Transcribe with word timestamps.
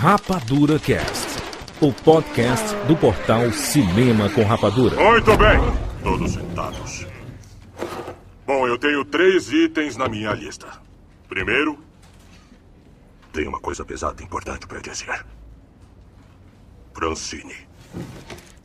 Rapadura 0.00 0.78
Cast, 0.78 1.42
o 1.80 1.92
podcast 1.92 2.72
do 2.86 2.96
portal 2.96 3.50
Cinema 3.50 4.30
com 4.30 4.44
Rapadura. 4.44 4.94
Muito 4.94 5.36
bem, 5.36 5.58
todos 6.04 6.34
sentados. 6.34 7.04
Bom, 8.46 8.68
eu 8.68 8.78
tenho 8.78 9.04
três 9.04 9.52
itens 9.52 9.96
na 9.96 10.08
minha 10.08 10.32
lista. 10.34 10.68
Primeiro, 11.28 11.80
tem 13.32 13.48
uma 13.48 13.58
coisa 13.58 13.84
pesada 13.84 14.22
e 14.22 14.24
importante 14.24 14.68
para 14.68 14.78
dizer. 14.78 15.26
Francine. 16.94 17.56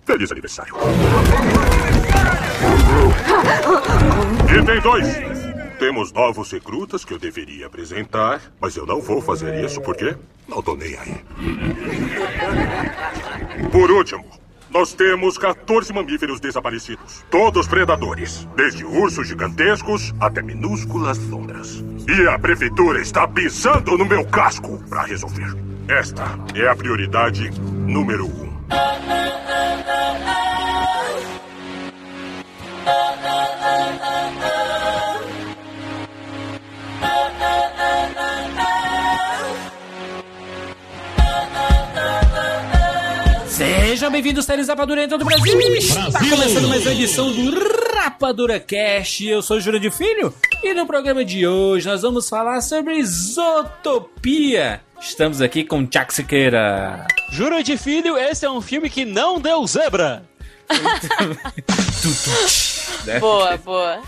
Feliz 0.06 0.32
aniversário. 0.32 0.76
Item 4.62 4.82
2. 4.82 5.80
Temos 5.80 6.12
novos 6.12 6.52
recrutas 6.52 7.04
que 7.04 7.12
eu 7.12 7.18
deveria 7.18 7.66
apresentar, 7.66 8.40
mas 8.62 8.76
eu 8.78 8.86
não 8.86 9.02
vou 9.02 9.20
fazer 9.20 9.66
isso 9.66 9.82
porque 9.82 10.16
não 10.48 10.62
tô 10.62 10.76
nem 10.76 10.96
aí. 10.98 11.24
Por 13.72 13.92
último, 13.92 14.26
nós 14.70 14.94
temos 14.94 15.38
14 15.38 15.94
mamíferos 15.94 16.40
desaparecidos. 16.40 17.24
Todos 17.30 17.68
predadores. 17.68 18.48
Desde 18.56 18.84
ursos 18.84 19.28
gigantescos 19.28 20.14
até 20.20 20.42
minúsculas 20.42 21.18
sombras. 21.18 21.84
E 22.08 22.28
a 22.28 22.40
prefeitura 22.40 23.00
está 23.00 23.28
pisando 23.28 23.96
no 23.98 24.06
meu 24.06 24.26
casco 24.26 24.84
para 24.90 25.04
resolver. 25.04 25.56
Esta 25.88 26.40
é 26.56 26.68
a 26.68 26.76
prioridade 26.76 27.52
número 27.86 28.26
um. 28.26 28.54
Sejam 43.94 44.10
bem-vindos, 44.10 44.46
séries 44.46 44.68
Rapadura 44.68 45.04
em 45.04 45.08
todo 45.08 45.22
o 45.22 45.26
Brasil. 45.26 45.60
Está 45.78 46.20
começando 46.28 46.68
mais 46.68 46.82
uma 46.82 46.94
edição 46.94 47.32
do 47.32 47.52
Rapadura 47.94 48.60
Cast. 48.60 49.24
Eu 49.24 49.40
sou 49.44 49.58
o 49.58 49.60
Júlio 49.60 49.80
de 49.80 49.92
Filho 49.92 50.34
e 50.64 50.74
no 50.74 50.88
programa 50.88 51.24
de 51.24 51.46
hoje 51.46 51.88
nós 51.88 52.02
vamos 52.02 52.28
falar 52.28 52.60
sobre 52.62 52.96
Isotopia. 52.96 54.82
Estamos 55.00 55.42
aqui 55.42 55.64
com 55.64 55.84
Jack 55.86 56.12
Siqueira. 56.12 57.06
Juro 57.34 57.62
de 57.62 57.78
Filho, 57.78 58.18
esse 58.18 58.44
é 58.44 58.50
um 58.50 58.62
filme 58.62 58.90
que 58.90 59.06
não 59.06 59.40
deu 59.40 59.64
zebra. 59.68 60.24
Né? 63.06 63.20
Boa, 63.20 63.58
boa. 63.64 64.02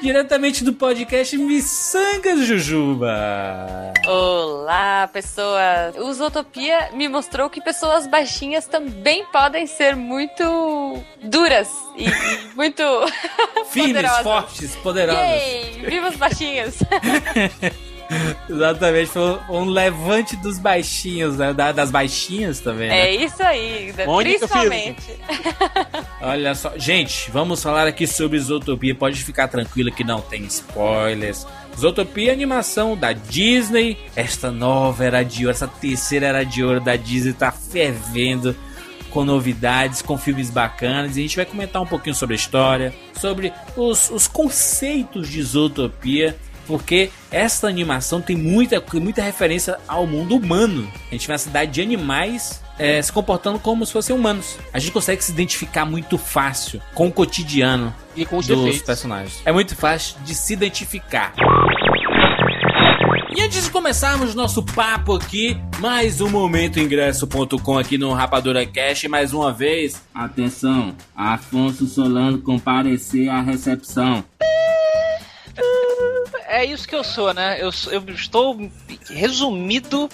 Diretamente 0.00 0.62
do 0.64 0.72
podcast 0.72 1.36
Missangas 1.36 2.46
Jujuba. 2.46 3.92
Olá, 4.06 5.08
pessoas. 5.12 5.96
O 5.96 6.12
Zootopia 6.12 6.90
me 6.92 7.08
mostrou 7.08 7.48
que 7.48 7.60
pessoas 7.60 8.06
baixinhas 8.06 8.66
também 8.66 9.24
podem 9.26 9.66
ser 9.66 9.96
muito 9.96 11.02
duras 11.22 11.68
e, 11.96 12.08
e 12.08 12.54
muito 12.54 12.82
Finas, 13.70 13.88
poderosas. 13.88 14.22
fortes, 14.22 14.76
poderosas. 14.76 15.22
Yay! 15.22 15.82
Viva 15.86 16.08
os 16.08 16.16
baixinhos! 16.16 16.74
Exatamente, 18.48 19.10
foi 19.10 19.38
um- 19.48 19.64
levante 19.64 20.36
dos 20.36 20.58
baixinhos, 20.58 21.36
né? 21.38 21.52
Da- 21.52 21.72
das 21.72 21.90
baixinhas 21.90 22.60
também. 22.60 22.88
né? 22.88 23.00
É 23.08 23.14
isso 23.24 23.42
aí, 23.42 23.92
Mônica 24.06 24.46
principalmente. 24.46 25.02
Olha 26.20 26.54
só, 26.54 26.72
gente, 26.76 27.30
vamos 27.30 27.62
falar 27.62 27.86
aqui 27.86 28.06
sobre 28.06 28.38
Zootopia. 28.38 28.94
Pode 28.94 29.22
ficar 29.22 29.48
tranquilo 29.48 29.90
que 29.90 30.04
não 30.04 30.20
tem 30.20 30.44
spoilers. 30.44 31.46
Zootopia 31.78 32.30
é 32.30 32.32
animação 32.32 32.96
da 32.96 33.12
Disney. 33.12 33.96
Esta 34.14 34.50
nova 34.50 35.04
era 35.04 35.22
de 35.22 35.46
ouro, 35.46 35.50
essa 35.56 35.66
terceira 35.68 36.26
era 36.26 36.44
de 36.44 36.62
ouro 36.62 36.80
da 36.80 36.96
Disney 36.96 37.32
tá 37.32 37.50
fervendo 37.50 38.54
com 39.10 39.24
novidades, 39.24 40.00
com 40.00 40.16
filmes 40.16 40.48
bacanas. 40.50 41.16
E 41.16 41.20
a 41.20 41.22
gente 41.22 41.36
vai 41.36 41.44
comentar 41.44 41.82
um 41.82 41.86
pouquinho 41.86 42.14
sobre 42.14 42.34
a 42.34 42.36
história, 42.36 42.94
sobre 43.14 43.52
os, 43.76 44.10
os 44.10 44.26
conceitos 44.26 45.28
de 45.28 45.42
Zootopia. 45.42 46.36
Porque 46.66 47.10
esta 47.30 47.66
animação 47.66 48.20
tem 48.20 48.36
muita, 48.36 48.82
muita 48.94 49.22
referência 49.22 49.78
ao 49.88 50.06
mundo 50.06 50.36
humano. 50.36 50.90
A 51.10 51.14
gente 51.14 51.26
vê 51.26 51.32
uma 51.32 51.38
cidade 51.38 51.70
de 51.72 51.82
animais 51.82 52.62
é, 52.78 53.00
se 53.00 53.12
comportando 53.12 53.58
como 53.58 53.84
se 53.86 53.92
fossem 53.92 54.14
humanos. 54.14 54.58
A 54.72 54.78
gente 54.78 54.92
consegue 54.92 55.22
se 55.22 55.32
identificar 55.32 55.84
muito 55.84 56.16
fácil 56.18 56.80
com 56.94 57.08
o 57.08 57.12
cotidiano 57.12 57.94
E 58.16 58.24
com 58.24 58.36
os 58.38 58.46
dos 58.46 58.56
defeitos. 58.58 58.82
personagens. 58.82 59.40
É 59.44 59.52
muito 59.52 59.74
fácil 59.76 60.16
de 60.24 60.34
se 60.34 60.52
identificar. 60.52 61.32
E 63.34 63.40
antes 63.40 63.64
de 63.64 63.70
começarmos 63.70 64.34
nosso 64.34 64.62
papo 64.62 65.14
aqui, 65.14 65.56
mais 65.78 66.20
um 66.20 66.28
momento 66.28 66.78
ingresso.com 66.78 67.78
aqui 67.78 67.96
no 67.96 68.12
Rapadura 68.12 68.66
Cash, 68.66 69.04
mais 69.04 69.32
uma 69.32 69.50
vez. 69.52 70.02
Atenção, 70.14 70.94
Afonso 71.16 71.86
Solano 71.86 72.38
comparecer 72.38 73.30
à 73.30 73.40
recepção. 73.40 74.22
É 76.52 76.66
isso 76.66 76.86
que 76.86 76.94
eu 76.94 77.02
sou, 77.02 77.32
né? 77.32 77.56
Eu, 77.58 77.70
eu 77.90 78.14
estou 78.14 78.70
resumido 79.08 80.06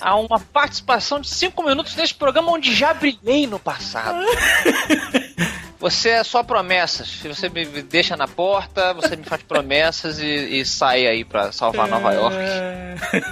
a 0.00 0.14
uma 0.14 0.38
participação 0.38 1.18
de 1.18 1.28
5 1.28 1.64
minutos 1.64 1.96
nesse 1.96 2.14
programa 2.14 2.52
onde 2.52 2.72
já 2.72 2.94
brilhei 2.94 3.44
no 3.48 3.58
passado. 3.58 4.24
Você 5.80 6.10
é 6.10 6.22
só 6.22 6.42
promessas. 6.42 7.20
Você 7.24 7.48
me 7.48 7.64
deixa 7.64 8.14
na 8.14 8.28
porta, 8.28 8.92
você 8.92 9.16
me 9.16 9.24
faz 9.24 9.42
promessas 9.42 10.18
e, 10.18 10.60
e 10.60 10.64
sai 10.64 11.06
aí 11.06 11.24
pra 11.24 11.50
salvar 11.52 11.88
Nova 11.88 12.12
York. 12.12 12.36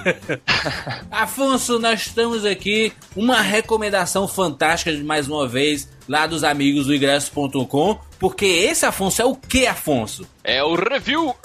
Afonso, 1.11 1.77
nós 1.77 2.07
estamos 2.07 2.43
aqui. 2.45 2.91
Uma 3.15 3.39
recomendação 3.41 4.27
fantástica 4.27 4.91
de 4.91 5.03
mais 5.03 5.27
uma 5.27 5.47
vez 5.47 5.87
lá 6.07 6.25
dos 6.25 6.43
amigos 6.43 6.87
do 6.87 6.95
ingresso.com. 6.95 7.99
Porque 8.17 8.45
esse 8.45 8.83
Afonso 8.83 9.21
é 9.21 9.25
o 9.25 9.35
que, 9.35 9.67
Afonso? 9.67 10.27
É 10.43 10.63
o 10.63 10.73
review. 10.73 11.35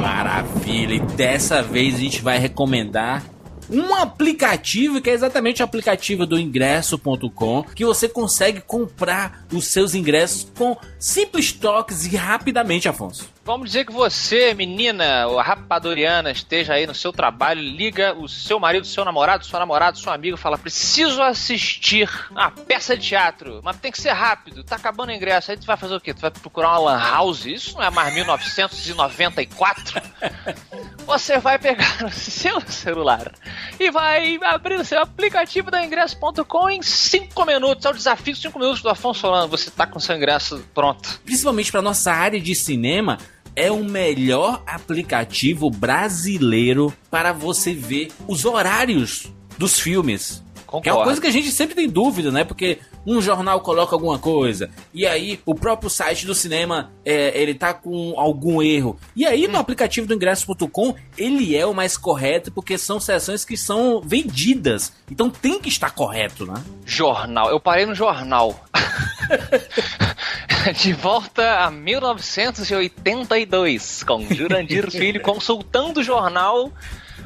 Maravilha! 0.00 0.94
E 0.94 1.00
dessa 1.00 1.62
vez 1.62 1.96
a 1.96 1.98
gente 1.98 2.22
vai 2.22 2.38
recomendar 2.38 3.24
um 3.72 3.94
aplicativo 3.94 5.00
que 5.00 5.08
é 5.08 5.14
exatamente 5.14 5.62
o 5.62 5.64
aplicativo 5.64 6.26
do 6.26 6.38
ingresso.com 6.38 7.64
que 7.74 7.84
você 7.84 8.08
consegue 8.08 8.60
comprar 8.60 9.44
os 9.52 9.66
seus 9.66 9.94
ingressos 9.94 10.50
com 10.56 10.76
simples 10.98 11.52
toques 11.52 12.04
e 12.04 12.16
rapidamente, 12.16 12.88
Afonso. 12.88 13.32
Vamos 13.44 13.66
dizer 13.66 13.84
que 13.84 13.92
você, 13.92 14.54
menina 14.54 15.26
ou 15.26 15.40
rapadoriana, 15.40 16.30
esteja 16.30 16.74
aí 16.74 16.86
no 16.86 16.94
seu 16.94 17.12
trabalho, 17.12 17.60
liga 17.60 18.14
o 18.14 18.28
seu 18.28 18.60
marido, 18.60 18.86
seu 18.86 19.04
namorado, 19.04 19.44
sua 19.44 19.58
namorada, 19.58 19.96
seu 19.96 20.12
amigo, 20.12 20.36
fala: 20.36 20.56
preciso 20.56 21.20
assistir 21.20 22.08
uma 22.30 22.52
peça 22.52 22.96
de 22.96 23.08
teatro, 23.08 23.60
mas 23.64 23.78
tem 23.78 23.90
que 23.90 24.00
ser 24.00 24.12
rápido, 24.12 24.62
tá 24.62 24.76
acabando 24.76 25.08
o 25.08 25.12
ingresso. 25.12 25.50
Aí 25.50 25.56
tu 25.56 25.66
vai 25.66 25.76
fazer 25.76 25.96
o 25.96 26.00
quê? 26.00 26.14
Tu 26.14 26.20
vai 26.20 26.30
procurar 26.30 26.78
uma 26.78 26.92
lan 26.92 27.00
house? 27.00 27.46
Isso 27.46 27.74
não 27.74 27.82
é 27.82 27.90
mais 27.90 28.14
1994? 28.14 30.00
Você 31.06 31.38
vai 31.38 31.58
pegar 31.58 32.04
o 32.06 32.10
seu 32.10 32.60
celular 32.62 33.32
e 33.78 33.90
vai 33.90 34.38
abrir 34.42 34.76
o 34.76 34.84
seu 34.84 35.00
aplicativo 35.00 35.70
da 35.70 35.84
ingresso.com 35.84 36.70
em 36.70 36.82
5 36.82 37.44
minutos. 37.44 37.84
É 37.84 37.90
o 37.90 37.94
desafio 37.94 38.34
5 38.34 38.58
minutos 38.58 38.82
do 38.82 38.88
Afonso 38.88 39.20
Solano. 39.20 39.48
Você 39.48 39.70
tá 39.70 39.86
com 39.86 39.98
seu 39.98 40.16
ingresso 40.16 40.64
pronto. 40.74 41.20
Principalmente 41.24 41.70
para 41.70 41.82
nossa 41.82 42.12
área 42.12 42.40
de 42.40 42.54
cinema, 42.54 43.18
é 43.54 43.70
o 43.70 43.84
melhor 43.84 44.62
aplicativo 44.66 45.70
brasileiro 45.70 46.92
para 47.10 47.32
você 47.32 47.74
ver 47.74 48.10
os 48.26 48.44
horários 48.44 49.26
dos 49.58 49.78
filmes. 49.78 50.42
Que 50.82 50.88
é 50.88 50.92
uma 50.92 51.00
Concordo. 51.00 51.04
coisa 51.04 51.20
que 51.20 51.26
a 51.26 51.30
gente 51.30 51.50
sempre 51.50 51.74
tem 51.74 51.88
dúvida, 51.88 52.30
né? 52.30 52.44
Porque 52.44 52.78
um 53.06 53.20
jornal 53.20 53.60
coloca 53.60 53.94
alguma 53.94 54.18
coisa, 54.18 54.70
e 54.92 55.06
aí 55.06 55.38
o 55.44 55.54
próprio 55.54 55.90
site 55.90 56.26
do 56.26 56.34
cinema 56.34 56.90
é, 57.04 57.40
ele 57.40 57.54
tá 57.54 57.72
com 57.74 58.18
algum 58.18 58.62
erro. 58.62 58.98
E 59.14 59.26
aí 59.26 59.46
no 59.48 59.58
aplicativo 59.58 60.06
do 60.06 60.14
ingresso.com 60.14 60.94
ele 61.16 61.56
é 61.56 61.66
o 61.66 61.74
mais 61.74 61.96
correto, 61.96 62.52
porque 62.52 62.78
são 62.78 63.00
sessões 63.00 63.44
que 63.44 63.56
são 63.56 64.00
vendidas. 64.00 64.92
Então 65.10 65.28
tem 65.30 65.60
que 65.60 65.68
estar 65.68 65.90
correto, 65.90 66.46
né? 66.46 66.62
Jornal. 66.84 67.50
Eu 67.50 67.60
parei 67.60 67.86
no 67.86 67.94
jornal. 67.94 68.64
De 70.80 70.92
volta 70.92 71.64
a 71.64 71.70
1982, 71.70 74.02
com 74.04 74.24
Jurandir 74.32 74.88
Filho 74.90 75.20
consultando 75.22 76.00
o 76.00 76.04
jornal 76.04 76.72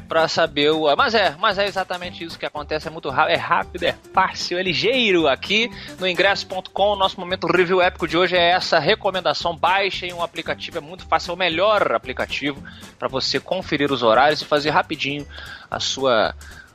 pra 0.07 0.27
saber 0.27 0.71
o. 0.71 0.95
Mas 0.95 1.13
é, 1.13 1.35
mas 1.39 1.57
é 1.57 1.65
exatamente 1.65 2.23
isso 2.23 2.39
que 2.39 2.45
acontece. 2.45 2.87
É 2.87 2.91
muito 2.91 3.09
rápido, 3.09 3.33
é 3.33 3.35
rápido, 3.35 3.83
é 3.83 3.95
fácil, 4.13 4.57
é 4.57 4.63
ligeiro. 4.63 5.27
Aqui 5.27 5.69
no 5.99 6.07
ingresso.com, 6.07 6.95
nosso 6.95 7.19
momento 7.19 7.47
review 7.47 7.81
épico 7.81 8.07
de 8.07 8.17
hoje 8.17 8.35
é 8.35 8.51
essa 8.51 8.79
recomendação. 8.79 9.55
Baixem 9.55 10.13
um 10.13 10.23
aplicativo, 10.23 10.77
é 10.77 10.81
muito 10.81 11.05
fácil, 11.07 11.31
é 11.31 11.33
o 11.33 11.37
melhor 11.37 11.91
aplicativo 11.91 12.63
para 12.97 13.07
você 13.07 13.39
conferir 13.39 13.91
os 13.91 14.03
horários 14.03 14.41
e 14.41 14.45
fazer 14.45 14.69
rapidinho 14.69 15.27
a 15.69 15.79
sua. 15.79 16.33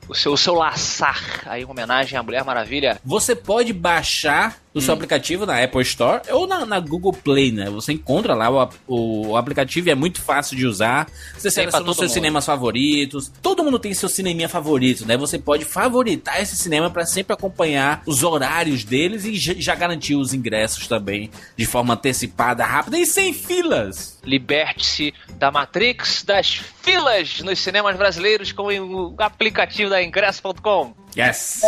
O 0.08 0.14
seu, 0.16 0.32
o 0.32 0.36
seu 0.36 0.52
laçar 0.54 1.42
aí 1.46 1.62
em 1.62 1.64
homenagem 1.64 2.18
à 2.18 2.22
Mulher 2.24 2.44
Maravilha. 2.44 3.00
Você 3.04 3.36
pode 3.36 3.72
baixar 3.72 4.56
no 4.74 4.80
seu 4.80 4.94
aplicativo 4.94 5.44
na 5.44 5.62
Apple 5.62 5.82
Store 5.82 6.22
ou 6.30 6.46
na, 6.46 6.64
na, 6.64 6.80
Google 6.80 7.12
Play, 7.12 7.52
né? 7.52 7.68
Você 7.70 7.92
encontra 7.92 8.34
lá 8.34 8.50
o, 8.50 8.70
o, 8.86 9.28
o 9.28 9.36
aplicativo 9.36 9.90
é 9.90 9.94
muito 9.94 10.20
fácil 10.20 10.56
de 10.56 10.66
usar. 10.66 11.08
Você 11.36 11.50
seleciona 11.50 11.90
os 11.90 11.96
seus 11.96 12.08
mundo. 12.08 12.14
cinemas 12.14 12.46
favoritos. 12.46 13.30
Todo 13.42 13.62
mundo 13.62 13.78
tem 13.78 13.92
seu 13.94 14.08
cineminha 14.08 14.48
favorito, 14.48 15.06
né? 15.06 15.16
Você 15.16 15.38
pode 15.38 15.64
favoritar 15.64 16.40
esse 16.40 16.56
cinema 16.56 16.90
para 16.90 17.04
sempre 17.04 17.34
acompanhar 17.34 18.02
os 18.06 18.22
horários 18.22 18.84
deles 18.84 19.24
e 19.24 19.34
já 19.34 19.74
garantir 19.74 20.14
os 20.14 20.32
ingressos 20.32 20.86
também 20.86 21.30
de 21.56 21.66
forma 21.66 21.94
antecipada, 21.94 22.64
rápida 22.64 22.98
e 22.98 23.06
sem 23.06 23.32
filas. 23.32 24.18
Liberte-se 24.24 25.12
da 25.38 25.50
Matrix, 25.50 26.22
das 26.22 26.60
filas 26.82 27.40
nos 27.40 27.58
cinemas 27.58 27.96
brasileiros 27.96 28.52
com 28.52 28.64
o 28.64 29.14
aplicativo 29.18 29.90
da 29.90 30.02
ingresso.com. 30.02 30.94
Yes! 31.16 31.62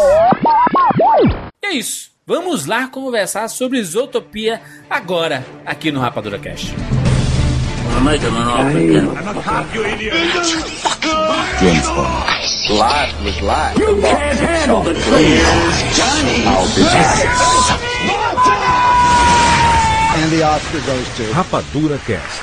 E 1.63 1.67
é 1.67 1.73
isso. 1.73 2.14
Vamos 2.27 2.65
lá 2.65 2.89
conversar 2.89 3.49
sobre 3.49 3.79
Isotopia 3.79 4.59
agora, 4.89 5.45
aqui 5.67 5.93
no 5.93 6.01
Rapadura 6.01 6.39
Cast. 6.39 6.75
Rapadura 21.35 21.99
Cast. 22.07 22.43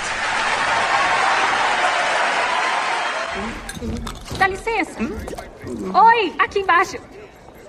Dá 4.38 4.48
licença. 4.48 5.00
Oi, 5.01 6.34
aqui 6.38 6.60
embaixo. 6.60 6.98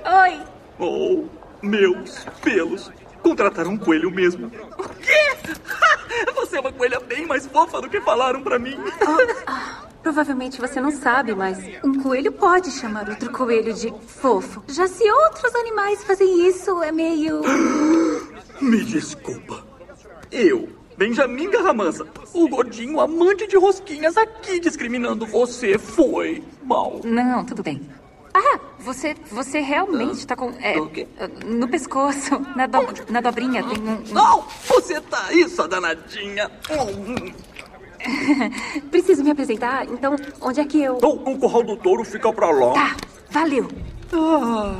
Oi. 0.04 0.40
Oh. 0.78 1.41
Meus 1.62 2.24
pelos. 2.42 2.90
Contrataram 3.22 3.72
um 3.72 3.78
coelho 3.78 4.10
mesmo. 4.10 4.46
O 4.46 4.88
quê? 5.00 5.22
Você 6.34 6.56
é 6.56 6.60
uma 6.60 6.72
coelha 6.72 7.00
bem 7.00 7.26
mais 7.26 7.46
fofa 7.46 7.80
do 7.80 7.88
que 7.88 8.00
falaram 8.00 8.42
para 8.42 8.58
mim. 8.58 8.76
Oh, 8.76 9.86
provavelmente 10.02 10.60
você 10.60 10.80
não 10.80 10.90
sabe, 10.90 11.34
mas 11.34 11.58
um 11.82 12.02
coelho 12.02 12.32
pode 12.32 12.70
chamar 12.70 13.08
outro 13.08 13.30
coelho 13.30 13.72
de 13.72 13.92
fofo. 14.06 14.62
Já 14.68 14.86
se 14.86 15.08
outros 15.10 15.54
animais 15.54 16.04
fazem 16.04 16.46
isso, 16.46 16.82
é 16.82 16.92
meio. 16.92 17.40
Me 18.60 18.84
desculpa. 18.84 19.64
Eu, 20.30 20.68
Benjamin 20.96 21.50
Garramansa, 21.50 22.06
o 22.34 22.48
gordinho 22.48 23.00
amante 23.00 23.46
de 23.46 23.56
rosquinhas 23.56 24.16
aqui 24.16 24.60
discriminando 24.60 25.26
você, 25.26 25.78
foi 25.78 26.42
mal. 26.62 27.00
Não, 27.04 27.44
tudo 27.44 27.62
bem. 27.62 27.80
Ah, 28.34 28.58
você, 28.78 29.14
você 29.30 29.60
realmente 29.60 30.18
está 30.18 30.34
com. 30.34 30.50
É, 30.60 30.74
no 31.44 31.68
pescoço, 31.68 32.40
na, 32.56 32.66
do, 32.66 32.78
na 33.10 33.20
dobrinha, 33.20 33.62
tem 33.62 33.78
um. 33.78 34.02
Não! 34.12 34.44
Você 34.66 35.00
tá 35.02 35.26
aí, 35.26 35.48
sua 35.48 35.68
danadinha! 35.68 36.50
Preciso 38.90 39.22
me 39.22 39.30
apresentar, 39.30 39.84
então 39.84 40.16
onde 40.40 40.60
é 40.60 40.64
que 40.64 40.82
eu. 40.82 40.98
Oh, 41.02 41.30
o 41.30 41.38
corral 41.38 41.62
do 41.62 41.76
touro 41.76 42.04
fica 42.04 42.32
pra 42.32 42.50
lá. 42.50 42.72
Tá, 42.72 42.96
valeu. 43.30 43.68
Ah, 44.12 44.74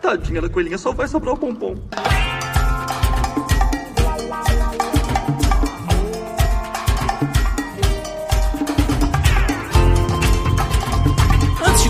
tadinha 0.00 0.40
da 0.40 0.48
coelhinha, 0.48 0.78
só 0.78 0.92
vai 0.92 1.06
sobrar 1.08 1.34
o 1.34 1.38
pompom. 1.38 1.74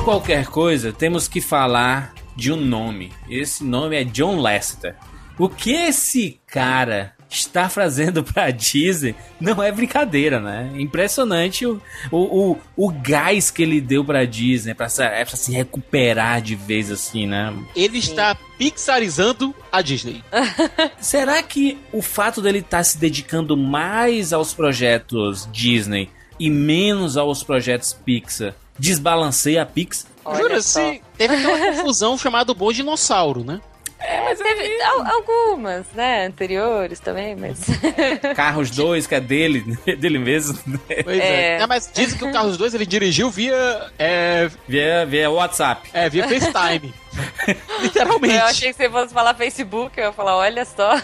Qualquer 0.05 0.47
coisa, 0.47 0.93
temos 0.93 1.29
que 1.29 1.41
falar 1.41 2.13
de 2.35 2.53
um 2.53 2.57
nome. 2.57 3.13
Esse 3.29 3.63
nome 3.63 3.97
é 3.97 4.05
John 4.05 4.41
Lester. 4.41 4.97
O 5.39 5.49
que 5.49 5.73
esse 5.73 6.41
cara 6.47 7.15
está 7.31 7.69
fazendo 7.69 8.23
pra 8.25 8.51
Disney 8.51 9.15
não 9.41 9.63
é 9.63 9.71
brincadeira, 9.71 10.41
né? 10.41 10.73
Impressionante 10.75 11.65
o, 11.65 11.81
o, 12.11 12.51
o, 12.53 12.59
o 12.77 12.91
gás 12.91 13.51
que 13.51 13.63
ele 13.63 13.81
deu 13.81 14.05
pra 14.05 14.25
Disney, 14.25 14.75
pra, 14.75 14.89
é 14.99 15.25
pra 15.25 15.37
se 15.37 15.53
recuperar 15.53 16.43
de 16.43 16.57
vez 16.57 16.91
assim, 16.91 17.27
né? 17.27 17.55
Ele 17.75 17.99
está 17.99 18.37
pixarizando 18.59 19.55
a 19.71 19.81
Disney. 19.81 20.23
Será 20.99 21.41
que 21.43 21.79
o 21.93 22.03
fato 22.03 22.43
dele 22.43 22.59
estar 22.59 22.79
tá 22.79 22.85
se 22.85 22.99
dedicando 22.99 23.57
mais 23.57 24.33
aos 24.33 24.53
projetos 24.53 25.49
Disney 25.53 26.11
e 26.41 26.51
menos 26.51 27.17
aos 27.17 27.45
projetos 27.45 27.93
Pixar 27.93 28.55
desbalanceia 28.83 29.63
a 29.63 29.67
Pix. 29.67 30.05
Jura, 30.37 30.61
se 30.61 31.01
teve 31.17 31.37
aquela 31.37 31.59
confusão 31.73 32.19
chamada 32.19 32.53
Bom 32.53 32.73
Dinossauro, 32.73 33.45
né? 33.45 33.61
É, 34.01 34.21
mas 34.25 34.37
teve 34.37 34.83
algumas, 34.83 35.87
né? 35.95 36.27
Anteriores 36.27 36.99
também, 36.99 37.37
mas. 37.37 37.61
Carros 38.35 38.69
2, 38.73 39.07
que 39.07 39.15
é 39.15 39.21
dele, 39.21 39.79
dele 39.97 40.19
mesmo. 40.19 40.59
Pois 41.05 41.21
é. 41.21 41.59
é. 41.59 41.61
é. 41.61 41.67
mas 41.69 41.89
dizem 41.95 42.19
que 42.19 42.25
o 42.25 42.33
Carros 42.33 42.57
2 42.57 42.75
ele 42.75 42.85
dirigiu 42.85 43.31
via. 43.31 43.93
É... 43.97 44.51
Via, 44.67 45.07
via 45.07 45.31
WhatsApp. 45.31 45.89
É, 45.93 46.09
via 46.09 46.27
FaceTime. 46.27 46.93
Literalmente. 47.81 48.35
Eu 48.35 48.45
achei 48.45 48.71
que 48.71 48.77
você 48.77 48.91
fosse 48.91 49.13
falar 49.13 49.35
Facebook, 49.35 49.99
eu 49.99 50.07
ia 50.07 50.13
falar, 50.13 50.37
olha 50.37 50.65
só. 50.65 50.95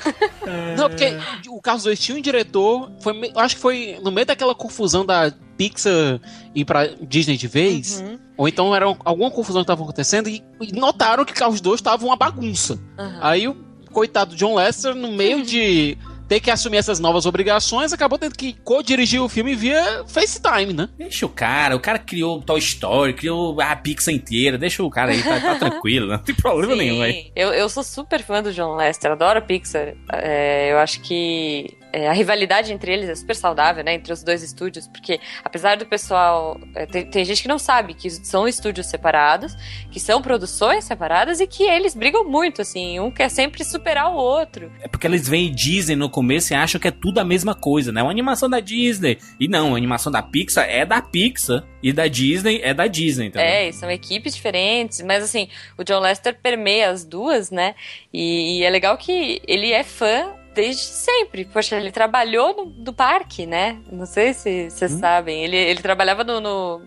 Não, 0.76 0.88
porque 0.88 1.16
o 1.48 1.60
Carlos 1.60 1.84
2 1.84 1.98
tinha 1.98 2.16
um 2.16 2.20
diretor, 2.20 2.90
foi, 3.00 3.32
eu 3.34 3.40
acho 3.40 3.56
que 3.56 3.60
foi 3.60 3.98
no 4.02 4.10
meio 4.10 4.26
daquela 4.26 4.54
confusão 4.54 5.04
da 5.04 5.32
Pixar 5.56 6.20
ir 6.54 6.64
pra 6.64 6.86
Disney 6.86 7.36
de 7.36 7.48
vez, 7.48 8.00
uhum. 8.00 8.18
ou 8.36 8.48
então 8.48 8.74
era 8.74 8.86
alguma 9.04 9.30
confusão 9.30 9.62
que 9.62 9.64
estava 9.64 9.82
acontecendo, 9.82 10.28
e, 10.28 10.42
e, 10.60 10.72
notaram 10.72 11.24
que 11.24 11.32
Carros 11.32 11.60
2 11.60 11.80
estava 11.80 12.06
uma 12.06 12.16
bagunça. 12.16 12.74
Uhum. 12.96 13.18
Aí 13.20 13.48
o 13.48 13.56
coitado 13.92 14.36
John 14.36 14.54
Lester, 14.54 14.94
no 14.94 15.10
meio 15.10 15.42
de 15.44 15.98
ter 16.28 16.40
que 16.40 16.50
assumir 16.50 16.76
essas 16.76 17.00
novas 17.00 17.26
obrigações, 17.26 17.92
acabou 17.92 18.18
tendo 18.18 18.36
que 18.36 18.52
co-dirigir 18.62 19.20
o 19.22 19.28
filme 19.28 19.54
via 19.54 20.04
FaceTime, 20.06 20.72
né? 20.72 20.88
Deixa 20.98 21.24
o 21.24 21.28
cara, 21.28 21.74
o 21.74 21.80
cara 21.80 21.98
criou 21.98 22.42
Toy 22.42 22.58
Story, 22.58 23.14
criou 23.14 23.60
a 23.60 23.74
Pixar 23.74 24.12
inteira, 24.12 24.58
deixa 24.58 24.82
o 24.82 24.90
cara 24.90 25.12
aí, 25.12 25.22
tá, 25.22 25.40
tá 25.40 25.54
tranquilo, 25.70 26.08
não 26.08 26.18
tem 26.18 26.34
problema 26.34 26.74
Sim, 26.74 26.78
nenhum 26.78 27.02
aí. 27.02 27.32
Eu, 27.34 27.52
eu 27.52 27.68
sou 27.68 27.82
super 27.82 28.22
fã 28.22 28.42
do 28.42 28.52
John 28.52 28.76
Lester, 28.76 29.10
adoro 29.10 29.38
a 29.38 29.42
Pixar. 29.42 29.94
É, 30.12 30.72
eu 30.72 30.78
acho 30.78 31.00
que 31.00 31.76
é, 31.92 32.08
a 32.08 32.12
rivalidade 32.12 32.72
entre 32.72 32.92
eles 32.92 33.08
é 33.08 33.14
super 33.14 33.34
saudável, 33.34 33.82
né? 33.82 33.94
Entre 33.94 34.12
os 34.12 34.22
dois 34.22 34.42
estúdios, 34.42 34.86
porque 34.86 35.20
apesar 35.44 35.76
do 35.76 35.86
pessoal. 35.86 36.60
É, 36.74 36.86
tem, 36.86 37.06
tem, 37.06 37.24
gente 37.24 37.42
que 37.42 37.48
não 37.48 37.58
sabe 37.58 37.94
que 37.94 38.10
são 38.10 38.46
estúdios 38.46 38.86
separados, 38.86 39.56
que 39.90 39.98
são 39.98 40.20
produções 40.20 40.84
separadas 40.84 41.40
e 41.40 41.46
que 41.46 41.62
eles 41.62 41.94
brigam 41.94 42.24
muito, 42.24 42.62
assim. 42.62 43.00
Um 43.00 43.10
quer 43.10 43.30
sempre 43.30 43.64
superar 43.64 44.10
o 44.10 44.16
outro. 44.16 44.70
É 44.80 44.88
porque 44.88 45.06
eles 45.06 45.28
vêm 45.28 45.46
e 45.46 45.50
dizem 45.50 45.96
no 45.96 46.10
começo 46.10 46.52
e 46.52 46.56
acham 46.56 46.80
que 46.80 46.88
é 46.88 46.92
tudo 46.92 47.18
a 47.18 47.24
mesma 47.24 47.54
coisa, 47.54 47.90
né? 47.90 48.02
Uma 48.02 48.10
animação 48.10 48.48
da 48.48 48.60
Disney. 48.60 49.18
E 49.40 49.48
não, 49.48 49.74
a 49.74 49.76
animação 49.76 50.12
da 50.12 50.22
Pixar 50.22 50.66
é 50.68 50.84
da 50.84 51.00
Pixar. 51.00 51.64
E 51.80 51.92
da 51.92 52.08
Disney 52.08 52.60
é 52.62 52.74
da 52.74 52.88
Disney, 52.88 53.30
também. 53.30 53.68
É, 53.68 53.72
são 53.72 53.88
equipes 53.88 54.34
diferentes, 54.34 55.00
mas 55.00 55.22
assim, 55.22 55.48
o 55.76 55.84
John 55.84 56.00
Lester 56.00 56.36
permeia 56.42 56.90
as 56.90 57.04
duas, 57.04 57.52
né? 57.52 57.76
E, 58.12 58.58
e 58.58 58.64
é 58.64 58.70
legal 58.70 58.98
que 58.98 59.40
ele 59.46 59.70
é 59.72 59.84
fã 59.84 60.34
desde 60.58 60.82
sempre. 60.82 61.44
Poxa, 61.44 61.76
ele 61.76 61.92
trabalhou 61.92 62.56
no, 62.56 62.84
no 62.84 62.92
parque, 62.92 63.46
né? 63.46 63.78
Não 63.92 64.06
sei 64.06 64.34
se 64.34 64.68
vocês 64.68 64.92
hum. 64.92 64.98
sabem. 64.98 65.44
Ele, 65.44 65.56
ele 65.56 65.80
trabalhava 65.80 66.24
no, 66.24 66.40
no, 66.40 66.82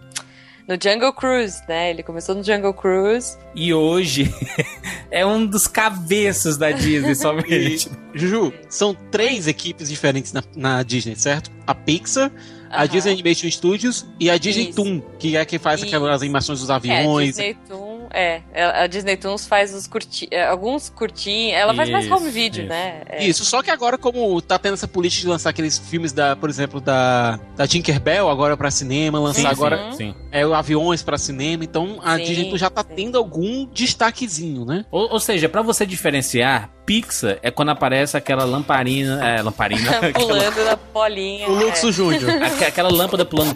no, 0.68 0.78
Jungle 0.82 1.14
Cruise, 1.14 1.62
né? 1.70 1.90
Ele 1.90 2.04
começou 2.04 2.36
no 2.36 2.44
Jungle 2.44 2.74
Cruise. 2.74 3.38
E 3.56 3.74
hoje 3.74 4.30
é 5.10 5.26
um 5.26 5.46
dos 5.46 5.68
cabeças 5.68 6.58
da 6.58 6.72
Disney 6.72 7.16
somente. 7.16 7.90
E, 8.14 8.20
Juju, 8.20 8.54
são 8.68 8.94
três 8.94 9.48
equipes 9.48 9.88
diferentes 9.88 10.34
na, 10.34 10.44
na 10.54 10.84
Disney, 10.84 11.16
certo? 11.16 11.50
A 11.66 11.74
Pixar, 11.74 12.30
a 12.70 12.86
Disney 12.86 13.14
Animation 13.14 13.50
Studios 13.50 14.06
e 14.20 14.30
a 14.30 14.38
Disney 14.38 14.72
Isso. 14.72 14.84
Toon, 14.84 15.00
que 15.18 15.38
é 15.38 15.46
quem 15.46 15.60
faz 15.60 15.82
aquelas 15.82 16.22
animações 16.22 16.60
dos 16.60 16.70
aviões. 16.70 17.40
É, 17.40 17.52
a 17.52 17.54
Disney 17.54 17.58
Toon 17.70 17.91
é, 18.14 18.42
a 18.54 18.88
Disney 18.88 19.18
Toons 19.18 19.48
faz 19.48 19.74
os 19.74 19.88
curti 19.88 20.28
é, 20.32 20.46
alguns 20.46 20.90
curtinhos. 20.90 21.58
Ela 21.58 21.74
faz 21.74 21.90
isso, 21.90 21.98
mais 21.98 22.12
home 22.12 22.30
video, 22.30 22.62
isso. 22.62 22.70
né? 22.70 23.02
É. 23.08 23.26
Isso, 23.26 23.46
só 23.46 23.62
que 23.62 23.72
agora, 23.72 23.98
como 23.98 24.42
tá 24.42 24.60
tendo 24.60 24.74
essa 24.74 24.88
política 24.88 25.22
de 25.22 25.28
lançar 25.28 25.50
aqueles 25.50 25.78
filmes 25.78 26.12
da, 26.12 26.36
por 26.36 26.50
exemplo, 26.50 26.82
da, 26.82 27.40
da 27.56 27.68
Tinkerbell 27.68 28.30
agora 28.30 28.58
para 28.58 28.70
cinema, 28.70 29.20
lançar 29.20 29.42
sim, 29.42 29.48
agora 29.48 29.92
sim. 29.94 30.16
É, 30.32 30.44
aviões 30.44 31.02
para 31.02 31.18
cinema, 31.18 31.64
então 31.64 32.00
a 32.04 32.18
sim, 32.18 32.24
Disney 32.24 32.58
já 32.58 32.70
tá 32.70 32.84
tendo 32.84 33.18
algum 33.18 33.66
destaquezinho, 33.66 34.66
né? 34.66 34.86
Ou, 34.92 35.14
ou 35.14 35.20
seja, 35.20 35.48
para 35.48 35.62
você 35.62 35.86
diferenciar, 35.86 36.70
Pixar 36.86 37.38
é 37.42 37.52
quando 37.52 37.70
aparece 37.70 38.18
aquela 38.18 38.44
lamparina. 38.44 39.26
É, 39.26 39.42
lamparina. 39.42 39.92
pulando 40.14 40.48
aquela, 40.48 40.72
na 40.72 40.78
polinha. 40.78 41.48
O 41.48 41.54
Luxo 41.54 41.90
é. 41.90 41.92
Júnior. 41.92 42.32
Aquela 42.66 42.92
lâmpada 42.92 43.26
pulando 43.26 43.56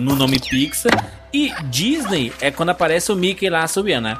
no 0.00 0.14
nome 0.14 0.38
Pixar. 0.38 0.92
E 1.32 1.52
Disney 1.64 2.32
é 2.40 2.50
quando 2.50 2.70
aparece 2.70 3.12
o 3.12 3.16
Mickey 3.16 3.50
lá 3.50 3.66
subindo, 3.66 4.02
né? 4.02 4.16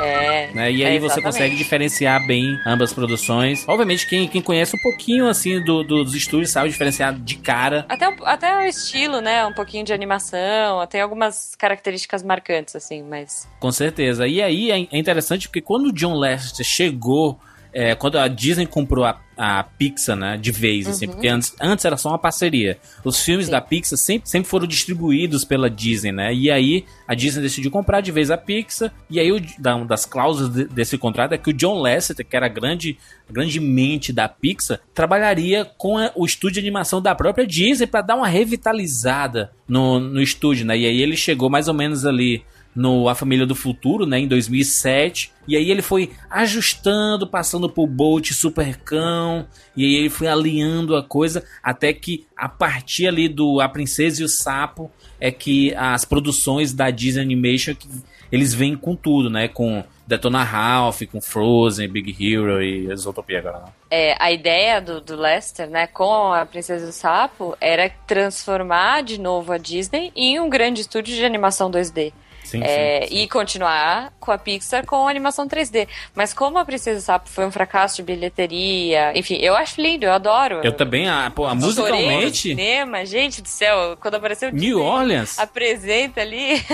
É. 0.00 0.50
Né? 0.52 0.72
E 0.72 0.84
aí 0.84 0.96
é, 0.96 1.00
você 1.00 1.20
consegue 1.20 1.56
diferenciar 1.56 2.26
bem 2.26 2.58
ambas 2.66 2.92
produções. 2.92 3.64
Obviamente, 3.66 4.08
quem, 4.08 4.28
quem 4.28 4.40
conhece 4.40 4.76
um 4.76 4.80
pouquinho 4.80 5.28
assim 5.28 5.62
do, 5.62 5.82
do, 5.82 6.04
dos 6.04 6.14
estúdios 6.14 6.50
sabe 6.50 6.68
diferenciar 6.68 7.14
de 7.14 7.36
cara. 7.36 7.86
Até, 7.88 8.06
até 8.24 8.58
o 8.58 8.62
estilo, 8.62 9.20
né? 9.20 9.44
Um 9.46 9.52
pouquinho 9.52 9.84
de 9.84 9.92
animação, 9.92 10.86
tem 10.86 11.00
algumas 11.00 11.54
características 11.56 12.22
marcantes, 12.22 12.74
assim, 12.76 13.02
mas. 13.02 13.48
Com 13.60 13.72
certeza. 13.72 14.26
E 14.26 14.42
aí 14.42 14.70
é, 14.70 14.78
é 14.78 14.98
interessante 14.98 15.48
porque 15.48 15.60
quando 15.60 15.86
o 15.86 15.92
John 15.92 16.18
Lester 16.18 16.64
chegou 16.64 17.38
é, 17.72 17.94
quando 17.94 18.18
a 18.18 18.26
Disney 18.28 18.66
comprou 18.66 19.04
a, 19.04 19.20
a 19.36 19.62
Pixar, 19.62 20.16
né, 20.16 20.36
de 20.36 20.50
vez, 20.50 20.86
assim, 20.88 21.06
porque 21.06 21.28
antes, 21.28 21.54
antes 21.60 21.84
era 21.84 21.96
só 21.96 22.08
uma 22.08 22.18
parceria. 22.18 22.78
Os 23.04 23.20
filmes 23.22 23.46
Sim. 23.46 23.52
da 23.52 23.60
Pixar 23.60 23.98
sempre, 23.98 24.28
sempre 24.28 24.48
foram 24.48 24.66
distribuídos 24.66 25.44
pela 25.44 25.68
Disney, 25.70 26.10
né? 26.12 26.34
E 26.34 26.50
aí 26.50 26.84
a 27.06 27.14
Disney 27.14 27.42
decidiu 27.42 27.70
comprar 27.70 28.00
de 28.00 28.10
vez 28.10 28.30
a 28.30 28.36
Pixar. 28.36 28.92
E 29.08 29.20
aí 29.20 29.30
o, 29.30 29.40
da, 29.58 29.76
uma 29.76 29.86
das 29.86 30.04
cláusulas 30.04 30.52
de- 30.52 30.64
desse 30.64 30.98
contrato 30.98 31.32
é 31.32 31.38
que 31.38 31.50
o 31.50 31.52
John 31.52 31.78
Lasseter, 31.80 32.26
que 32.26 32.36
era 32.36 32.46
a 32.46 32.48
grande, 32.48 32.98
a 33.28 33.32
grande 33.32 33.60
mente 33.60 34.12
da 34.12 34.28
Pixar, 34.28 34.80
trabalharia 34.94 35.64
com 35.64 35.98
a- 35.98 36.10
o 36.16 36.24
estúdio 36.26 36.54
de 36.54 36.60
animação 36.68 37.00
da 37.00 37.14
própria 37.14 37.46
Disney 37.46 37.86
para 37.86 38.02
dar 38.02 38.16
uma 38.16 38.26
revitalizada 38.28 39.50
no, 39.68 39.98
no 40.00 40.20
estúdio, 40.20 40.66
né? 40.66 40.76
E 40.78 40.86
aí 40.86 41.00
ele 41.00 41.16
chegou 41.16 41.48
mais 41.50 41.68
ou 41.68 41.74
menos 41.74 42.04
ali 42.06 42.42
no 42.78 43.08
A 43.08 43.14
Família 43.16 43.44
do 43.44 43.56
Futuro, 43.56 44.06
né, 44.06 44.20
em 44.20 44.28
2007. 44.28 45.32
E 45.48 45.56
aí 45.56 45.68
ele 45.68 45.82
foi 45.82 46.12
ajustando, 46.30 47.26
passando 47.26 47.68
por 47.68 47.88
Bolt, 47.88 48.30
Supercão, 48.30 49.48
e 49.76 49.84
aí 49.84 49.94
ele 49.96 50.08
foi 50.08 50.28
alinhando 50.28 50.94
a 50.94 51.02
coisa 51.02 51.42
até 51.60 51.92
que 51.92 52.24
a 52.36 52.48
partir 52.48 53.08
ali 53.08 53.28
do 53.28 53.60
A 53.60 53.68
Princesa 53.68 54.22
e 54.22 54.24
o 54.24 54.28
Sapo 54.28 54.88
é 55.20 55.32
que 55.32 55.74
as 55.74 56.04
produções 56.04 56.72
da 56.72 56.88
Disney 56.88 57.22
Animation 57.22 57.74
que 57.74 57.88
eles 58.30 58.54
vêm 58.54 58.76
com 58.76 58.94
tudo, 58.94 59.28
né, 59.28 59.48
com 59.48 59.82
Detona 60.06 60.44
Ralph, 60.44 61.02
com 61.10 61.20
Frozen, 61.20 61.88
Big 61.88 62.12
Hero 62.12 62.62
e 62.62 62.94
Zootopia 62.94 63.40
agora. 63.40 63.58
Não. 63.58 63.72
É, 63.90 64.14
a 64.20 64.30
ideia 64.30 64.80
do, 64.80 65.00
do 65.00 65.16
Lester, 65.16 65.68
né, 65.68 65.88
com 65.88 66.32
a 66.32 66.46
Princesa 66.46 66.86
do 66.86 66.92
Sapo, 66.92 67.56
era 67.60 67.90
transformar 68.06 69.02
de 69.02 69.18
novo 69.18 69.50
a 69.50 69.58
Disney 69.58 70.12
em 70.14 70.38
um 70.38 70.48
grande 70.48 70.82
estúdio 70.82 71.16
de 71.16 71.24
animação 71.24 71.70
2D. 71.70 72.12
Sim, 72.48 72.62
É, 72.64 73.02
sim, 73.02 73.08
sim. 73.08 73.22
E 73.22 73.28
continuar 73.28 74.10
com 74.18 74.32
a 74.32 74.38
Pixar 74.38 74.86
com 74.86 75.06
a 75.06 75.10
animação 75.10 75.46
3D. 75.46 75.86
Mas 76.14 76.32
como 76.32 76.56
a 76.56 76.64
Princesa 76.64 76.98
Sapo 77.00 77.28
foi 77.28 77.44
um 77.44 77.50
fracasso 77.50 77.96
de 77.96 78.02
bilheteria, 78.04 79.12
enfim, 79.14 79.36
eu 79.36 79.54
acho 79.54 79.78
lindo, 79.80 80.06
eu 80.06 80.12
adoro. 80.12 80.62
Eu 80.64 80.72
também, 80.72 81.08
a, 81.08 81.30
pô, 81.30 81.44
a 81.44 81.54
musicalmente, 81.54 82.48
cinema, 82.48 83.04
gente 83.04 83.42
do 83.42 83.48
céu, 83.48 83.98
quando 84.00 84.14
apareceu 84.14 84.50
New 84.50 84.60
Disney 84.60 84.74
Orleans, 84.82 85.38
apresenta 85.38 86.22
ali. 86.22 86.64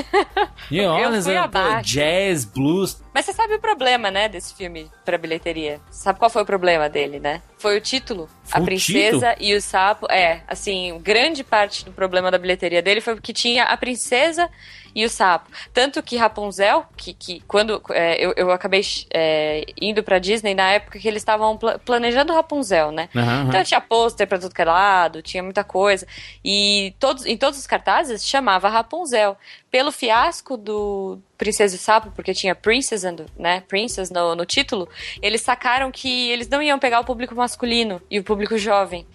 New 0.71 0.89
Orleans, 0.93 1.27
é, 1.27 1.37
abaixo. 1.39 1.91
jazz, 1.95 2.45
blues, 2.45 3.03
Mas 3.15 3.25
você 3.25 3.33
sabe 3.33 3.55
o 3.55 3.61
problema, 3.61 4.11
né, 4.11 4.29
desse 4.29 4.53
filme 4.55 4.91
pra 5.05 5.17
bilheteria? 5.17 5.81
Sabe 5.89 6.19
qual 6.19 6.29
foi 6.29 6.43
o 6.43 6.47
problema 6.47 6.89
dele, 6.89 7.21
né? 7.21 7.41
Foi 7.59 7.77
o 7.79 7.81
título. 7.81 8.29
Foi 8.43 8.61
a 8.61 8.65
Princesa 8.65 9.37
e 9.41 9.55
o 9.55 9.63
Sapo. 9.63 10.11
É, 10.11 10.43
assim, 10.49 10.99
grande 11.01 11.45
parte 11.45 11.85
do 11.85 11.93
problema 11.93 12.31
da 12.31 12.37
bilheteria 12.39 12.83
dele 12.83 13.01
foi 13.01 13.15
porque 13.15 13.33
tinha 13.33 13.65
a 13.65 13.77
Princesa 13.77 14.51
e 14.95 15.05
o 15.05 15.09
Sapo. 15.09 15.51
Tanto 15.73 16.03
que 16.03 16.17
Rapunzel, 16.17 16.85
que, 16.97 17.15
que 17.15 17.41
quando 17.49 17.81
é, 17.91 18.17
eu, 18.23 18.35
eu 18.37 18.51
acabei 18.51 18.83
é, 19.13 19.65
indo 19.81 20.03
pra 20.03 20.19
Disney 20.19 20.55
na 20.55 20.71
época 20.73 20.99
que 20.99 21.07
eles 21.09 21.23
estavam 21.23 21.57
pla- 21.57 21.79
planejando 21.79 22.33
Rapunzel, 22.35 22.91
né? 22.93 23.09
Aham, 23.17 23.47
Então 23.49 23.65
tinha 23.65 23.81
pôster 23.81 24.27
pra 24.27 24.39
tudo 24.39 24.55
que 24.55 24.61
era 24.61 24.73
lado, 24.73 25.23
tinha 25.23 25.43
muita 25.43 25.65
coisa. 25.65 26.07
E 26.45 26.95
todos, 26.99 27.25
em 27.25 27.37
todos 27.37 27.59
os 27.59 27.67
cartazes 27.67 28.27
chamava 28.27 28.69
Rapunzel. 28.69 29.37
Pelo 29.71 29.91
fiasco 29.91 30.57
do 30.57 31.19
Princesa 31.45 31.77
e 31.77 31.79
Sapo, 31.79 32.11
porque 32.13 32.33
tinha 32.33 32.55
Princess, 32.55 33.05
and, 33.05 33.27
né, 33.39 33.63
Princess 33.69 34.11
no, 34.11 34.35
no 34.35 34.47
título, 34.47 34.89
eles 35.21 35.43
sacaram 35.43 35.91
que 35.93 36.31
eles 36.31 36.49
não 36.49 36.63
iam 36.63 36.79
pegar 36.79 37.01
o 37.01 37.05
público 37.05 37.35
masculino 37.35 38.01
e 38.11 38.19
o 38.19 38.25
público 38.25 38.57
jovem. 38.57 39.07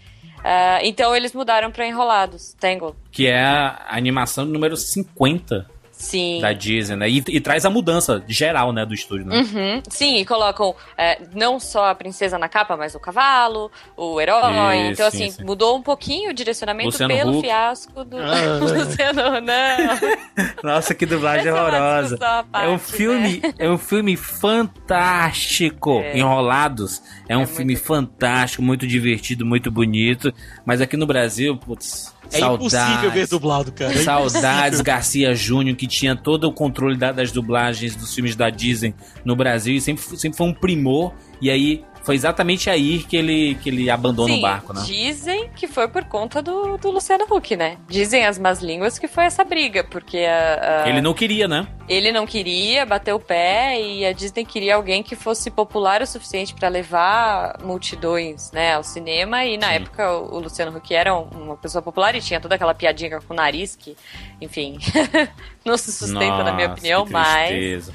Ah, 0.43 0.79
então 0.83 1.15
eles 1.15 1.33
mudaram 1.33 1.71
pra 1.71 1.87
Enrolados, 1.87 2.53
Tangle. 2.59 2.95
que 3.11 3.27
é 3.27 3.41
a 3.41 3.87
animação 3.89 4.45
número 4.45 4.77
50 4.77 5.78
Sim. 5.99 6.39
da 6.39 6.53
Disney, 6.53 6.95
né? 6.95 7.09
E, 7.09 7.17
e 7.27 7.41
traz 7.41 7.65
a 7.65 7.69
mudança 7.69 8.23
geral, 8.25 8.71
né, 8.71 8.85
do 8.85 8.93
estúdio, 8.93 9.25
né? 9.25 9.39
Uhum. 9.41 9.81
Sim, 9.89 10.15
e 10.15 10.25
colocam 10.25 10.73
é, 10.97 11.19
não 11.35 11.59
só 11.59 11.89
a 11.89 11.93
princesa 11.95 12.37
na 12.39 12.47
capa, 12.47 12.77
mas 12.77 12.95
o 12.95 12.99
cavalo, 13.01 13.69
o 13.97 14.19
herói. 14.21 14.77
Isso, 14.83 14.91
então, 14.93 15.11
sim, 15.11 15.25
assim, 15.25 15.31
sim. 15.31 15.43
mudou 15.43 15.77
um 15.77 15.81
pouquinho 15.81 16.31
o 16.31 16.33
direcionamento 16.33 16.87
Luciano 16.89 17.13
pelo 17.13 17.31
Huck. 17.33 17.41
fiasco 17.41 18.03
do. 18.05 18.17
Ah. 18.17 18.59
Luciano, 18.63 19.41
não. 19.41 20.49
Nossa, 20.63 20.95
que 20.95 21.05
dublagem 21.05 21.47
é 21.49 21.53
horrorosa. 21.53 22.17
parte, 22.17 22.47
é 22.53 22.69
um 22.69 22.79
filme, 22.79 23.39
né? 23.43 23.53
é 23.59 23.69
um 23.69 23.77
filme 23.77 24.15
fantástico. 24.15 25.99
É. 25.99 26.17
Enrolados 26.17 27.01
é 27.27 27.37
um 27.37 27.41
É 27.41 27.45
filme 27.45 27.73
muito- 27.73 27.85
fantástico, 27.85 28.63
muito 28.63 28.87
divertido, 28.87 29.45
muito 29.45 29.69
bonito, 29.69 30.33
mas 30.65 30.79
aqui 30.81 30.95
no 30.95 31.05
Brasil, 31.05 31.57
putz, 31.57 32.13
É 32.31 32.39
saudades. 32.39 32.73
impossível 32.73 33.11
ver 33.11 33.27
dublado, 33.27 33.71
cara. 33.71 33.91
É 33.93 33.95
Saudades. 33.97 34.81
Garcia 34.81 35.33
Júnior, 35.35 35.75
que 35.75 35.87
tinha 35.87 36.15
todo 36.15 36.45
o 36.45 36.51
controle 36.53 36.95
da- 36.97 37.11
das 37.11 37.31
dublagens 37.31 37.95
dos 37.95 38.13
filmes 38.13 38.35
da 38.35 38.49
Disney 38.49 38.93
no 39.25 39.35
Brasil 39.35 39.75
e 39.75 39.81
sempre, 39.81 40.03
sempre 40.17 40.37
foi 40.37 40.47
um 40.47 40.53
primor. 40.53 41.13
E 41.41 41.49
aí 41.49 41.83
foi 42.03 42.15
exatamente 42.15 42.69
aí 42.69 43.03
que 43.03 43.15
ele, 43.17 43.55
que 43.55 43.69
ele 43.69 43.89
abandonou 43.89 44.27
Sim, 44.35 44.39
o 44.39 44.41
barco, 44.41 44.73
né? 44.73 44.81
Dizem 44.85 45.49
que 45.55 45.67
foi 45.67 45.87
por 45.87 46.03
conta 46.05 46.41
do, 46.41 46.77
do 46.77 46.89
Luciano 46.91 47.25
Huck, 47.29 47.55
né? 47.55 47.77
Dizem 47.87 48.25
as 48.25 48.39
más 48.39 48.61
línguas 48.61 48.97
que 48.97 49.07
foi 49.07 49.25
essa 49.25 49.43
briga, 49.43 49.83
porque 49.83 50.17
a- 50.19 50.83
a- 50.85 50.89
Ele 50.89 51.01
não 51.01 51.13
queria, 51.13 51.47
né? 51.47 51.67
ele 51.87 52.11
não 52.11 52.25
queria 52.25 52.85
bater 52.85 53.13
o 53.13 53.19
pé 53.19 53.79
e 53.81 54.05
a 54.05 54.11
Disney 54.13 54.45
queria 54.45 54.75
alguém 54.75 55.01
que 55.03 55.15
fosse 55.15 55.49
popular 55.51 56.01
o 56.01 56.07
suficiente 56.07 56.53
pra 56.53 56.67
levar 56.69 57.57
multidões, 57.63 58.51
né, 58.51 58.73
ao 58.75 58.83
cinema. 58.83 59.43
E 59.45 59.57
na 59.57 59.67
Sim. 59.69 59.73
época 59.73 60.11
o, 60.17 60.39
Luciano 60.39 60.75
Huck 60.77 60.93
era 60.93 61.15
um- 61.15 61.23
uma 61.29 61.57
pessoa 61.57 61.81
popular 61.81 62.15
e 62.15 62.21
tinha 62.21 62.39
toda 62.39 62.55
aquela 62.55 62.73
piadinha 62.73 63.19
com 63.19 63.33
o 63.33 63.35
nariz 63.35 63.75
que, 63.75 63.95
enfim, 64.41 64.77
não 65.65 65.77
se 65.77 65.91
sustenta 65.91 66.43
na 66.43 66.53
minha 66.53 66.67
Nossa, 66.69 66.79
opinião, 66.79 67.05
mas. 67.09 67.91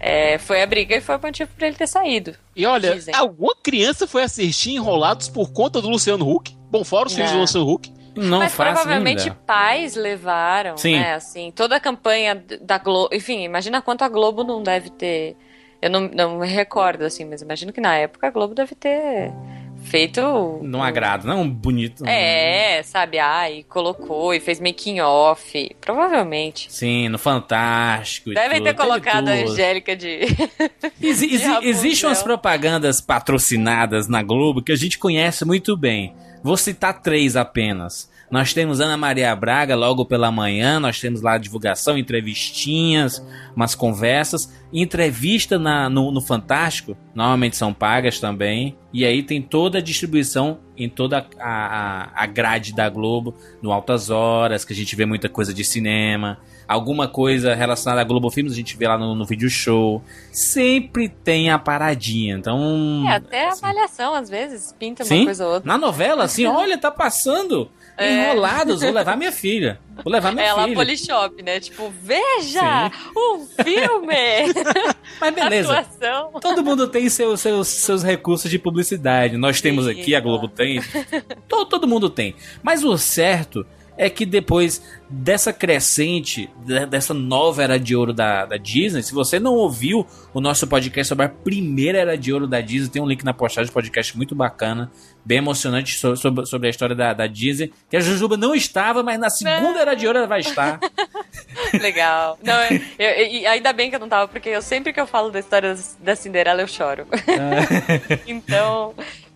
É, 0.00 0.38
foi 0.38 0.62
a 0.62 0.66
briga 0.66 0.96
e 0.96 1.00
foi 1.00 1.16
o 1.16 1.20
motivo 1.20 1.50
pra 1.56 1.66
ele 1.66 1.76
ter 1.76 1.86
saído. 1.86 2.34
E 2.54 2.66
olha, 2.66 2.94
Dizem. 2.94 3.14
alguma 3.14 3.54
criança 3.62 4.06
foi 4.06 4.22
assistir 4.22 4.72
Enrolados 4.72 5.28
por 5.28 5.52
conta 5.52 5.80
do 5.80 5.88
Luciano 5.88 6.28
Huck? 6.28 6.56
Bom, 6.70 6.84
fora 6.84 7.06
os 7.06 7.14
filmes 7.14 7.30
do 7.30 7.34
Não. 7.34 7.42
Luciano 7.42 7.70
Huck. 7.70 7.92
Não 8.16 8.38
Mas 8.38 8.54
provavelmente 8.54 9.24
ainda. 9.24 9.34
pais 9.44 9.96
levaram, 9.96 10.76
Sim. 10.76 10.92
né? 10.94 11.14
Assim, 11.14 11.50
toda 11.50 11.76
a 11.76 11.80
campanha 11.80 12.44
da 12.60 12.78
Globo. 12.78 13.12
Enfim, 13.12 13.42
imagina 13.42 13.82
quanto 13.82 14.02
a 14.02 14.08
Globo 14.08 14.44
não 14.44 14.62
deve 14.62 14.90
ter. 14.90 15.36
Eu 15.82 15.90
não, 15.90 16.02
não 16.02 16.38
me 16.38 16.46
recordo, 16.46 17.02
assim, 17.02 17.24
mas 17.24 17.42
imagino 17.42 17.72
que 17.72 17.80
na 17.80 17.94
época 17.96 18.26
a 18.26 18.30
Globo 18.30 18.54
deve 18.54 18.74
ter 18.74 19.32
feito. 19.84 20.60
Não 20.62 20.82
agrada, 20.82 21.26
não 21.26 21.48
bonito. 21.48 22.04
É, 22.06 22.82
sabe? 22.82 23.18
Ai, 23.18 23.64
colocou 23.68 24.34
e 24.34 24.40
fez 24.40 24.58
making 24.60 25.00
off. 25.00 25.74
Provavelmente. 25.80 26.66
Sim, 26.72 27.08
no 27.08 27.18
Fantástico. 27.18 28.30
e 28.30 28.34
Devem 28.34 28.58
tudo, 28.58 28.64
ter 28.66 28.74
colocado 28.74 29.28
a. 29.28 29.32
Angélica 29.32 29.94
de. 29.96 30.20
Exi- 31.00 31.28
de 31.28 31.34
exi-. 31.34 31.58
Existem 31.62 32.08
umas 32.08 32.22
propagandas 32.22 33.00
patrocinadas 33.00 34.08
na 34.08 34.22
Globo 34.22 34.62
que 34.62 34.72
a 34.72 34.76
gente 34.76 34.98
conhece 34.98 35.44
muito 35.44 35.76
bem. 35.76 36.14
Vou 36.42 36.56
citar 36.56 37.00
três 37.00 37.36
apenas. 37.36 38.12
Nós 38.34 38.52
temos 38.52 38.80
Ana 38.80 38.96
Maria 38.96 39.32
Braga 39.36 39.76
logo 39.76 40.04
pela 40.04 40.28
manhã, 40.28 40.80
nós 40.80 40.98
temos 40.98 41.22
lá 41.22 41.34
a 41.34 41.38
divulgação, 41.38 41.96
entrevistinhas, 41.96 43.24
umas 43.54 43.76
conversas, 43.76 44.52
entrevista 44.72 45.56
na, 45.56 45.88
no, 45.88 46.10
no 46.10 46.20
Fantástico, 46.20 46.96
normalmente 47.14 47.56
são 47.56 47.72
pagas 47.72 48.18
também, 48.18 48.76
e 48.92 49.04
aí 49.04 49.22
tem 49.22 49.40
toda 49.40 49.78
a 49.78 49.80
distribuição 49.80 50.58
em 50.76 50.88
toda 50.88 51.24
a, 51.38 51.48
a, 52.18 52.24
a 52.24 52.26
grade 52.26 52.74
da 52.74 52.88
Globo, 52.88 53.36
no 53.62 53.70
Altas 53.70 54.10
Horas, 54.10 54.64
que 54.64 54.72
a 54.72 54.76
gente 54.76 54.96
vê 54.96 55.06
muita 55.06 55.28
coisa 55.28 55.54
de 55.54 55.62
cinema, 55.64 56.40
alguma 56.66 57.06
coisa 57.06 57.54
relacionada 57.54 58.00
a 58.00 58.04
Globo 58.04 58.32
Filmes 58.32 58.52
a 58.52 58.56
gente 58.56 58.76
vê 58.76 58.88
lá 58.88 58.98
no, 58.98 59.14
no 59.14 59.24
vídeo 59.24 59.48
show, 59.48 60.02
sempre 60.32 61.08
tem 61.08 61.50
a 61.50 61.58
paradinha, 61.58 62.34
então... 62.34 63.04
É, 63.06 63.14
até 63.14 63.44
a 63.44 63.48
assim, 63.50 63.64
avaliação, 63.64 64.12
às 64.12 64.28
vezes, 64.28 64.74
pinta 64.76 65.04
uma 65.04 65.08
Sim, 65.08 65.24
coisa 65.24 65.46
ou 65.46 65.54
outra. 65.54 65.68
na 65.72 65.78
novela, 65.78 66.24
assim, 66.24 66.46
olha, 66.46 66.76
tá 66.76 66.90
passando 66.90 67.70
É. 67.96 68.12
enrolados, 68.32 68.80
vou 68.82 68.90
levar 68.90 69.16
minha 69.16 69.30
filha, 69.30 69.78
vou 70.02 70.12
levar 70.12 70.32
minha 70.32 70.46
É 70.46 70.52
lá 70.52 70.64
filha. 70.64 70.74
Polishop, 70.76 71.42
né? 71.42 71.60
Tipo, 71.60 71.92
veja 72.02 72.90
um 73.16 73.46
filme! 73.62 74.52
Mas 75.20 75.34
beleza, 75.34 75.78
Atuação. 75.78 76.32
todo 76.40 76.64
mundo 76.64 76.88
tem 76.88 77.08
seus, 77.08 77.40
seus, 77.40 77.68
seus 77.68 78.02
recursos 78.02 78.50
de 78.50 78.58
publicidade. 78.58 79.36
Nós 79.36 79.60
temos 79.60 79.84
Sim, 79.86 79.92
aqui, 79.92 80.14
a 80.14 80.20
Globo 80.20 80.48
claro. 80.48 80.54
tem, 80.56 80.80
todo, 81.48 81.66
todo 81.66 81.86
mundo 81.86 82.10
tem. 82.10 82.34
Mas 82.62 82.82
o 82.82 82.96
certo 82.98 83.64
é 83.96 84.10
que 84.10 84.26
depois 84.26 84.82
dessa 85.08 85.52
crescente, 85.52 86.50
de- 86.64 86.86
dessa 86.86 87.14
nova 87.14 87.62
era 87.62 87.78
de 87.78 87.94
ouro 87.94 88.12
da, 88.12 88.44
da 88.44 88.56
Disney, 88.56 89.02
se 89.02 89.14
você 89.14 89.38
não 89.38 89.54
ouviu 89.54 90.04
o 90.32 90.40
nosso 90.40 90.66
podcast 90.66 91.08
sobre 91.08 91.26
a 91.26 91.28
primeira 91.28 91.98
era 91.98 92.18
de 92.18 92.32
ouro 92.32 92.46
da 92.48 92.60
Disney, 92.60 92.88
tem 92.90 93.00
um 93.02 93.06
link 93.06 93.24
na 93.24 93.32
postagem 93.32 93.70
do 93.70 93.74
podcast 93.74 94.16
muito 94.16 94.34
bacana, 94.34 94.90
bem 95.24 95.38
emocionante 95.38 95.96
so- 95.96 96.16
sobre, 96.16 96.44
sobre 96.46 96.66
a 96.66 96.70
história 96.70 96.94
da, 96.96 97.12
da 97.12 97.26
Disney, 97.28 97.72
que 97.88 97.96
a 97.96 98.00
Jujuba 98.00 98.36
não 98.36 98.54
estava, 98.54 99.02
mas 99.02 99.18
na 99.20 99.30
segunda 99.30 99.78
era 99.78 99.94
de 99.94 100.06
ouro 100.06 100.18
ela 100.18 100.26
vai 100.26 100.40
estar. 100.40 100.80
Legal. 101.80 102.38
Não, 102.42 102.60
eu- 102.64 102.80
eu- 102.98 103.26
e 103.26 103.46
ainda 103.46 103.72
bem 103.72 103.90
que 103.90 103.96
eu 103.96 104.00
não 104.00 104.08
tava, 104.08 104.26
porque 104.26 104.48
eu 104.48 104.62
sempre 104.62 104.92
que 104.92 105.00
eu 105.00 105.06
falo 105.06 105.30
da 105.30 105.38
história 105.38 105.76
da 106.00 106.16
Cinderela 106.16 106.60
eu 106.62 106.66
choro. 106.66 107.06
então, 108.26 108.94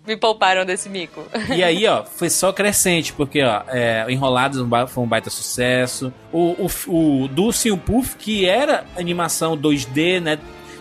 me 0.09 0.17
pouparam 0.17 0.65
desse 0.65 0.88
mico. 0.88 1.25
E 1.55 1.62
aí, 1.62 1.87
ó, 1.87 2.03
foi 2.17 2.31
só 2.31 2.53
crescente, 2.53 3.12
porque, 3.12 3.43
ó, 3.43 3.62
é, 3.69 4.05
o 4.07 4.11
Enrolados 4.11 4.61
foi 4.88 5.05
um 5.05 5.07
baita 5.07 5.31
sucesso. 5.31 6.12
O, 6.33 6.69
o, 6.88 7.25
o 7.25 7.29
do 7.29 7.50
Puff, 7.77 8.17
que 8.17 8.47
era 8.47 8.85
animação 8.97 9.57
2D, 9.57 10.21
né? 10.21 10.38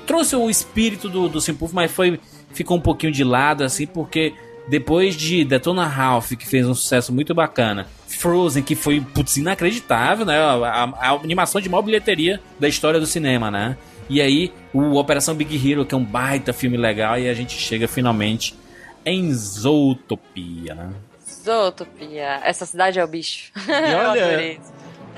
Trouxe 0.07 0.36
o 0.36 0.50
espírito 0.50 1.10
do, 1.10 1.27
do 1.27 1.39
Puff, 1.53 1.75
mas 1.75 1.91
foi 1.91 2.19
ficou 2.53 2.77
um 2.77 2.81
pouquinho 2.81 3.12
de 3.12 3.24
lado, 3.24 3.63
assim, 3.63 3.86
porque 3.86 4.34
depois 4.67 5.15
de 5.15 5.43
Detona 5.43 5.86
Ralph, 5.86 6.31
que 6.31 6.48
fez 6.48 6.67
um 6.67 6.74
sucesso 6.74 7.13
muito 7.13 7.36
bacana, 7.36 7.86
Frozen, 8.07 8.63
que 8.63 8.75
foi, 8.75 9.00
putz, 9.00 9.38
inacreditável, 9.38 10.25
né? 10.25 10.38
A, 10.38 10.53
a, 10.53 10.84
a 10.84 11.12
animação 11.12 11.62
de 11.62 11.69
maior 11.69 11.84
bilheteria 11.84 12.39
da 12.60 12.67
história 12.67 13.00
do 13.00 13.05
cinema, 13.05 13.51
né? 13.51 13.77
E 14.10 14.22
aí, 14.22 14.51
o 14.74 14.96
Operação 14.96 15.36
Big 15.36 15.55
Hero, 15.55 15.86
que 15.86 15.93
é 15.93 15.98
um 15.98 16.03
baita 16.03 16.53
filme 16.53 16.77
legal, 16.77 17.19
e 17.19 17.29
a 17.29 17.34
gente 17.34 17.57
chega 17.57 17.88
finalmente 17.88 18.55
em 19.09 19.33
Zootopia, 19.33 20.75
né? 20.75 20.93
Zootopia. 21.43 22.41
Essa 22.43 22.65
cidade 22.65 22.99
é 22.99 23.03
o 23.03 23.07
bicho. 23.07 23.51
E 23.67 23.95
olha. 23.95 24.59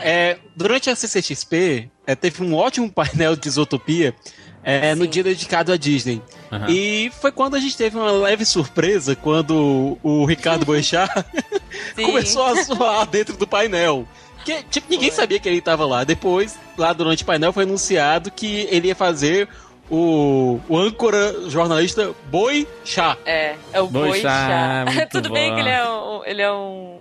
É, 0.02 0.38
durante 0.56 0.90
a 0.90 0.96
CCXP, 0.96 1.90
é, 2.08 2.16
teve 2.16 2.44
um 2.44 2.56
ótimo 2.56 2.90
painel 2.92 3.36
de 3.36 3.48
Isotopia 3.48 4.16
é, 4.64 4.96
no 4.96 5.08
dia 5.08 5.24
dedicado 5.24 5.72
à 5.72 5.78
Disney. 5.78 6.22
Aham. 6.52 6.68
E 6.70 7.12
foi 7.20 7.32
quando 7.32 7.56
a 7.56 7.60
gente 7.60 7.76
teve 7.76 7.98
uma 7.98 8.12
leve 8.12 8.46
surpresa 8.46 9.16
quando 9.16 9.98
o 10.04 10.26
Ricardo 10.26 10.64
Boechat 10.66 11.10
começou 11.96 12.46
a 12.46 12.62
zoar 12.64 13.08
dentro 13.08 13.36
do 13.36 13.48
painel. 13.48 14.08
Que, 14.46 14.64
tipo, 14.64 14.88
ninguém 14.90 15.12
sabia 15.12 15.40
que 15.40 15.50
ele 15.50 15.58
estava 15.58 15.86
lá. 15.86 16.04
Depois, 16.04 16.58
lá 16.78 16.94
durante 16.94 17.24
o 17.24 17.26
painel, 17.26 17.52
foi 17.52 17.64
anunciado 17.64 18.32
que 18.32 18.68
ele 18.72 18.88
ia 18.88 18.96
fazer 18.96 19.50
o, 19.92 20.60
o 20.70 20.78
âncora 20.78 21.50
jornalista 21.50 22.14
Boi 22.30 22.68
Chá. 22.86 23.18
É, 23.26 23.56
é 23.74 23.82
o 23.82 23.88
Boi 23.88 24.10
boi 24.10 24.20
chá, 24.22 24.30
chá. 24.30 24.92
muito 24.92 25.10
Tudo 25.12 25.32
bem 25.32 25.50
bom. 25.50 25.56
que 25.56 25.62
ele 25.62 25.70
é 25.70 25.90
um. 25.90 26.22
Ele 26.26 26.42
é 26.42 26.52
um. 26.52 27.00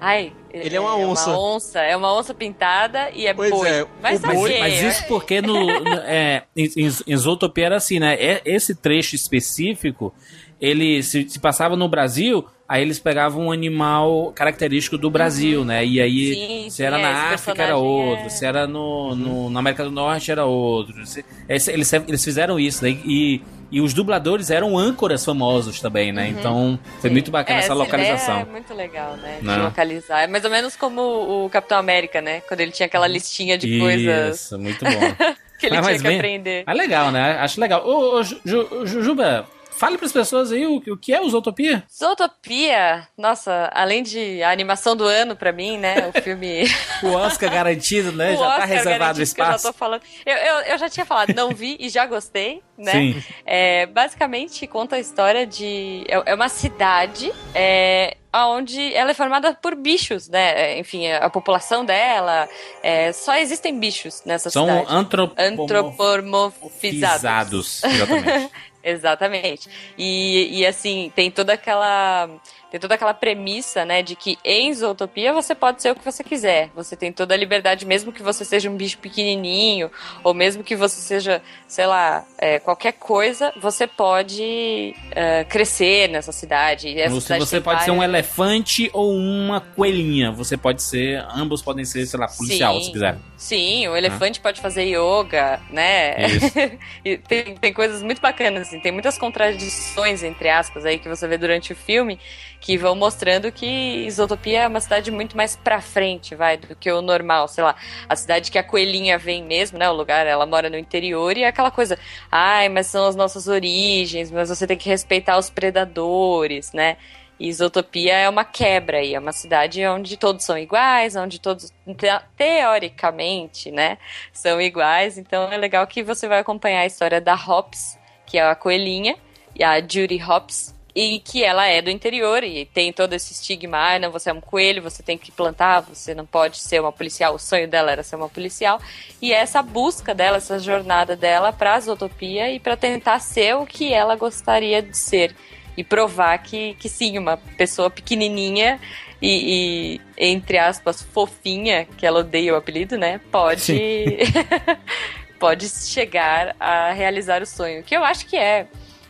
Ai. 0.00 0.32
Ele 0.52 0.76
é 0.76 0.80
uma 0.80 0.96
onça. 0.96 1.30
uma 1.30 1.40
onça. 1.56 1.80
É 1.80 1.96
uma 1.96 2.16
onça 2.16 2.32
pintada 2.32 3.10
e 3.12 3.26
é 3.26 3.34
Pois 3.34 3.50
boi. 3.50 3.68
é, 3.68 3.86
Mas 4.00 4.20
boi- 4.20 4.36
ok. 4.36 4.60
Mas 4.60 4.80
isso 4.82 5.04
porque 5.06 5.42
no, 5.42 5.66
no- 5.80 5.94
é, 6.04 6.44
em, 6.56 6.70
em- 6.76 6.96
em 7.12 7.16
Zootopia 7.16 7.66
era 7.66 7.76
assim, 7.76 7.98
né? 7.98 8.14
É- 8.14 8.40
Esse 8.44 8.74
trecho 8.74 9.14
específico, 9.16 10.14
ele 10.60 11.02
se, 11.02 11.28
se 11.28 11.38
passava 11.38 11.76
no 11.76 11.88
Brasil, 11.88 12.44
aí 12.68 12.82
eles 12.82 12.98
pegavam 12.98 13.46
um 13.46 13.50
animal 13.52 14.30
característico 14.34 14.98
do 14.98 15.10
Brasil, 15.10 15.64
né? 15.64 15.84
E 15.86 16.00
aí, 16.00 16.34
Sim, 16.34 16.70
se 16.70 16.76
sim, 16.76 16.82
era 16.82 16.98
é, 16.98 17.02
na 17.02 17.08
África 17.32 17.62
era 17.62 17.72
personagem 17.74 17.74
outro, 18.10 18.26
é- 18.26 18.28
se 18.28 18.44
era 18.44 18.66
no, 18.66 19.14
no- 19.16 19.50
na 19.50 19.60
América 19.60 19.82
do 19.84 19.90
Norte 19.90 20.30
era 20.30 20.44
outro. 20.44 21.06
Se- 21.06 21.24
eles, 21.48 21.92
eles 21.92 22.22
fizeram 22.24 22.60
isso, 22.60 22.84
né? 22.84 22.90
E, 23.04 23.40
e 23.70 23.80
os 23.80 23.92
dubladores 23.94 24.50
eram 24.50 24.76
âncoras 24.78 25.24
famosos 25.24 25.80
também, 25.80 26.12
né? 26.12 26.28
Então, 26.28 26.78
foi 27.00 27.10
muito 27.10 27.30
bacana 27.30 27.60
É, 27.60 27.62
essa 27.62 27.74
localização. 27.74 28.40
É 28.40 28.44
muito 28.44 28.74
legal, 28.74 29.16
né? 29.16 29.38
Não. 29.42 29.54
De 29.54 29.60
localizar. 29.60 30.22
É 30.22 30.26
mais 30.26 30.44
ou 30.44 30.50
menos 30.50 30.76
como 30.76 31.00
o 31.44 31.50
Capitão 31.50 31.78
América, 31.78 32.20
né? 32.20 32.40
Quando 32.42 32.60
ele 32.60 32.70
tinha 32.72 32.86
aquela 32.86 33.06
listinha 33.06 33.56
de 33.58 33.78
coisas 33.78 34.40
Isso, 34.42 34.58
muito 34.58 34.84
bom. 34.84 34.90
que 35.58 35.66
ele 35.66 35.76
Ah, 35.76 35.80
tinha 35.80 35.92
mas 35.92 36.02
que 36.02 36.08
bem- 36.08 36.18
aprender. 36.18 36.62
Ah, 36.66 36.72
legal, 36.72 37.10
né? 37.10 37.32
Acho 37.40 37.60
legal. 37.60 37.82
Ô, 37.86 38.18
ô 38.18 38.22
Ju- 38.22 38.40
Ju- 38.44 38.86
Jujuba, 38.86 39.46
fale 39.78 39.96
pras 39.96 40.12
pessoas 40.12 40.50
aí 40.52 40.66
o, 40.66 40.76
o 40.76 40.96
que 40.96 41.12
é 41.12 41.20
o 41.20 41.28
Zootopia. 41.30 41.84
Zootopia, 41.92 43.06
nossa, 43.16 43.70
além 43.72 44.02
de 44.02 44.42
a 44.42 44.50
animação 44.50 44.96
do 44.96 45.04
ano 45.04 45.36
pra 45.36 45.52
mim, 45.52 45.78
né? 45.78 46.10
O 46.14 46.22
filme. 46.22 46.64
O 47.00 47.12
Oscar 47.12 47.48
garantido, 47.50 48.10
né? 48.10 48.32
o 48.32 48.36
já 48.36 48.40
tá 48.44 48.48
Oscar 48.54 48.68
reservado 48.68 49.12
o 49.12 49.14
que 49.14 49.20
eu 49.20 49.22
já 49.22 49.22
espaço. 49.22 49.66
tô 49.68 49.72
falando. 49.72 50.02
Eu, 50.26 50.36
eu, 50.36 50.54
eu 50.62 50.78
já 50.78 50.88
tinha 50.88 51.06
falado, 51.06 51.32
não 51.32 51.50
vi 51.54 51.76
e 51.78 51.88
já 51.88 52.04
gostei, 52.06 52.60
né? 52.76 52.90
Sim. 52.90 53.22
É, 53.46 53.86
basicamente 53.86 54.66
conta 54.66 54.96
a 54.96 54.98
história 54.98 55.46
de. 55.46 56.04
É, 56.08 56.32
é 56.32 56.34
uma 56.34 56.48
cidade 56.48 57.32
é, 57.54 58.16
onde 58.34 58.92
ela 58.94 59.12
é 59.12 59.14
formada 59.14 59.54
por 59.54 59.76
bichos, 59.76 60.28
né? 60.28 60.72
É, 60.72 60.78
Enfim, 60.80 61.08
a 61.08 61.30
população 61.30 61.84
dela. 61.84 62.48
é, 62.82 63.12
só 63.12 63.36
existem 63.36 63.78
bichos 63.78 64.22
nessa 64.26 64.50
São 64.50 64.66
cidade. 64.66 64.86
antropomorfizados. 64.90 65.60
Antropomorfizados. 65.62 67.84
Exatamente. 67.84 68.50
Exatamente. 68.90 69.68
E, 69.96 70.60
e 70.60 70.66
assim, 70.66 71.12
tem 71.14 71.30
toda 71.30 71.52
aquela. 71.52 72.28
Tem 72.70 72.78
toda 72.78 72.94
aquela 72.94 73.14
premissa, 73.14 73.84
né, 73.84 74.02
de 74.02 74.14
que 74.14 74.36
em 74.44 74.72
Zootopia 74.74 75.32
você 75.32 75.54
pode 75.54 75.80
ser 75.80 75.90
o 75.92 75.94
que 75.94 76.04
você 76.04 76.22
quiser. 76.22 76.70
Você 76.74 76.94
tem 76.96 77.10
toda 77.10 77.34
a 77.34 77.36
liberdade, 77.36 77.86
mesmo 77.86 78.12
que 78.12 78.22
você 78.22 78.44
seja 78.44 78.68
um 78.68 78.76
bicho 78.76 78.98
pequenininho, 78.98 79.90
ou 80.22 80.34
mesmo 80.34 80.62
que 80.62 80.76
você 80.76 81.00
seja, 81.00 81.42
sei 81.66 81.86
lá, 81.86 82.26
é, 82.36 82.58
qualquer 82.58 82.92
coisa, 82.92 83.52
você 83.56 83.86
pode 83.86 84.94
é, 85.12 85.44
crescer 85.44 86.08
nessa 86.08 86.30
cidade. 86.30 86.88
E 86.88 87.08
você 87.08 87.20
cidade 87.20 87.40
você 87.40 87.60
pode 87.60 87.84
ser 87.84 87.90
um 87.90 88.02
elefante 88.02 88.90
ou 88.92 89.14
uma 89.14 89.60
coelhinha. 89.60 90.30
Você 90.32 90.56
pode 90.56 90.82
ser. 90.82 91.24
Ambos 91.34 91.62
podem 91.62 91.84
ser, 91.84 92.04
sei 92.06 92.20
lá, 92.20 92.28
policial, 92.28 92.74
Sim. 92.74 92.84
se 92.84 92.92
quiser. 92.92 93.18
Sim, 93.36 93.88
o 93.88 93.96
elefante 93.96 94.40
pode 94.40 94.60
fazer 94.60 94.84
yoga, 94.84 95.60
né? 95.70 96.16
Tem, 97.26 97.54
tem 97.56 97.72
coisas 97.72 98.02
muito 98.02 98.20
bacanas, 98.20 98.68
assim, 98.68 98.80
tem 98.80 98.92
muitas 98.92 99.16
contradições, 99.16 100.22
entre 100.22 100.48
aspas, 100.48 100.84
aí 100.84 100.98
que 100.98 101.08
você 101.08 101.26
vê 101.26 101.38
durante 101.38 101.72
o 101.72 101.76
filme, 101.76 102.18
que 102.60 102.76
vão 102.76 102.94
mostrando 102.94 103.52
que 103.52 103.66
Isotopia 104.06 104.62
é 104.62 104.68
uma 104.68 104.80
cidade 104.80 105.10
muito 105.10 105.36
mais 105.36 105.56
pra 105.56 105.80
frente, 105.80 106.34
vai, 106.34 106.56
do 106.56 106.74
que 106.74 106.90
o 106.90 107.00
normal, 107.00 107.48
sei 107.48 107.64
lá, 107.64 107.76
a 108.08 108.16
cidade 108.16 108.50
que 108.50 108.58
a 108.58 108.64
coelhinha 108.64 109.16
vem 109.18 109.44
mesmo, 109.44 109.78
né? 109.78 109.88
O 109.88 109.94
lugar, 109.94 110.26
ela 110.26 110.44
mora 110.46 110.68
no 110.68 110.76
interior 110.76 111.36
e 111.36 111.44
é 111.44 111.46
aquela 111.48 111.70
coisa, 111.70 111.98
ai, 112.30 112.68
mas 112.68 112.86
são 112.88 113.06
as 113.06 113.14
nossas 113.16 113.48
origens, 113.48 114.30
mas 114.30 114.48
você 114.48 114.66
tem 114.66 114.76
que 114.76 114.88
respeitar 114.88 115.38
os 115.38 115.48
predadores, 115.50 116.72
né? 116.72 116.96
Isotopia 117.40 118.14
é 118.14 118.28
uma 118.28 118.44
quebra 118.44 118.98
aí, 118.98 119.14
é 119.14 119.18
uma 119.18 119.30
cidade 119.32 119.86
onde 119.86 120.16
todos 120.16 120.44
são 120.44 120.58
iguais, 120.58 121.14
onde 121.14 121.40
todos, 121.40 121.72
te- 121.96 122.20
teoricamente, 122.36 123.70
né, 123.70 123.96
são 124.32 124.60
iguais. 124.60 125.16
Então 125.18 125.50
é 125.52 125.56
legal 125.56 125.86
que 125.86 126.02
você 126.02 126.26
vai 126.26 126.40
acompanhar 126.40 126.80
a 126.80 126.86
história 126.86 127.20
da 127.20 127.34
Hops, 127.34 127.96
que 128.26 128.38
é 128.38 128.42
a 128.42 128.56
coelhinha, 128.56 129.16
e 129.54 129.62
a 129.62 129.80
Judy 129.80 130.20
Hops, 130.22 130.74
e 130.94 131.20
que 131.20 131.44
ela 131.44 131.66
é 131.66 131.80
do 131.80 131.90
interior 131.90 132.42
e 132.42 132.64
tem 132.64 132.92
todo 132.92 133.12
esse 133.12 133.32
estigma, 133.32 133.76
ah, 133.76 133.98
não, 133.98 134.10
você 134.10 134.30
é 134.30 134.32
um 134.32 134.40
coelho, 134.40 134.82
você 134.82 135.02
tem 135.02 135.16
que 135.16 135.30
plantar, 135.30 135.80
você 135.80 136.14
não 136.14 136.26
pode 136.26 136.58
ser 136.58 136.80
uma 136.80 136.92
policial. 136.92 137.34
O 137.34 137.38
sonho 137.38 137.68
dela 137.68 137.92
era 137.92 138.02
ser 138.02 138.16
uma 138.16 138.28
policial. 138.28 138.80
E 139.20 139.32
é 139.32 139.36
essa 139.36 139.62
busca 139.62 140.14
dela, 140.14 140.38
essa 140.38 140.58
jornada 140.58 141.14
dela 141.14 141.52
pra 141.52 141.78
Zootopia 141.78 142.50
e 142.50 142.58
para 142.58 142.76
tentar 142.76 143.20
ser 143.20 143.56
o 143.56 143.66
que 143.66 143.92
ela 143.92 144.16
gostaria 144.16 144.82
de 144.82 144.96
ser 144.96 145.34
e 145.76 145.84
provar 145.84 146.36
que, 146.38 146.74
que 146.74 146.88
sim, 146.88 147.16
uma 147.16 147.36
pessoa 147.56 147.88
pequenininha 147.88 148.80
e, 149.22 150.00
e, 150.16 150.30
entre 150.32 150.58
aspas, 150.58 151.02
fofinha, 151.02 151.86
que 151.96 152.04
ela 152.04 152.20
odeia 152.20 152.52
o 152.52 152.56
apelido, 152.56 152.98
né? 152.98 153.20
Pode. 153.30 153.72
pode 155.38 155.68
chegar 155.68 156.56
a 156.58 156.90
realizar 156.92 157.42
o 157.42 157.46
sonho. 157.46 157.84
Que 157.84 157.96
eu 157.96 158.02
acho 158.02 158.26
que 158.26 158.36
é, 158.36 158.66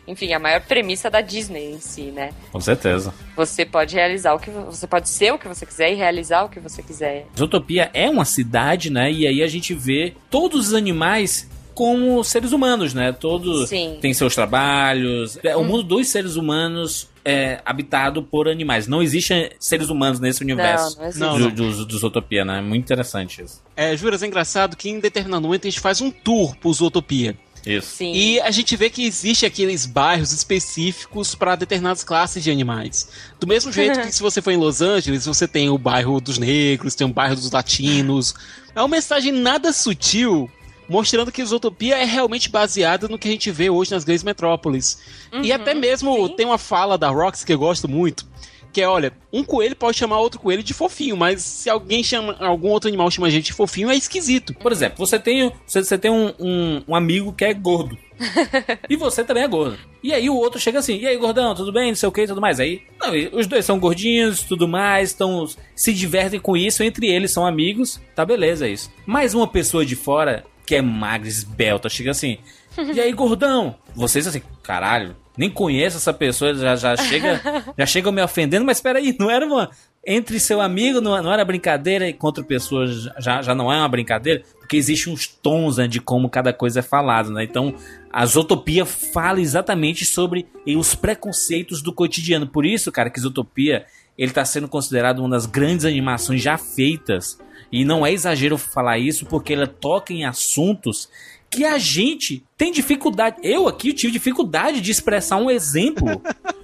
enfim, 0.09 0.33
a 0.33 0.39
maior 0.39 0.63
premissa 0.63 1.11
da 1.11 1.21
Disney 1.21 1.75
em 1.75 1.81
si, 1.81 2.11
né? 2.11 2.31
Com 2.51 2.61
certeza. 2.61 3.13
Você 3.37 3.65
pode 3.65 3.95
realizar 3.95 4.35
o 4.35 4.39
que 4.39 4.51
você 4.51 4.87
pode 4.87 5.09
ser 5.09 5.33
o 5.33 5.39
que 5.39 5.47
você 5.47 5.67
quiser 5.67 5.93
e 5.93 5.95
realizar 5.95 6.45
o 6.45 6.49
que 6.49 6.59
você 6.59 6.83
quiser. 6.83 7.27
Zootopia 7.39 7.91
é 7.93 8.09
uma 8.09 8.25
cidade, 8.25 8.91
né? 8.91 9.13
E 9.13 9.27
aí 9.27 9.43
a 9.43 9.47
gente 9.47 9.75
vê 9.75 10.15
todos 10.31 10.69
os 10.69 10.75
animais 10.75 11.49
como 11.75 12.25
seres 12.25 12.51
humanos, 12.51 12.93
né? 12.93 13.13
Todos 13.13 13.71
têm 14.01 14.13
seus 14.13 14.35
trabalhos. 14.35 15.39
É 15.45 15.57
o 15.57 15.63
mundo 15.63 15.85
dos 15.85 16.09
seres 16.09 16.35
humanos 16.35 17.09
é 17.25 17.61
habitado 17.65 18.23
por 18.23 18.49
animais. 18.49 18.89
Não 18.89 19.03
existem 19.03 19.51
seres 19.61 19.91
humanos 19.91 20.19
nesse 20.19 20.43
universo 20.43 20.99
Não, 21.17 21.39
não 21.39 21.51
do, 21.51 21.51
do, 21.51 21.87
do 21.87 21.99
Zootopia, 21.99 22.45
né? 22.45 22.61
Muito 22.63 22.85
interessante 22.85 23.43
isso. 23.43 23.63
É, 23.77 23.95
Juras, 23.97 24.23
é 24.23 24.27
engraçado 24.27 24.77
que 24.77 24.89
em 24.89 24.99
determinado 24.99 25.43
momento 25.43 25.69
a 25.69 25.71
gente 25.71 25.79
faz 25.79 26.01
um 26.01 26.11
tour 26.11 26.57
por 26.57 26.73
Zootopia. 26.73 27.37
Isso. 27.69 27.97
Sim. 27.97 28.13
E 28.13 28.41
a 28.41 28.51
gente 28.51 28.75
vê 28.77 28.89
que 28.89 29.05
existe 29.05 29.45
aqueles 29.45 29.85
bairros 29.85 30.33
específicos 30.33 31.35
para 31.35 31.55
determinadas 31.57 32.03
classes 32.03 32.43
de 32.43 32.51
animais. 32.51 33.09
Do 33.39 33.47
mesmo 33.47 33.71
jeito 33.73 34.01
que 34.01 34.11
se 34.15 34.23
você 34.23 34.41
for 34.41 34.51
em 34.51 34.57
Los 34.57 34.81
Angeles, 34.81 35.27
você 35.27 35.47
tem 35.47 35.69
o 35.69 35.77
bairro 35.79 36.21
dos 36.21 36.39
negros, 36.39 36.95
tem 36.95 37.07
o 37.07 37.13
bairro 37.13 37.35
dos 37.37 37.51
latinos. 37.51 38.35
É 38.75 38.81
uma 38.81 38.89
mensagem 38.89 39.33
nada 39.33 39.73
sutil 39.73 40.51
mostrando 40.89 41.31
que 41.31 41.45
Zootopia 41.45 41.97
é 41.99 42.05
realmente 42.05 42.49
baseada 42.49 43.09
no 43.09 43.19
que 43.19 43.29
a 43.29 43.31
gente 43.31 43.51
vê 43.51 43.69
hoje 43.69 43.91
nas 43.91 44.05
grandes 44.05 44.25
metrópoles. 44.25 44.99
e 45.43 45.53
até 45.53 45.75
mesmo 45.75 46.11
Uhum, 46.11 46.29
sim. 46.29 46.37
tem 46.37 46.47
uma 46.47 46.57
fala 46.57 46.97
da 46.97 47.11
Rox 47.11 47.45
que 47.45 47.53
eu 47.53 47.59
gosto 47.59 47.87
muito, 47.87 48.27
que 48.73 48.81
é, 48.81 48.89
olha, 48.89 49.13
um 49.33 49.43
coelho 49.45 49.77
pode 49.77 49.97
chamar 49.97 50.19
outro 50.19 50.41
coelho 50.41 50.63
de 50.63 50.75
fofinho, 50.75 51.17
mas 51.17 51.43
se 51.43 51.71
alguém 51.71 52.03
chama, 52.03 52.37
algum 52.39 52.69
outro 52.69 52.89
animal 52.89 53.11
chama 53.11 53.27
a 53.27 53.31
gente 53.31 53.47
de 53.47 53.53
fofinho, 53.53 53.91
é 53.91 53.97
esquisito. 53.97 54.55
Por 54.55 54.73
exemplo, 54.73 54.99
você 54.99 55.19
tem, 55.19 55.53
você, 55.67 55.83
você 55.83 55.99
tem 55.99 56.11
um, 56.11 56.33
um, 56.39 56.83
um 56.89 56.95
amigo 56.95 57.33
que 57.33 57.45
é 57.45 57.55
gordo. 57.55 57.97
e 58.89 58.97
você 58.97 59.23
também 59.23 59.45
é 59.45 59.49
gordo. 59.49 59.79
E 60.03 60.13
aí 60.13 60.29
o 60.29 60.37
outro 60.37 60.61
chega 60.61 60.79
assim, 60.79 60.99
e 60.99 61.07
aí, 61.07 61.17
gordão, 61.17 61.55
tudo 61.55 61.73
bem? 61.73 61.89
Não 61.89 61.97
sei 61.97 62.09
o 62.09 62.13
que 62.13 62.23
e 62.23 62.27
tudo 62.27 62.41
mais. 62.41 62.61
Aí, 62.61 62.83
não, 63.01 63.13
os 63.39 63.47
dois 63.47 63.65
são 63.65 63.79
gordinhos, 63.79 64.43
tudo 64.43 64.67
mais, 64.67 65.13
tão, 65.13 65.47
se 65.75 65.93
divertem 65.93 66.41
com 66.41 66.57
isso, 66.57 66.83
entre 66.83 67.09
eles 67.09 67.31
são 67.31 67.47
amigos, 67.47 68.01
tá 68.15 68.25
beleza 68.25 68.67
é 68.67 68.71
isso. 68.71 68.93
Mas 69.07 69.35
uma 69.35 69.47
pessoa 69.47 69.85
de 69.85 69.97
fora, 69.97 70.45
que 70.69 70.75
é 70.77 70.83
magra, 70.83 71.27
esbelta, 71.29 71.89
chega 71.89 72.11
assim, 72.11 72.39
e 72.95 73.01
aí, 73.01 73.13
gordão? 73.13 73.77
Vocês 73.95 74.27
assim, 74.27 74.43
caralho, 74.63 75.17
nem 75.37 75.51
conheço 75.51 75.97
essa 75.97 76.13
pessoa, 76.13 76.55
já, 76.55 76.77
já 76.77 76.97
chega 76.97 77.41
já 77.77 77.87
chega 77.87 78.13
me 78.13 78.23
ofendendo, 78.23 78.65
mas 78.65 78.81
peraí, 78.81 79.17
não 79.19 79.31
era 79.31 79.47
uma... 79.47 79.71
Entre 80.07 80.39
seu 80.41 80.61
amigo, 80.61 81.01
não, 81.01 81.21
não 81.23 81.33
era 81.33 81.45
brincadeira 81.45 82.09
e 82.09 82.15
contra 82.15 82.43
pessoas 82.43 83.11
já, 83.19 83.43
já 83.43 83.55
não 83.55 83.71
é 83.71 83.77
uma 83.77 83.89
brincadeira? 83.89 84.43
porque 84.69 84.77
existem 84.77 85.11
uns 85.11 85.27
tons 85.27 85.79
né, 85.79 85.89
de 85.89 85.99
como 85.99 86.29
cada 86.29 86.53
coisa 86.53 86.81
é 86.81 86.83
falada, 86.83 87.31
né? 87.31 87.43
Então, 87.43 87.75
a 88.13 88.27
Zootopia 88.27 88.85
fala 88.85 89.41
exatamente 89.41 90.05
sobre 90.05 90.47
os 90.67 90.95
preconceitos 90.95 91.81
do 91.81 91.91
cotidiano. 91.91 92.47
Por 92.47 92.67
isso, 92.67 92.93
cara, 92.93 93.09
que 93.09 93.19
Zootopia 93.19 93.87
ele 94.19 94.31
está 94.31 94.45
sendo 94.45 94.69
considerado 94.69 95.21
uma 95.21 95.31
das 95.31 95.47
grandes 95.47 95.87
animações 95.87 96.43
já 96.43 96.59
feitas. 96.59 97.39
E 97.71 97.85
não 97.85 98.07
é 98.07 98.13
exagero 98.13 98.57
falar 98.57 98.99
isso, 98.99 99.27
porque 99.27 99.53
ela 99.53 99.67
toca 99.67 100.13
em 100.13 100.25
assuntos 100.25 101.09
que 101.51 101.65
a 101.65 101.79
gente 101.79 102.45
tem 102.57 102.71
dificuldade. 102.71 103.37
Eu 103.43 103.67
aqui 103.67 103.93
tive 103.93 104.13
dificuldade 104.13 104.81
de 104.81 104.91
expressar 104.91 105.37
um 105.37 105.51
exemplo. 105.51 106.21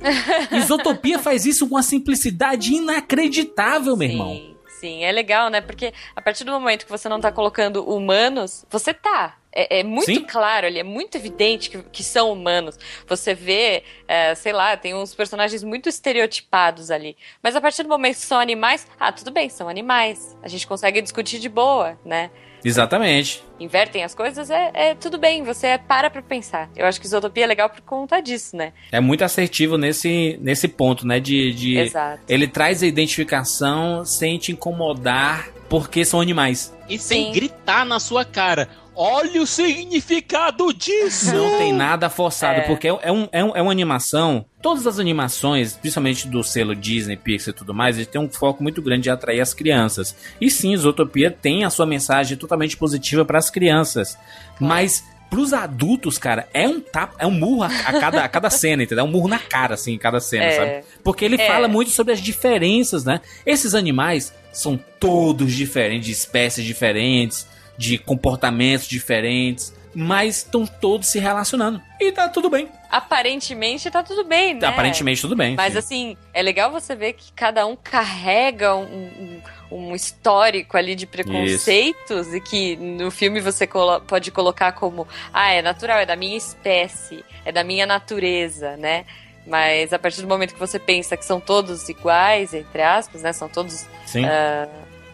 Isotopia 0.53 1.19
faz 1.19 1.47
isso 1.47 1.69
com 1.69 1.75
uma 1.75 1.83
simplicidade 1.83 2.75
inacreditável, 2.75 3.97
meu 3.97 4.09
Sim. 4.09 4.15
irmão. 4.15 4.55
Sim, 4.81 5.03
é 5.03 5.11
legal, 5.11 5.49
né? 5.49 5.63
Porque 5.63 5.95
a 6.15 6.21
partir 6.21 6.45
do 6.45 6.53
momento 6.53 6.85
que 6.85 6.91
você 6.91 7.09
não 7.09 7.19
tá 7.19 7.33
colocando 7.33 7.83
humanos, 7.89 8.67
você 8.69 8.93
tá. 8.93 9.39
É, 9.55 9.81
é 9.81 9.85
muito 9.85 10.07
Sim. 10.07 10.25
claro 10.25 10.67
ali, 10.67 10.79
é 10.79 10.83
muito 10.83 11.17
evidente 11.17 11.71
que, 11.71 11.83
que 11.83 12.03
são 12.03 12.33
humanos. 12.33 12.79
Você 13.07 13.35
vê, 13.35 13.85
é, 14.09 14.35
sei 14.35 14.53
lá, 14.53 14.77
tem 14.77 14.95
uns 14.95 15.15
personagens 15.15 15.63
muito 15.63 15.89
estereotipados 15.89 16.91
ali. 16.91 17.17
Mas 17.43 17.55
a 17.55 17.61
partir 17.61 17.83
do 17.83 17.89
momento 17.89 18.17
que 18.17 18.23
são 18.23 18.41
animais, 18.41 18.87
ah, 18.99 19.13
tudo 19.13 19.31
bem, 19.31 19.49
são 19.49 19.69
animais. 19.69 20.37
A 20.43 20.49
gente 20.49 20.67
consegue 20.67 21.01
discutir 21.01 21.39
de 21.39 21.49
boa, 21.49 21.99
né? 22.05 22.31
Exatamente. 22.65 23.45
Invertem 23.61 24.03
as 24.03 24.15
coisas, 24.15 24.49
é, 24.49 24.71
é 24.75 24.95
tudo 24.95 25.19
bem, 25.19 25.43
você 25.43 25.79
para 25.87 26.09
pra 26.09 26.23
pensar. 26.23 26.71
Eu 26.75 26.87
acho 26.87 26.99
que 26.99 27.07
Isotopia 27.07 27.45
é 27.45 27.47
legal 27.47 27.69
por 27.69 27.83
conta 27.83 28.21
disso, 28.21 28.57
né? 28.57 28.73
É 28.91 29.01
muito 29.01 29.23
assertivo 29.23 29.77
nesse, 29.77 30.39
nesse 30.41 30.67
ponto, 30.67 31.07
né? 31.07 31.21
De, 31.21 31.53
de 31.53 31.79
Exato. 31.79 32.23
ele 32.27 32.49
traz 32.49 32.83
a 32.83 32.87
identificação 32.87 34.05
sem 34.05 34.39
te 34.39 34.51
incomodar, 34.51 35.51
porque 35.69 36.05
são 36.05 36.21
animais. 36.21 36.75
E 36.89 36.99
sem 36.99 37.27
Sim. 37.27 37.33
gritar 37.33 37.85
na 37.85 38.01
sua 38.01 38.25
cara. 38.25 38.69
Olha 38.97 39.43
o 39.43 39.47
significado 39.47 40.73
disso! 40.73 41.35
Não 41.35 41.59
tem 41.59 41.73
nada 41.73 42.09
forçado, 42.09 42.61
É. 42.61 42.63
porque 42.63 42.89
é, 42.89 42.93
um, 43.13 43.29
é, 43.33 43.43
um, 43.45 43.57
é 43.57 43.63
uma 43.63 43.73
animação. 43.73 44.45
Todas 44.63 44.87
as 44.87 44.99
animações, 44.99 45.75
principalmente 45.75 46.27
do 46.29 46.43
selo 46.43 46.75
Disney, 46.75 47.17
Pixar 47.17 47.53
e 47.53 47.57
tudo 47.57 47.75
mais, 47.75 47.97
eles 47.97 48.07
têm 48.09 48.21
um 48.21 48.31
foco 48.31 48.63
muito 48.63 48.81
grande 48.81 49.03
de 49.05 49.11
atrair 49.11 49.41
as 49.41 49.53
crianças. 49.53 50.15
E 50.41 50.51
sim, 50.51 50.77
Zootopia 50.77 51.31
tem 51.31 51.65
a 51.65 51.71
sua 51.71 51.87
mensagem 51.87 52.37
totalmente 52.37 52.77
positiva 52.77 53.25
para 53.25 53.39
as 53.39 53.51
crianças. 53.51 54.17
Mas 54.61 55.05
pros 55.29 55.53
adultos, 55.53 56.17
cara, 56.17 56.49
é 56.55 56.69
um 56.69 56.81
tapa, 56.81 57.17
é 57.19 57.27
um 57.27 57.31
murro 57.33 57.65
a, 57.65 57.67
a 57.67 58.01
cada, 58.01 58.25
a 58.25 58.29
cada 58.29 58.49
cena, 58.51 58.85
entendeu? 58.85 59.05
É 59.05 59.09
um 59.09 59.11
murro 59.11 59.27
na 59.27 59.39
cara, 59.41 59.75
assim, 59.75 59.93
em 59.95 59.99
cada 59.99 60.21
cena, 60.21 60.45
É. 60.45 60.51
sabe? 60.57 60.85
Porque 61.03 61.25
ele 61.25 61.35
É. 61.41 61.47
fala 61.49 61.67
muito 61.67 61.91
sobre 61.91 62.13
as 62.13 62.21
diferenças, 62.21 63.05
né? 63.05 63.21
Esses 63.45 63.75
animais 63.75 64.33
são 64.53 64.79
todos 65.01 65.53
diferentes, 65.53 66.07
de 66.07 66.13
espécies 66.13 66.65
diferentes, 66.65 67.49
de 67.77 67.99
comportamentos 67.99 68.87
diferentes, 68.87 69.75
mas 69.95 70.39
estão 70.39 70.67
todos 70.67 71.09
se 71.09 71.19
relacionando. 71.19 71.81
E 72.01 72.11
tá 72.13 72.29
tudo 72.29 72.51
bem. 72.51 72.69
Aparentemente 72.91 73.91
tá 73.91 74.03
tudo 74.03 74.25
bem, 74.25 74.55
né? 74.55 74.67
Aparentemente 74.67 75.21
tudo 75.21 75.37
bem. 75.37 75.55
Mas 75.55 75.73
sim. 75.73 75.79
assim, 75.79 76.17
é 76.33 76.43
legal 76.43 76.71
você 76.71 76.95
ver 76.97 77.13
que 77.13 77.33
cada 77.33 77.65
um 77.67 77.77
carrega 77.77 78.75
um, 78.75 78.83
um- 78.85 79.43
um 79.71 79.95
histórico 79.95 80.77
ali 80.77 80.95
de 80.95 81.07
preconceitos 81.07 82.33
e 82.35 82.41
que 82.41 82.77
no 82.77 83.11
filme 83.11 83.41
você 83.41 83.67
colo- 83.67 84.01
pode 84.01 84.31
colocar 84.31 84.73
como, 84.73 85.07
ah, 85.33 85.51
é 85.53 85.63
natural, 85.63 85.99
é 85.99 86.07
da 86.07 86.15
minha 86.17 86.37
espécie, 86.37 87.25
é 87.45 87.51
da 87.53 87.65
minha 87.65 87.87
natureza, 87.87 88.77
né? 88.77 89.05
Mas 89.47 89.93
a 89.93 89.99
partir 89.99 90.23
do 90.23 90.29
momento 90.29 90.55
que 90.55 90.61
você 90.61 90.79
pensa 90.79 91.17
que 91.17 91.25
são 91.25 91.39
todos 91.39 91.89
iguais, 91.89 92.55
entre 92.55 92.83
aspas, 92.83 93.23
né? 93.23 93.33
São 93.33 93.49
todos. 93.49 93.85
Sim. 94.07 94.25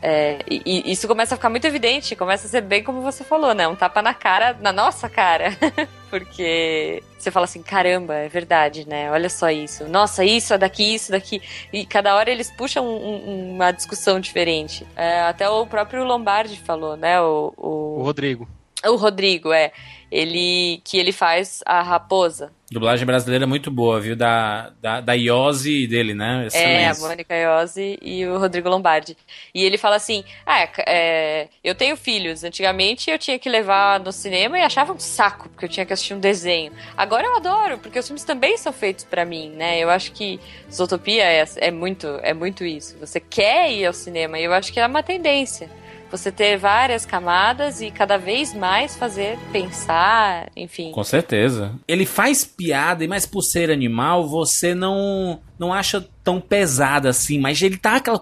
É, 0.02 0.38
e, 0.48 0.62
e 0.88 0.92
isso 0.92 1.06
começa 1.06 1.34
a 1.34 1.36
ficar 1.36 1.50
muito 1.50 1.66
evidente, 1.66 2.16
começa 2.16 2.46
a 2.46 2.50
ser 2.50 2.62
bem 2.62 2.82
como 2.82 3.02
você 3.02 3.22
falou, 3.24 3.52
né? 3.54 3.68
Um 3.68 3.76
tapa 3.76 4.00
na 4.00 4.14
cara, 4.14 4.56
na 4.60 4.72
nossa 4.72 5.08
cara. 5.08 5.56
Porque 6.10 7.02
você 7.18 7.30
fala 7.30 7.44
assim, 7.44 7.62
caramba, 7.62 8.14
é 8.14 8.28
verdade, 8.28 8.86
né? 8.88 9.10
Olha 9.12 9.28
só 9.28 9.48
isso. 9.50 9.86
Nossa, 9.88 10.24
isso 10.24 10.52
é 10.52 10.58
daqui, 10.58 10.94
isso 10.94 11.12
daqui. 11.12 11.40
E 11.72 11.86
cada 11.86 12.14
hora 12.16 12.30
eles 12.30 12.50
puxam 12.50 12.84
um- 12.84 13.30
um- 13.30 13.54
uma 13.54 13.70
discussão 13.70 14.18
diferente. 14.18 14.84
É, 14.96 15.20
até 15.22 15.48
o 15.48 15.64
próprio 15.66 16.02
Lombardi 16.04 16.56
falou, 16.58 16.96
né? 16.96 17.20
O, 17.20 17.52
O 17.56 17.98
o, 18.00 18.02
Rodrigo. 18.02 18.48
O 18.88 18.96
Rodrigo, 18.96 19.52
é. 19.52 19.72
Ele 20.10 20.80
que 20.84 20.98
ele 20.98 21.12
faz 21.12 21.60
a 21.64 21.82
raposa. 21.82 22.50
Dublagem 22.68 23.06
brasileira 23.06 23.44
é 23.44 23.46
muito 23.46 23.70
boa, 23.70 24.00
viu? 24.00 24.16
Da, 24.16 24.70
da, 24.80 25.00
da 25.00 25.12
Iose 25.12 25.86
dele, 25.86 26.14
né? 26.14 26.48
É, 26.52 26.86
a 26.86 26.90
Excelente. 26.90 27.00
Mônica 27.00 27.34
Iose 27.34 27.98
e 28.02 28.26
o 28.26 28.38
Rodrigo 28.38 28.68
Lombardi. 28.68 29.16
E 29.54 29.64
ele 29.64 29.78
fala 29.78 29.96
assim: 29.96 30.24
Ah, 30.44 30.62
é, 30.62 30.70
é, 30.86 31.48
eu 31.62 31.76
tenho 31.76 31.96
filhos. 31.96 32.42
Antigamente 32.42 33.10
eu 33.10 33.18
tinha 33.18 33.38
que 33.38 33.48
levar 33.48 34.00
no 34.00 34.10
cinema 34.12 34.58
e 34.58 34.62
achava 34.62 34.92
um 34.92 34.98
saco, 34.98 35.48
porque 35.48 35.64
eu 35.64 35.68
tinha 35.68 35.86
que 35.86 35.92
assistir 35.92 36.14
um 36.14 36.20
desenho. 36.20 36.72
Agora 36.96 37.26
eu 37.26 37.36
adoro, 37.36 37.78
porque 37.78 37.98
os 37.98 38.06
filmes 38.06 38.24
também 38.24 38.56
são 38.56 38.72
feitos 38.72 39.04
pra 39.04 39.24
mim, 39.24 39.50
né? 39.50 39.78
Eu 39.78 39.90
acho 39.90 40.10
que 40.12 40.40
Zootopia 40.72 41.24
é, 41.24 41.44
é, 41.56 41.70
muito, 41.70 42.06
é 42.22 42.34
muito 42.34 42.64
isso. 42.64 42.96
Você 42.98 43.18
quer 43.20 43.72
ir 43.72 43.86
ao 43.86 43.92
cinema, 43.92 44.38
e 44.38 44.44
eu 44.44 44.52
acho 44.52 44.72
que 44.72 44.80
é 44.80 44.86
uma 44.86 45.02
tendência. 45.02 45.70
Você 46.10 46.32
ter 46.32 46.56
várias 46.58 47.06
camadas 47.06 47.80
e 47.80 47.90
cada 47.90 48.16
vez 48.16 48.52
mais 48.52 48.96
fazer 48.96 49.38
pensar, 49.52 50.50
enfim. 50.56 50.90
Com 50.90 51.04
certeza. 51.04 51.72
Ele 51.86 52.04
faz 52.04 52.44
piada, 52.44 53.06
mas 53.06 53.24
por 53.26 53.42
ser 53.42 53.70
animal, 53.70 54.26
você 54.28 54.74
não 54.74 55.40
não 55.58 55.72
acha 55.74 56.06
tão 56.24 56.40
pesada 56.40 57.10
assim, 57.10 57.38
mas 57.38 57.60
ele 57.60 57.76
tá 57.76 57.96
aquela 57.96 58.18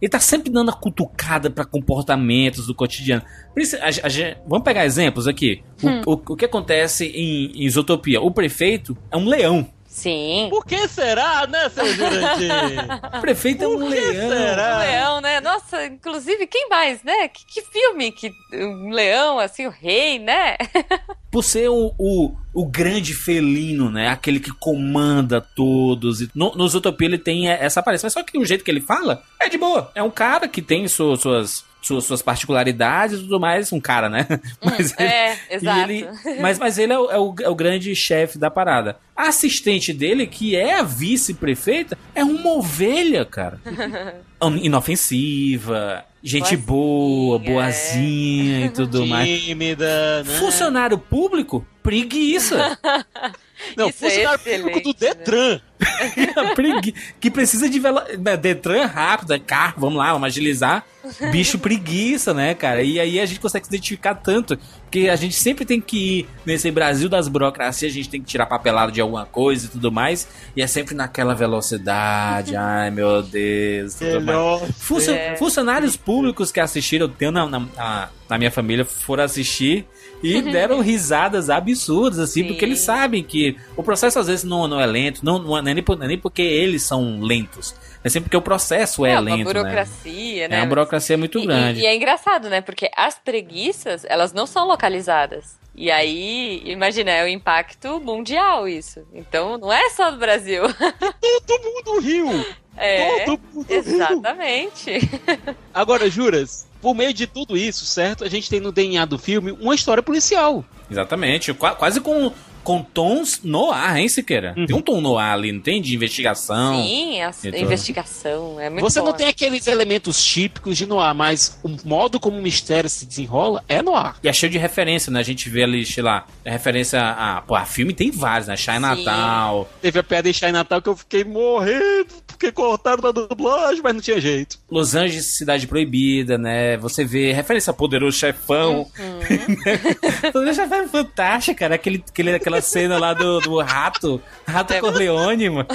ele 0.00 0.08
tá 0.08 0.18
sempre 0.18 0.50
dando 0.50 0.70
a 0.70 0.74
cutucada 0.74 1.50
pra 1.50 1.64
comportamentos 1.64 2.66
do 2.66 2.74
cotidiano. 2.74 3.22
Isso, 3.56 3.76
a- 3.76 3.88
a 4.06 4.08
vamos 4.46 4.64
pegar 4.64 4.86
exemplos 4.86 5.26
aqui. 5.28 5.62
O, 6.06 6.12
o- 6.14 6.22
o 6.30 6.36
que 6.36 6.46
acontece 6.46 7.06
em, 7.06 7.52
em 7.54 7.64
Isotopia? 7.66 8.20
O 8.22 8.30
prefeito 8.30 8.96
é 9.10 9.16
um 9.16 9.26
leão. 9.28 9.68
Sim. 9.98 10.46
Por 10.50 10.64
que 10.64 10.86
será, 10.86 11.46
né, 11.46 11.68
seu 11.70 11.84
Jurandir? 11.92 12.78
O 13.16 13.20
prefeito 13.20 13.64
é 13.64 13.68
um 13.68 13.76
leão. 13.88 14.30
será? 14.30 14.76
Um 14.76 14.78
leão, 14.78 15.20
né? 15.20 15.40
Nossa, 15.40 15.86
inclusive, 15.86 16.46
quem 16.46 16.68
mais, 16.68 17.02
né? 17.02 17.26
Que, 17.28 17.44
que 17.46 17.62
filme 17.62 18.12
que 18.12 18.30
um 18.54 18.90
leão, 18.90 19.38
assim, 19.40 19.66
o 19.66 19.70
rei, 19.70 20.18
né? 20.18 20.56
Por 21.30 21.42
ser 21.42 21.68
o, 21.68 21.92
o, 21.98 22.32
o 22.54 22.64
grande 22.64 23.12
felino, 23.12 23.90
né? 23.90 24.08
Aquele 24.08 24.40
que 24.40 24.50
comanda 24.52 25.40
todos. 25.40 26.20
E 26.20 26.30
No, 26.34 26.52
no 26.54 26.68
Zootopia 26.68 27.06
ele 27.08 27.18
tem 27.18 27.48
essa 27.50 27.80
aparência. 27.80 28.06
Mas 28.06 28.12
só 28.12 28.22
que 28.22 28.38
o 28.38 28.44
jeito 28.46 28.64
que 28.64 28.70
ele 28.70 28.80
fala 28.80 29.22
é 29.40 29.48
de 29.48 29.58
boa. 29.58 29.90
É 29.94 30.02
um 30.02 30.10
cara 30.10 30.46
que 30.48 30.62
tem 30.62 30.86
su- 30.88 31.16
suas, 31.16 31.64
suas, 31.88 32.04
suas 32.04 32.22
particularidades 32.22 33.18
e 33.18 33.22
tudo 33.22 33.40
mais. 33.40 33.72
Um 33.72 33.80
cara, 33.80 34.08
né? 34.08 34.26
Mas 34.64 34.94
ele, 34.98 35.08
é, 35.08 35.36
exato. 35.50 35.90
ele- 35.90 36.08
mas, 36.40 36.58
mas 36.58 36.78
ele 36.78 36.92
é 36.92 36.98
o, 36.98 37.10
é 37.10 37.18
o- 37.18 37.34
é 37.42 37.48
o 37.48 37.54
grande 37.56 37.94
chefe 37.96 38.38
da 38.38 38.50
parada. 38.50 38.96
A 39.16 39.28
assistente 39.28 39.92
dele, 39.92 40.26
que 40.26 40.54
é 40.54 40.78
a 40.78 40.82
vice-prefeita, 40.84 41.98
é 42.14 42.22
uma 42.22 42.52
ovelha, 42.52 43.24
cara. 43.24 43.60
Inofensiva, 44.62 46.04
gente 46.22 46.56
boa, 46.56 47.38
Boazinha, 47.38 47.54
boazinha 47.54 48.66
e 48.66 48.70
tudo 48.70 49.06
mais. 49.06 49.42
Tímida, 49.42 50.22
né? 50.22 50.30
Funcionário 50.38 50.98
público? 50.98 51.66
Preguiça. 51.82 52.78
Não, 53.76 53.88
Isso 53.88 54.04
é 54.04 54.08
funcionário 54.10 54.38
público 54.40 54.80
do 54.80 54.88
né? 54.88 54.94
Detran. 55.14 55.60
Pregui- 56.54 56.94
que 57.20 57.30
precisa 57.30 57.68
de 57.68 57.78
velo... 57.78 58.00
né, 58.18 58.36
Detran 58.36 58.86
rápido, 58.86 59.32
é 59.32 59.38
carro, 59.38 59.74
vamos 59.78 59.96
lá, 59.98 60.12
vamos 60.12 60.26
agilizar. 60.26 60.84
Bicho 61.30 61.58
preguiça, 61.60 62.34
né, 62.34 62.54
cara? 62.54 62.82
E 62.82 62.98
aí 62.98 63.18
a 63.20 63.26
gente 63.26 63.40
consegue 63.40 63.66
se 63.66 63.70
identificar 63.70 64.14
tanto. 64.14 64.58
Porque 64.82 65.08
a 65.08 65.16
gente 65.16 65.34
sempre 65.34 65.64
tem 65.64 65.80
que 65.80 66.20
ir 66.20 66.28
nesse 66.46 66.70
Brasil 66.70 67.08
das 67.08 67.28
burocracias, 67.28 67.92
a 67.92 67.94
gente 67.94 68.08
tem 68.08 68.20
que 68.22 68.26
tirar 68.26 68.46
papelado 68.46 68.90
de 68.90 69.00
alguma 69.00 69.26
coisa 69.26 69.66
e 69.66 69.68
tudo 69.68 69.92
mais. 69.92 70.26
E 70.56 70.62
é 70.62 70.66
sempre 70.66 70.94
naquela 70.94 71.34
velocidade. 71.34 72.54
Ai, 72.56 72.90
meu 72.90 73.22
Deus. 73.22 73.94
Tudo 73.94 74.20
mais. 74.22 74.76
Funcio- 74.78 75.12
É. 75.14 75.36
Funcionários 75.36 75.96
públicos 75.96 76.50
que 76.50 76.58
assistiram, 76.60 77.06
eu 77.06 77.12
tenho 77.12 77.30
na, 77.30 77.46
na, 77.46 77.60
na- 77.60 78.08
na 78.28 78.36
minha 78.38 78.50
família, 78.50 78.84
foram 78.84 79.24
assistir 79.24 79.86
e 80.22 80.40
deram 80.52 80.80
risadas 80.80 81.48
absurdas, 81.50 82.18
assim, 82.18 82.42
Sim. 82.42 82.48
porque 82.48 82.64
eles 82.64 82.80
sabem 82.80 83.22
que 83.22 83.56
o 83.76 83.82
processo 83.82 84.18
às 84.18 84.26
vezes 84.26 84.44
não, 84.44 84.66
não 84.68 84.80
é 84.80 84.86
lento, 84.86 85.24
não, 85.24 85.38
não, 85.38 85.58
é 85.58 85.62
nem, 85.74 85.82
por- 85.82 85.96
não 85.96 86.04
é 86.04 86.08
nem 86.08 86.18
porque 86.18 86.42
eles 86.42 86.82
são 86.82 87.20
lentos, 87.20 87.74
é 88.04 88.08
sempre 88.08 88.24
porque 88.28 88.36
o 88.36 88.42
processo 88.42 89.04
é, 89.04 89.12
É, 89.12 89.20
lento. 89.20 89.36
uma 89.36 89.44
burocracia, 89.44 90.48
né? 90.48 90.48
né? 90.48 90.56
É 90.56 90.60
uma 90.62 90.68
burocracia 90.68 91.16
muito 91.18 91.38
E- 91.38 91.46
grande. 91.46 91.80
E, 91.80 91.82
e 91.82 91.86
é 91.86 91.94
engraçado, 91.96 92.48
né? 92.48 92.60
Porque 92.60 92.90
as 92.96 93.18
preguiças, 93.18 94.04
elas 94.08 94.32
não 94.32 94.46
são 94.46 94.66
localizadas. 94.66 95.58
E 95.80 95.90
aí, 95.92 96.60
imagina, 96.64 97.10
é 97.12 97.24
o 97.24 97.28
impacto 97.28 98.00
mundial 98.00 98.66
isso. 98.66 99.00
Então, 99.14 99.56
não 99.58 99.72
é 99.72 99.90
só 99.90 100.10
do 100.10 100.16
Brasil. 100.18 100.62
Todo 101.46 101.62
mundo 101.64 102.00
riu. 102.00 102.44
É, 102.76 103.24
Todo 103.24 103.40
mundo 103.52 103.66
riu. 103.68 103.78
exatamente. 103.78 104.90
Agora, 105.72 106.08
Juras, 106.10 106.66
por 106.80 106.94
meio 106.94 107.12
de 107.12 107.26
tudo 107.26 107.56
isso, 107.56 107.84
certo? 107.84 108.24
A 108.24 108.28
gente 108.28 108.48
tem 108.48 108.60
no 108.60 108.72
DNA 108.72 109.04
do 109.04 109.18
filme 109.18 109.52
uma 109.52 109.74
história 109.74 110.02
policial. 110.02 110.64
Exatamente, 110.90 111.52
qua- 111.54 111.74
quase 111.74 112.00
com, 112.00 112.32
com 112.68 112.82
tons 112.82 113.40
no 113.42 113.70
ar, 113.72 113.96
hein, 113.98 114.10
Siqueira? 114.10 114.52
Tem 114.66 114.76
um 114.76 114.82
tom 114.82 115.00
no 115.00 115.16
ar 115.16 115.32
ali, 115.32 115.50
não 115.52 115.60
tem? 115.60 115.80
De 115.80 115.94
investigação. 115.94 116.82
Sim, 116.82 117.22
a 117.22 117.30
Então- 117.42 117.60
investigação. 117.60 118.60
É 118.60 118.68
muito 118.68 118.82
Você 118.82 118.98
não 118.98 119.06
bom. 119.06 119.12
tem 119.14 119.26
aqueles 119.26 119.66
elementos 119.66 120.22
típicos 120.22 120.76
de 120.76 120.84
noir, 120.84 121.14
mas 121.14 121.58
o 121.64 121.74
modo 121.88 122.20
como 122.20 122.36
o 122.38 122.42
mistério 122.42 122.90
se 122.90 123.06
desenrola 123.06 123.64
é 123.70 123.80
noir. 123.80 124.16
E 124.22 124.28
é 124.28 124.32
cheio 124.34 124.52
de 124.52 124.58
referência, 124.58 125.10
né? 125.10 125.18
A 125.20 125.22
gente 125.22 125.48
vê 125.48 125.62
ali, 125.62 125.86
sei 125.86 126.02
lá, 126.02 126.26
é 126.44 126.50
referência 126.50 127.00
a. 127.00 127.40
Pô, 127.40 127.54
a 127.54 127.64
filme 127.64 127.94
tem 127.94 128.10
vários, 128.10 128.48
né? 128.48 128.54
Shine 128.54 128.80
Natal, 128.80 129.66
Teve 129.80 129.98
a 130.00 130.02
piada 130.04 130.28
em 130.28 130.32
Shine 130.34 130.52
Natal 130.52 130.82
que 130.82 130.90
eu 130.90 130.96
fiquei 130.96 131.24
morrendo, 131.24 132.08
porque 132.26 132.52
cortaram 132.52 133.00
da 133.00 133.12
dublagem, 133.12 133.80
mas 133.82 133.94
não 133.94 134.02
tinha 134.02 134.20
jeito. 134.20 134.58
Los 134.70 134.94
Angeles, 134.94 135.38
Cidade 135.38 135.66
Proibida, 135.66 136.36
né? 136.36 136.76
Você 136.76 137.02
vê 137.02 137.32
referência 137.32 137.70
a 137.70 137.74
Poderoso 137.74 138.18
Chefão. 138.18 138.86
Poderoso 140.32 140.54
Chefão 140.60 140.78
é 140.82 140.88
fantástico, 140.88 141.58
cara. 141.58 141.74
Aquele, 141.76 142.04
aquele, 142.08 142.34
aquela 142.34 142.57
cena 142.60 142.98
lá 142.98 143.14
do, 143.14 143.40
do 143.40 143.60
rato, 143.60 144.20
Rato 144.46 144.72
É. 144.74 144.80
Corleone, 144.80 145.50
mano. 145.50 145.66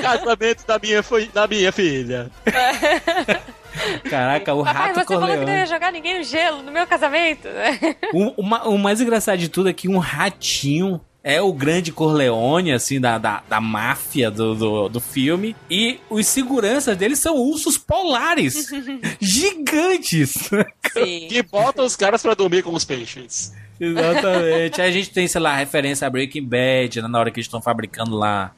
Casamento 0.00 0.66
da 0.66 0.78
minha, 0.78 1.02
foi, 1.02 1.26
da 1.28 1.46
minha 1.46 1.70
filha. 1.72 2.30
Caraca, 4.08 4.54
o 4.54 4.64
Papai, 4.64 4.88
Rato 4.88 5.00
você 5.00 5.06
falou 5.06 5.22
que 5.22 5.26
não 5.28 5.38
ia 5.38 5.38
Corleone. 5.46 5.66
jogar 5.66 5.92
ninguém 5.92 6.18
no 6.18 6.24
gelo 6.24 6.62
no 6.62 6.70
meu 6.70 6.86
casamento, 6.86 7.48
né? 7.48 7.78
O, 8.12 8.42
uma- 8.42 8.68
o 8.68 8.76
mais 8.78 9.00
engraçado 9.00 9.38
de 9.38 9.48
tudo 9.48 9.68
é 9.68 9.72
que 9.72 9.88
um 9.88 9.98
ratinho 9.98 11.00
é 11.24 11.40
o 11.40 11.52
grande 11.52 11.92
Corleone, 11.92 12.72
assim, 12.72 13.00
da, 13.00 13.16
da, 13.16 13.42
da 13.48 13.60
máfia 13.60 14.30
do, 14.30 14.54
do, 14.54 14.88
do 14.88 15.00
filme. 15.00 15.54
E 15.70 16.00
os 16.10 16.26
seguranças 16.26 16.96
dele 16.96 17.14
são 17.16 17.36
ursos 17.36 17.78
polares. 17.78 18.66
gigantes. 19.20 20.32
Sim. 20.92 21.26
Que 21.28 21.42
bota 21.42 21.82
os 21.82 21.94
caras 21.96 22.20
pra 22.22 22.34
dormir 22.34 22.62
com 22.62 22.74
os 22.74 22.84
peixes. 22.84 23.52
Exatamente. 23.84 24.80
Aí 24.80 24.88
a 24.88 24.92
gente 24.92 25.10
tem, 25.10 25.26
sei 25.26 25.40
lá, 25.40 25.56
referência 25.56 26.06
a 26.06 26.10
Breaking 26.10 26.44
Bad, 26.44 27.02
né, 27.02 27.08
na 27.08 27.18
hora 27.18 27.30
que 27.30 27.38
eles 27.38 27.46
estão 27.46 27.60
fabricando 27.60 28.16
lá 28.16 28.52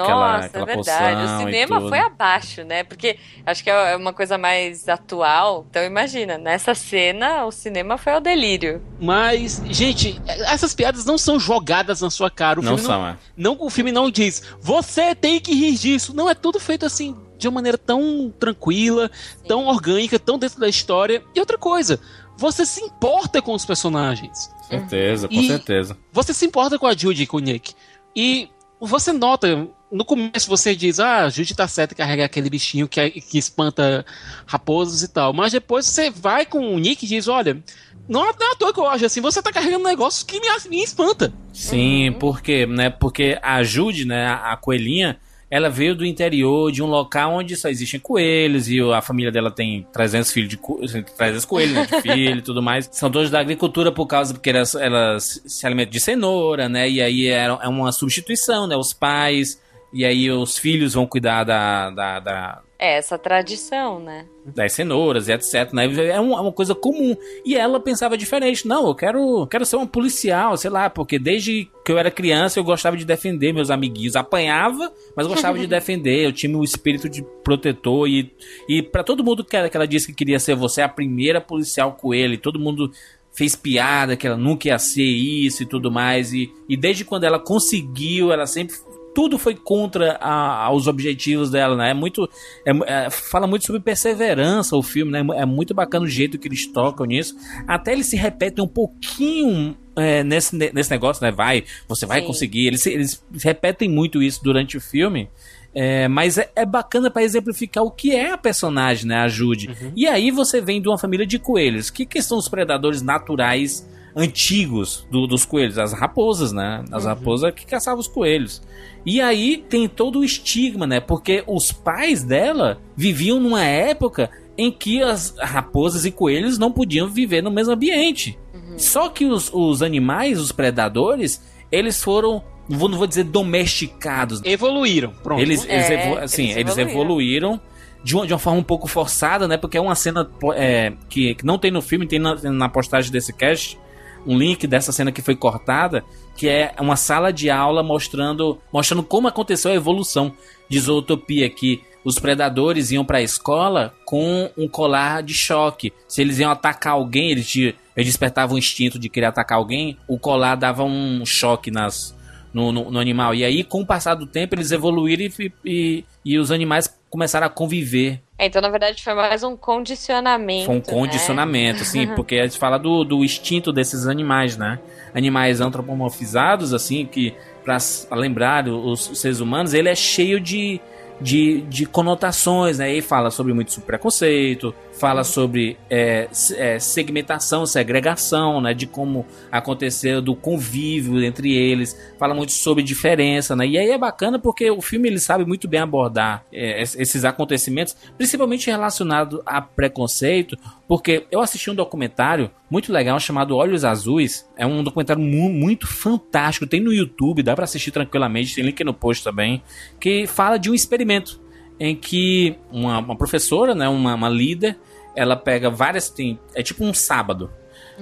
aquela, 0.00 0.36
Nossa, 0.36 0.46
aquela 0.46 0.72
é 0.72 0.74
verdade. 0.74 1.24
O 1.24 1.38
cinema 1.38 1.88
foi 1.88 1.98
abaixo, 2.00 2.64
né? 2.64 2.82
Porque 2.82 3.16
acho 3.46 3.62
que 3.62 3.70
é 3.70 3.96
uma 3.96 4.12
coisa 4.12 4.36
mais 4.36 4.88
atual. 4.88 5.64
Então 5.70 5.84
imagina, 5.84 6.36
nessa 6.36 6.74
cena 6.74 7.44
o 7.44 7.52
cinema 7.52 7.96
foi 7.96 8.14
ao 8.14 8.20
delírio. 8.20 8.82
Mas, 9.00 9.62
gente, 9.70 10.20
essas 10.26 10.74
piadas 10.74 11.04
não 11.04 11.16
são 11.16 11.38
jogadas 11.38 12.00
na 12.00 12.10
sua 12.10 12.30
cara. 12.30 12.58
O 12.58 12.62
Não 12.62 12.76
filme 12.76 12.92
são, 12.92 13.06
é. 13.06 13.16
não, 13.36 13.56
o 13.60 13.70
filme 13.70 13.92
não 13.92 14.10
diz, 14.10 14.42
você 14.60 15.14
tem 15.14 15.38
que 15.40 15.54
rir 15.54 15.76
disso. 15.76 16.14
Não, 16.14 16.28
é 16.28 16.34
tudo 16.34 16.58
feito 16.58 16.84
assim, 16.84 17.16
de 17.38 17.46
uma 17.46 17.54
maneira 17.54 17.78
tão 17.78 18.32
tranquila, 18.38 19.10
tão 19.46 19.66
orgânica, 19.66 20.18
tão 20.18 20.38
dentro 20.38 20.58
da 20.58 20.68
história. 20.68 21.22
E 21.34 21.40
outra 21.40 21.58
coisa, 21.58 22.00
você 22.36 22.64
se 22.66 22.82
importa 22.82 23.40
com 23.40 23.52
os 23.54 23.64
personagens. 23.64 24.52
Certeza, 24.68 25.28
com 25.28 25.34
E- 25.34 25.46
certeza. 25.46 25.96
Você 26.12 26.32
se 26.34 26.46
importa 26.46 26.78
com 26.78 26.86
a 26.86 26.96
Judy 26.96 27.22
e 27.22 27.26
com 27.26 27.36
o 27.36 27.40
Nick. 27.40 27.74
E 28.16 28.48
você 28.80 29.12
nota, 29.12 29.68
no 29.90 30.04
começo 30.04 30.48
você 30.48 30.74
diz, 30.74 30.98
ah, 31.00 31.24
a 31.24 31.28
Judy 31.30 31.54
tá 31.54 31.66
certa 31.68 31.94
em 31.94 31.96
carregar 31.96 32.24
aquele 32.24 32.50
bichinho 32.50 32.88
que, 32.88 33.10
que 33.10 33.38
espanta 33.38 34.04
raposas 34.46 35.02
e 35.02 35.08
tal. 35.08 35.32
Mas 35.32 35.52
depois 35.52 35.86
você 35.86 36.10
vai 36.10 36.44
com 36.46 36.74
o 36.74 36.78
Nick 36.78 37.04
e 37.04 37.08
diz, 37.08 37.28
olha, 37.28 37.62
não 38.08 38.28
é 38.28 38.32
não 38.38 38.48
é 38.48 38.52
à 38.52 38.56
toa 38.56 38.72
que 38.72 38.80
eu 38.80 38.86
acho 38.86 39.06
assim, 39.06 39.20
você 39.20 39.40
tá 39.42 39.52
carregando 39.52 39.84
um 39.84 39.88
negócio 39.88 40.26
que 40.26 40.38
me, 40.40 40.46
me 40.68 40.82
espanta. 40.82 41.32
Sim, 41.52 42.14
porque, 42.18 42.66
né? 42.66 42.90
Porque 42.90 43.38
a 43.42 43.62
Jude, 43.62 44.04
né, 44.04 44.26
a 44.26 44.52
a 44.52 44.56
coelhinha, 44.56 45.18
ela 45.50 45.68
veio 45.68 45.94
do 45.94 46.04
interior 46.04 46.72
de 46.72 46.82
um 46.82 46.86
local 46.86 47.34
onde 47.34 47.56
só 47.56 47.68
existem 47.68 48.00
coelhos 48.00 48.68
e 48.68 48.80
a 48.80 49.00
família 49.00 49.30
dela 49.30 49.50
tem 49.50 49.86
300 49.92 50.32
filhos 50.32 50.50
de 50.50 50.56
co 50.56 50.80
300 51.16 51.44
coelhos 51.44 51.74
né, 51.74 51.86
de 51.86 52.00
filho 52.02 52.38
e 52.38 52.42
tudo 52.42 52.62
mais. 52.62 52.88
São 52.92 53.10
todos 53.10 53.30
da 53.30 53.40
agricultura 53.40 53.92
por 53.92 54.06
causa 54.06 54.34
porque 54.34 54.50
elas, 54.50 54.74
elas 54.74 55.42
se 55.46 55.66
alimentam 55.66 55.92
de 55.92 56.00
cenoura, 56.00 56.68
né? 56.68 56.88
E 56.88 57.00
aí 57.00 57.28
é, 57.28 57.44
é 57.44 57.68
uma 57.68 57.92
substituição, 57.92 58.66
né? 58.66 58.76
Os 58.76 58.92
pais 58.92 59.60
e 59.92 60.04
aí 60.04 60.30
os 60.30 60.58
filhos 60.58 60.94
vão 60.94 61.06
cuidar 61.06 61.44
da, 61.44 61.90
da, 61.90 62.20
da 62.20 62.62
É 62.84 62.98
essa 62.98 63.16
tradição, 63.18 63.98
né? 63.98 64.26
das 64.44 64.74
cenouras 64.74 65.26
e 65.26 65.32
etc. 65.32 65.72
Né? 65.72 65.86
É, 66.10 66.20
um- 66.20 66.36
é 66.36 66.40
uma 66.40 66.52
coisa 66.52 66.74
comum. 66.74 67.16
E 67.46 67.56
ela 67.56 67.80
pensava 67.80 68.14
diferente. 68.14 68.68
Não, 68.68 68.86
eu 68.88 68.94
quero, 68.94 69.46
quero 69.46 69.64
ser 69.64 69.76
uma 69.76 69.86
policial, 69.86 70.54
sei 70.58 70.70
lá, 70.70 70.90
porque 70.90 71.18
desde 71.18 71.66
que 71.82 71.90
eu 71.90 71.98
era 71.98 72.10
criança 72.10 72.58
eu 72.58 72.64
gostava 72.64 72.94
de 72.94 73.06
defender 73.06 73.54
meus 73.54 73.70
amiguinhos. 73.70 74.16
Apanhava, 74.16 74.92
mas 75.16 75.26
gostava 75.26 75.58
de 75.58 75.66
defender. 75.68 76.26
Eu 76.26 76.32
tinha 76.32 76.54
o 76.58 76.62
espírito 76.62 77.08
de 77.08 77.22
protetor. 77.42 78.06
E, 78.06 78.34
e 78.68 78.82
para 78.82 79.02
todo 79.02 79.24
mundo 79.24 79.42
que 79.42 79.56
ela, 79.56 79.70
que 79.70 79.76
ela 79.78 79.88
disse 79.88 80.08
que 80.08 80.12
queria 80.12 80.38
ser 80.38 80.54
você 80.54 80.82
a 80.82 80.88
primeira 80.90 81.40
policial 81.40 81.92
com 81.92 82.12
ele, 82.12 82.36
todo 82.36 82.60
mundo 82.60 82.90
fez 83.32 83.56
piada 83.56 84.14
que 84.14 84.26
ela 84.26 84.36
nunca 84.36 84.68
ia 84.68 84.78
ser 84.78 85.02
isso 85.02 85.62
e 85.62 85.66
tudo 85.66 85.90
mais. 85.90 86.34
E, 86.34 86.52
e 86.68 86.76
desde 86.76 87.02
quando 87.04 87.24
ela 87.24 87.38
conseguiu, 87.38 88.30
ela 88.30 88.46
sempre 88.46 88.76
tudo 89.14 89.38
foi 89.38 89.54
contra 89.54 90.18
a- 90.20 90.64
aos 90.64 90.86
objetivos 90.86 91.50
dela, 91.50 91.76
né? 91.76 91.90
É 91.90 91.94
muito. 91.94 92.28
é- 92.66 93.04
é- 93.06 93.10
fala 93.10 93.46
muito 93.46 93.64
sobre 93.64 93.80
perseverança 93.80 94.76
o 94.76 94.82
filme, 94.82 95.12
né? 95.12 95.24
É 95.36 95.46
muito 95.46 95.72
bacana 95.74 96.04
o 96.04 96.08
jeito 96.08 96.38
que 96.38 96.48
eles 96.48 96.66
tocam 96.66 97.06
nisso. 97.06 97.34
Até 97.66 97.92
eles 97.92 98.06
se 98.06 98.16
repetem 98.16 98.64
um 98.64 98.68
pouquinho 98.68 99.76
é, 99.96 100.24
nesse, 100.24 100.56
nesse 100.56 100.90
negócio, 100.90 101.22
né? 101.24 101.30
Vai, 101.30 101.62
você 101.88 102.04
vai 102.04 102.20
Sim. 102.20 102.26
conseguir. 102.26 102.66
Eles, 102.66 102.84
eles 102.86 103.24
repetem 103.42 103.88
muito 103.88 104.20
isso 104.22 104.42
durante 104.42 104.76
o 104.76 104.80
filme. 104.80 105.28
É, 105.72 106.06
mas 106.08 106.38
é, 106.38 106.50
é 106.54 106.64
bacana 106.64 107.10
pra 107.10 107.22
exemplificar 107.22 107.82
o 107.84 107.90
que 107.90 108.12
é 108.14 108.30
a 108.32 108.38
personagem, 108.38 109.06
né? 109.06 109.16
A 109.16 109.28
Jude. 109.28 109.70
E 109.96 110.06
aí 110.06 110.30
você 110.30 110.60
vem 110.60 110.80
de 110.80 110.88
uma 110.88 110.98
família 110.98 111.26
de 111.26 111.38
coelhos. 111.38 111.88
O 111.88 111.92
que, 111.92 112.06
que 112.06 112.22
são 112.22 112.38
os 112.38 112.48
predadores 112.48 113.02
naturais 113.02 113.88
antigos 114.16 115.06
do- 115.10 115.26
dos 115.26 115.44
coelhos? 115.44 115.78
As 115.78 115.92
raposas, 115.92 116.52
né? 116.52 116.84
As 116.92 117.04
raposas 117.04 117.52
que 117.54 117.66
caçavam 117.66 118.00
os 118.00 118.08
coelhos. 118.08 118.62
E 119.04 119.20
aí 119.20 119.58
tem 119.68 119.88
todo 119.88 120.20
o 120.20 120.24
estigma, 120.24 120.86
né? 120.86 121.00
Porque 121.00 121.42
os 121.46 121.70
pais 121.72 122.22
dela 122.22 122.78
viviam 122.96 123.38
numa 123.40 123.64
época 123.64 124.30
em 124.56 124.70
que 124.70 125.02
as 125.02 125.34
raposas 125.38 126.04
e 126.04 126.10
coelhos 126.10 126.58
não 126.58 126.70
podiam 126.70 127.08
viver 127.08 127.42
no 127.42 127.50
mesmo 127.50 127.72
ambiente. 127.72 128.38
Só 128.76 129.08
que 129.08 129.24
os, 129.26 129.50
os 129.52 129.82
animais, 129.82 130.40
os 130.40 130.50
predadores, 130.52 131.42
eles 131.70 132.02
foram, 132.02 132.42
não 132.68 132.78
vou, 132.78 132.88
não 132.88 132.98
vou 132.98 133.06
dizer 133.06 133.24
domesticados. 133.24 134.40
Evoluíram, 134.44 135.12
pronto. 135.22 135.40
Eles, 135.42 135.64
eles, 135.64 135.90
É, 135.90 136.06
evo- 136.08 136.18
assim, 136.18 136.44
eles 136.44 136.56
eles 136.56 136.78
evoluíram. 136.78 137.54
evoluíram 137.54 137.60
de 138.02 138.14
uma, 138.16 138.26
de 138.26 138.32
uma 138.32 138.38
forma 138.38 138.58
um 138.60 138.64
pouco 138.64 138.86
forçada, 138.86 139.46
né? 139.48 139.56
Porque 139.56 139.76
é 139.76 139.80
uma 139.80 139.94
cena 139.94 140.28
é, 140.54 140.92
que, 141.08 141.34
que 141.34 141.44
não 141.46 141.58
tem 141.58 141.70
no 141.70 141.80
filme, 141.82 142.06
tem 142.06 142.18
na, 142.18 142.34
na 142.34 142.68
postagem 142.68 143.10
desse 143.10 143.32
cast 143.32 143.78
um 144.26 144.36
link 144.38 144.66
dessa 144.66 144.92
cena 144.92 145.12
que 145.12 145.22
foi 145.22 145.36
cortada, 145.36 146.04
que 146.36 146.48
é 146.48 146.74
uma 146.80 146.96
sala 146.96 147.32
de 147.32 147.50
aula 147.50 147.82
mostrando, 147.82 148.58
mostrando 148.72 149.02
como 149.02 149.28
aconteceu 149.28 149.70
a 149.70 149.74
evolução 149.74 150.32
de 150.68 150.80
Zootopia, 150.80 151.48
que 151.50 151.82
os 152.04 152.18
predadores 152.18 152.90
iam 152.90 153.04
pra 153.04 153.22
escola 153.22 153.94
com 154.04 154.50
um 154.56 154.68
colar 154.68 155.22
de 155.22 155.32
choque. 155.32 155.92
Se 156.06 156.20
eles 156.20 156.38
iam 156.38 156.50
atacar 156.50 156.92
alguém, 156.92 157.30
eles, 157.30 157.54
eles 157.56 157.76
despertavam 157.96 158.56
o 158.56 158.58
instinto 158.58 158.98
de 158.98 159.08
querer 159.08 159.26
atacar 159.26 159.58
alguém, 159.58 159.96
o 160.06 160.18
colar 160.18 160.54
dava 160.54 160.84
um 160.84 161.24
choque 161.24 161.70
nas, 161.70 162.14
no, 162.54 162.72
no- 162.72 162.90
no 162.90 162.98
animal. 162.98 163.34
E 163.34 163.44
aí, 163.44 163.64
com 163.64 163.82
o 163.82 163.86
passar 163.86 164.14
do 164.14 164.26
tempo, 164.26 164.54
eles 164.54 164.70
evoluíram 164.70 165.24
e, 165.24 165.52
e, 165.64 166.04
e 166.24 166.38
os 166.38 166.50
animais 166.52 166.88
começaram 167.10 167.46
a 167.46 167.50
conviver. 167.50 168.20
É, 168.38 168.46
então, 168.46 168.62
na 168.62 168.68
verdade, 168.68 169.02
foi 169.02 169.14
mais 169.14 169.42
um 169.42 169.56
condicionamento. 169.56 170.66
Foi 170.66 170.74
um 170.74 170.78
né? 170.78 170.84
condicionamento, 170.86 171.82
assim, 171.82 172.06
porque 172.14 172.36
a 172.36 172.44
gente 172.46 172.58
fala 172.58 172.78
do, 172.78 173.04
do 173.04 173.24
instinto 173.24 173.72
desses 173.72 174.06
animais, 174.06 174.56
né? 174.56 174.78
Animais 175.14 175.60
antropomorfizados, 175.60 176.72
assim, 176.72 177.04
que 177.06 177.34
para 177.64 177.78
lembrar 178.12 178.68
os, 178.68 179.10
os 179.10 179.20
seres 179.20 179.40
humanos, 179.40 179.74
ele 179.74 179.88
é 179.88 179.94
cheio 179.94 180.40
de, 180.40 180.80
de, 181.20 181.62
de 181.62 181.86
conotações, 181.86 182.78
né? 182.78 182.92
E 182.94 183.00
fala 183.02 183.30
sobre 183.30 183.52
muito 183.52 183.72
sobre 183.72 183.86
preconceito, 183.86 184.74
fala 184.98 185.24
sobre 185.24 185.76
é, 185.90 186.28
é, 186.56 186.78
segmentação, 186.78 187.66
segregação, 187.66 188.60
né? 188.60 188.72
De 188.74 188.86
como 188.86 189.26
aconteceu 189.50 190.20
do 190.22 190.34
convívio 190.34 191.22
entre 191.22 191.52
eles, 191.52 191.96
fala 192.18 192.34
muito 192.34 192.52
sobre 192.52 192.82
diferença, 192.82 193.54
né? 193.56 193.66
E 193.66 193.76
aí 193.78 193.90
é 193.90 193.98
bacana 193.98 194.38
porque 194.38 194.70
o 194.70 194.80
filme 194.80 195.08
ele 195.08 195.18
sabe 195.18 195.44
muito 195.44 195.66
bem 195.68 195.80
abordar 195.80 196.44
é, 196.52 196.82
es- 196.82 196.96
esses 196.96 197.24
acontecimentos, 197.24 197.96
principalmente 198.16 198.70
relacionado 198.70 199.42
a 199.44 199.60
preconceito, 199.60 200.56
porque 200.88 201.26
eu 201.30 201.40
assisti 201.40 201.70
um 201.70 201.74
documentário 201.74 202.50
muito 202.70 202.92
legal 202.92 203.18
chamado 203.20 203.56
Olhos 203.56 203.84
Azuis. 203.84 204.48
É 204.56 204.66
um 204.66 204.82
documentário 204.82 205.22
mu- 205.22 205.48
muito 205.50 205.86
fantástico. 205.86 206.66
Tem 206.66 206.80
no 206.80 206.92
YouTube, 206.92 207.42
dá 207.42 207.54
pra 207.54 207.64
assistir 207.64 207.90
tranquilamente. 207.90 208.54
Tem 208.54 208.64
link 208.64 208.82
no 208.84 208.92
post 208.92 209.22
também. 209.22 209.62
Que 210.00 210.26
fala 210.26 210.58
de 210.58 210.70
um 210.70 210.74
experimento 210.74 211.40
em 211.78 211.94
que 211.94 212.56
uma, 212.70 212.98
uma 212.98 213.16
professora, 213.16 213.74
né, 213.74 213.88
uma, 213.88 214.14
uma 214.14 214.28
líder, 214.28 214.78
ela 215.14 215.36
pega 215.36 215.70
várias. 215.70 216.08
Tem, 216.08 216.38
é 216.54 216.62
tipo 216.62 216.84
um 216.84 216.94
sábado. 216.94 217.50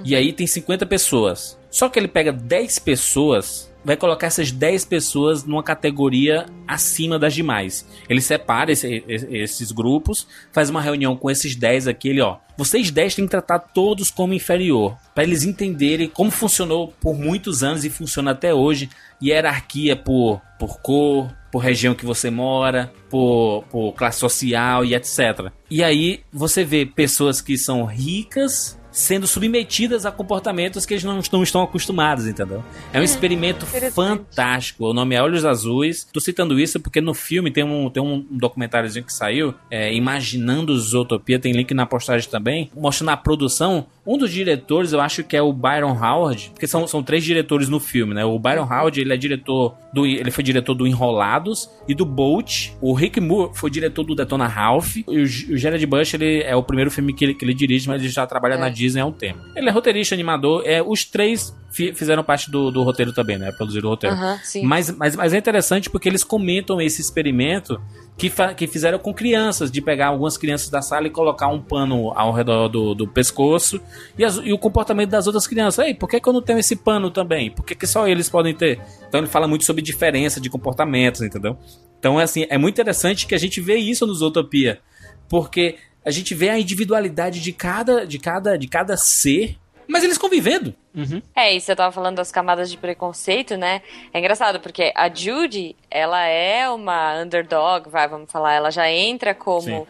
E 0.03 0.15
aí 0.15 0.33
tem 0.33 0.47
50 0.47 0.85
pessoas. 0.85 1.59
Só 1.69 1.89
que 1.89 1.99
ele 1.99 2.07
pega 2.07 2.31
10 2.31 2.79
pessoas 2.79 3.71
vai 3.83 3.97
colocar 3.97 4.27
essas 4.27 4.51
10 4.51 4.85
pessoas 4.85 5.43
numa 5.43 5.63
categoria 5.63 6.45
acima 6.67 7.19
das 7.19 7.33
demais. 7.33 7.85
Ele 8.07 8.21
separa 8.21 8.71
esse, 8.71 9.03
esses 9.07 9.71
grupos, 9.71 10.27
faz 10.51 10.69
uma 10.69 10.81
reunião 10.81 11.15
com 11.15 11.29
esses 11.29 11.55
10 11.55 11.87
aqui, 11.87 12.09
ele, 12.09 12.21
ó, 12.21 12.37
vocês 12.57 12.89
10 12.89 13.15
têm 13.15 13.25
que 13.25 13.31
tratar 13.31 13.59
todos 13.59 14.09
como 14.09 14.33
inferior, 14.33 14.95
para 15.13 15.23
eles 15.23 15.43
entenderem 15.43 16.07
como 16.07 16.31
funcionou 16.31 16.93
por 17.01 17.15
muitos 17.15 17.63
anos 17.63 17.83
e 17.83 17.89
funciona 17.89 18.31
até 18.31 18.53
hoje, 18.53 18.89
hierarquia 19.21 19.95
por, 19.95 20.41
por 20.57 20.79
cor, 20.79 21.29
por 21.53 21.59
região 21.59 21.93
que 21.93 22.03
você 22.03 22.31
mora, 22.31 22.91
por, 23.11 23.63
por 23.69 23.93
classe 23.93 24.19
social 24.19 24.83
e 24.83 24.95
etc. 24.95 25.51
E 25.69 25.83
aí 25.83 26.21
você 26.33 26.63
vê 26.63 26.83
pessoas 26.83 27.41
que 27.41 27.59
são 27.59 27.85
ricas 27.85 28.75
sendo 28.93 29.27
submetidas 29.27 30.05
a 30.05 30.11
comportamentos 30.11 30.85
que 30.85 30.93
eles 30.93 31.03
não, 31.03 31.19
não 31.31 31.43
estão 31.43 31.61
acostumados, 31.63 32.27
entendeu? 32.27 32.63
É 32.93 32.99
um 32.99 33.01
é, 33.01 33.05
experimento 33.05 33.65
fantástico. 33.91 34.85
O 34.85 34.93
nome 34.93 35.15
é 35.15 35.21
Olhos 35.21 35.43
Azuis. 35.43 36.07
Tô 36.11 36.19
citando 36.19 36.59
isso 36.59 36.79
porque 36.79 37.01
no 37.01 37.13
filme 37.13 37.51
tem 37.51 37.63
um, 37.63 37.89
tem 37.89 38.01
um 38.01 38.25
documentáriozinho 38.31 39.03
que 39.05 39.13
saiu, 39.13 39.53
é, 39.69 39.93
Imaginando 39.93 40.77
Zootopia, 40.77 41.39
tem 41.39 41.53
link 41.53 41.73
na 41.73 41.85
postagem 41.85 42.29
também, 42.29 42.69
mostrando 42.75 43.09
a 43.09 43.17
produção. 43.17 43.87
Um 44.05 44.17
dos 44.17 44.31
diretores, 44.31 44.91
eu 44.91 44.99
acho 44.99 45.23
que 45.23 45.35
é 45.35 45.41
o 45.41 45.53
Byron 45.53 45.97
Howard, 45.97 46.49
porque 46.53 46.67
são, 46.67 46.85
são 46.85 47.01
três 47.01 47.23
diretores 47.23 47.69
no 47.69 47.79
filme, 47.79 48.13
né? 48.13 48.25
O 48.25 48.37
Byron 48.37 48.63
Howard, 48.65 48.99
ele 48.99 49.13
é 49.13 49.17
diretor 49.17 49.75
do, 49.93 50.05
ele 50.05 50.29
foi 50.29 50.43
diretor 50.43 50.73
do 50.73 50.85
Enrolados 50.85 51.69
e 51.87 51.95
do 51.95 52.05
Bolt. 52.05 52.71
O 52.81 52.93
Rick 52.93 53.21
Moore 53.21 53.51
foi 53.53 53.69
diretor 53.69 54.03
do 54.03 54.13
Detona 54.13 54.47
Ralph. 54.47 54.97
E 54.97 55.03
o, 55.07 55.23
o 55.23 55.57
Jared 55.57 55.85
Bush, 55.85 56.13
ele 56.15 56.41
é 56.41 56.55
o 56.55 56.63
primeiro 56.63 56.91
filme 56.91 57.13
que 57.13 57.23
ele, 57.23 57.33
que 57.33 57.45
ele 57.45 57.53
dirige, 57.53 57.87
mas 57.87 58.01
ele 58.01 58.11
já 58.11 58.27
trabalha 58.27 58.55
é. 58.55 58.57
na 58.57 58.69
Disney 58.69 59.01
há 59.01 59.05
um 59.05 59.11
tempo. 59.11 59.39
Ele 59.55 59.69
é 59.69 59.71
roteirista, 59.71 60.13
animador. 60.13 60.63
É, 60.65 60.81
os 60.81 61.05
três 61.05 61.55
fizeram 61.73 62.23
parte 62.23 62.51
do, 62.51 62.69
do 62.69 62.83
roteiro 62.83 63.11
também, 63.11 63.37
né? 63.37 63.51
Produziram 63.51 63.87
o 63.87 63.91
roteiro. 63.91 64.15
mas, 64.63 64.91
mas, 64.91 65.15
mas 65.15 65.33
é 65.33 65.37
interessante 65.37 65.89
porque 65.89 66.07
eles 66.07 66.23
comentam 66.23 66.79
esse 66.79 67.01
experimento 67.01 67.81
que, 68.17 68.31
que 68.55 68.67
fizeram 68.67 68.99
com 68.99 69.13
crianças, 69.13 69.71
de 69.71 69.81
pegar 69.81 70.07
algumas 70.07 70.37
crianças 70.37 70.69
da 70.69 70.81
sala 70.81 71.07
e 71.07 71.09
colocar 71.09 71.47
um 71.47 71.59
pano 71.59 72.11
ao 72.15 72.31
redor 72.31 72.67
do, 72.67 72.93
do 72.93 73.07
pescoço 73.07 73.81
e, 74.17 74.23
as, 74.23 74.37
e, 74.37 74.53
o 74.53 74.57
comportamento 74.57 75.09
das 75.09 75.25
outras 75.25 75.47
crianças. 75.47 75.83
Ei, 75.85 75.93
por 75.93 76.07
que, 76.07 76.19
que 76.19 76.29
eu 76.29 76.33
não 76.33 76.41
tenho 76.41 76.59
esse 76.59 76.75
pano 76.75 77.09
também? 77.09 77.49
Por 77.49 77.65
que, 77.65 77.73
que 77.73 77.87
só 77.87 78.07
eles 78.07 78.29
podem 78.29 78.53
ter? 78.53 78.79
Então 79.07 79.19
ele 79.19 79.27
fala 79.27 79.47
muito 79.47 79.65
sobre 79.65 79.81
diferença 79.81 80.39
de 80.39 80.49
comportamentos, 80.49 81.21
entendeu? 81.21 81.57
Então 81.97 82.19
é 82.19 82.23
assim, 82.23 82.45
é 82.49 82.57
muito 82.57 82.75
interessante 82.75 83.25
que 83.25 83.33
a 83.33 83.39
gente 83.39 83.59
vê 83.59 83.77
isso 83.77 84.05
no 84.05 84.13
Zootopia, 84.13 84.79
porque 85.27 85.77
a 86.05 86.11
gente 86.11 86.35
vê 86.35 86.49
a 86.49 86.59
individualidade 86.59 87.39
de 87.39 87.51
cada, 87.51 88.05
de 88.05 88.19
cada, 88.19 88.57
de 88.57 88.67
cada 88.67 88.95
ser 88.97 89.57
mas 89.93 90.03
eles 90.03 90.17
convivendo. 90.17 90.73
Uhum. 90.95 91.21
É, 91.35 91.55
e 91.55 91.61
você 91.61 91.75
tava 91.75 91.91
falando 91.91 92.15
das 92.15 92.31
camadas 92.31 92.69
de 92.71 92.77
preconceito, 92.77 93.55
né? 93.55 93.83
É 94.11 94.17
engraçado, 94.17 94.59
porque 94.59 94.91
a 94.95 95.07
Judy, 95.07 95.75
ela 95.89 96.25
é 96.25 96.67
uma 96.67 97.21
underdog, 97.21 97.87
vai, 97.89 98.07
vamos 98.07 98.31
falar, 98.31 98.53
ela 98.53 98.71
já 98.71 98.89
entra 98.89 99.35
como. 99.35 99.61
Sim. 99.61 99.87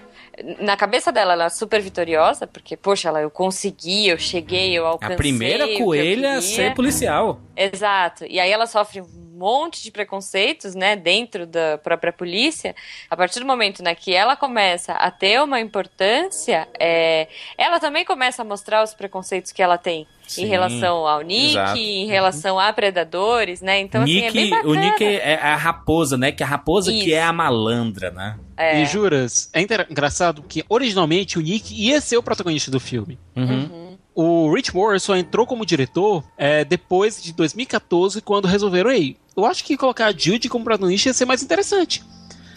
Na 0.60 0.76
cabeça 0.76 1.12
dela, 1.12 1.34
ela 1.34 1.46
é 1.46 1.50
super 1.50 1.80
vitoriosa, 1.82 2.48
porque, 2.48 2.76
poxa, 2.76 3.10
ela, 3.10 3.22
eu 3.22 3.30
consegui, 3.30 4.08
eu 4.08 4.18
cheguei, 4.18 4.74
eu 4.74 4.86
alcancei. 4.86 5.14
A 5.14 5.18
primeira 5.18 5.78
coelha 5.78 6.38
a 6.38 6.42
ser 6.42 6.74
policial. 6.74 7.40
Exato. 7.56 8.26
E 8.26 8.40
aí 8.40 8.52
ela 8.52 8.66
sofre 8.66 9.02
um 9.02 9.24
monte 9.34 9.84
de 9.84 9.92
preconceitos, 9.92 10.74
né, 10.74 10.96
dentro 10.96 11.46
da 11.46 11.78
própria 11.78 12.14
polícia. 12.14 12.76
A 13.10 13.18
partir 13.18 13.40
do 13.40 13.46
momento, 13.46 13.84
né, 13.84 13.94
que 13.94 14.14
ela 14.14 14.36
começa 14.36 14.94
a 14.94 15.12
ter 15.12 15.42
uma 15.42 15.60
importância, 15.60 16.68
é, 16.80 17.28
ela 17.58 17.80
também 17.80 18.06
começa 18.06 18.42
a 18.42 18.46
mostrar 18.46 18.84
os 18.84 18.94
preconceitos 18.94 19.52
que 19.52 19.62
ela 19.62 19.78
tem. 19.78 20.08
Sim, 20.36 20.44
em 20.44 20.48
relação 20.48 21.08
ao 21.08 21.22
Nick, 21.22 21.52
exato. 21.52 21.78
em 21.78 22.08
relação 22.08 22.60
a 22.60 22.72
predadores, 22.74 23.62
né? 23.62 23.80
Então, 23.80 24.04
Nick, 24.04 24.26
assim, 24.26 24.28
é 24.28 24.32
bem 24.32 24.50
bacana. 24.50 24.70
O 24.70 24.76
Nick 24.76 25.04
é 25.04 25.36
a 25.36 25.56
raposa, 25.56 26.18
né? 26.18 26.32
Que 26.32 26.44
é 26.44 26.46
a 26.46 26.50
raposa 26.50 26.92
Isso. 26.92 27.04
que 27.04 27.14
é 27.14 27.24
a 27.24 27.32
malandra, 27.32 28.12
né? 28.12 28.38
É. 28.58 28.82
E 28.82 28.86
juras, 28.86 29.50
é 29.54 29.62
engraçado 29.62 30.44
que 30.44 30.64
originalmente 30.70 31.38
o 31.38 31.42
Nick 31.42 31.74
ia 31.74 32.00
ser 32.02 32.18
o 32.18 32.24
protagonista 32.24 32.70
do 32.70 32.80
filme. 32.80 33.20
Uhum. 33.36 33.46
Uhum. 33.46 33.98
O 34.16 34.54
Rich 34.54 34.76
Moore 34.76 35.00
só 35.00 35.16
entrou 35.16 35.46
como 35.48 35.66
diretor 35.66 36.24
é, 36.38 36.64
depois 36.64 37.22
de 37.22 37.34
2014, 37.34 38.22
quando 38.22 38.48
resolveram, 38.48 38.92
ei, 38.92 39.18
eu 39.36 39.44
acho 39.46 39.64
que 39.64 39.76
colocar 39.76 40.06
a 40.06 40.12
Judy 40.12 40.50
como 40.50 40.64
protagonista 40.64 41.10
ia 41.10 41.14
ser 41.14 41.26
mais 41.26 41.42
interessante. 41.42 42.04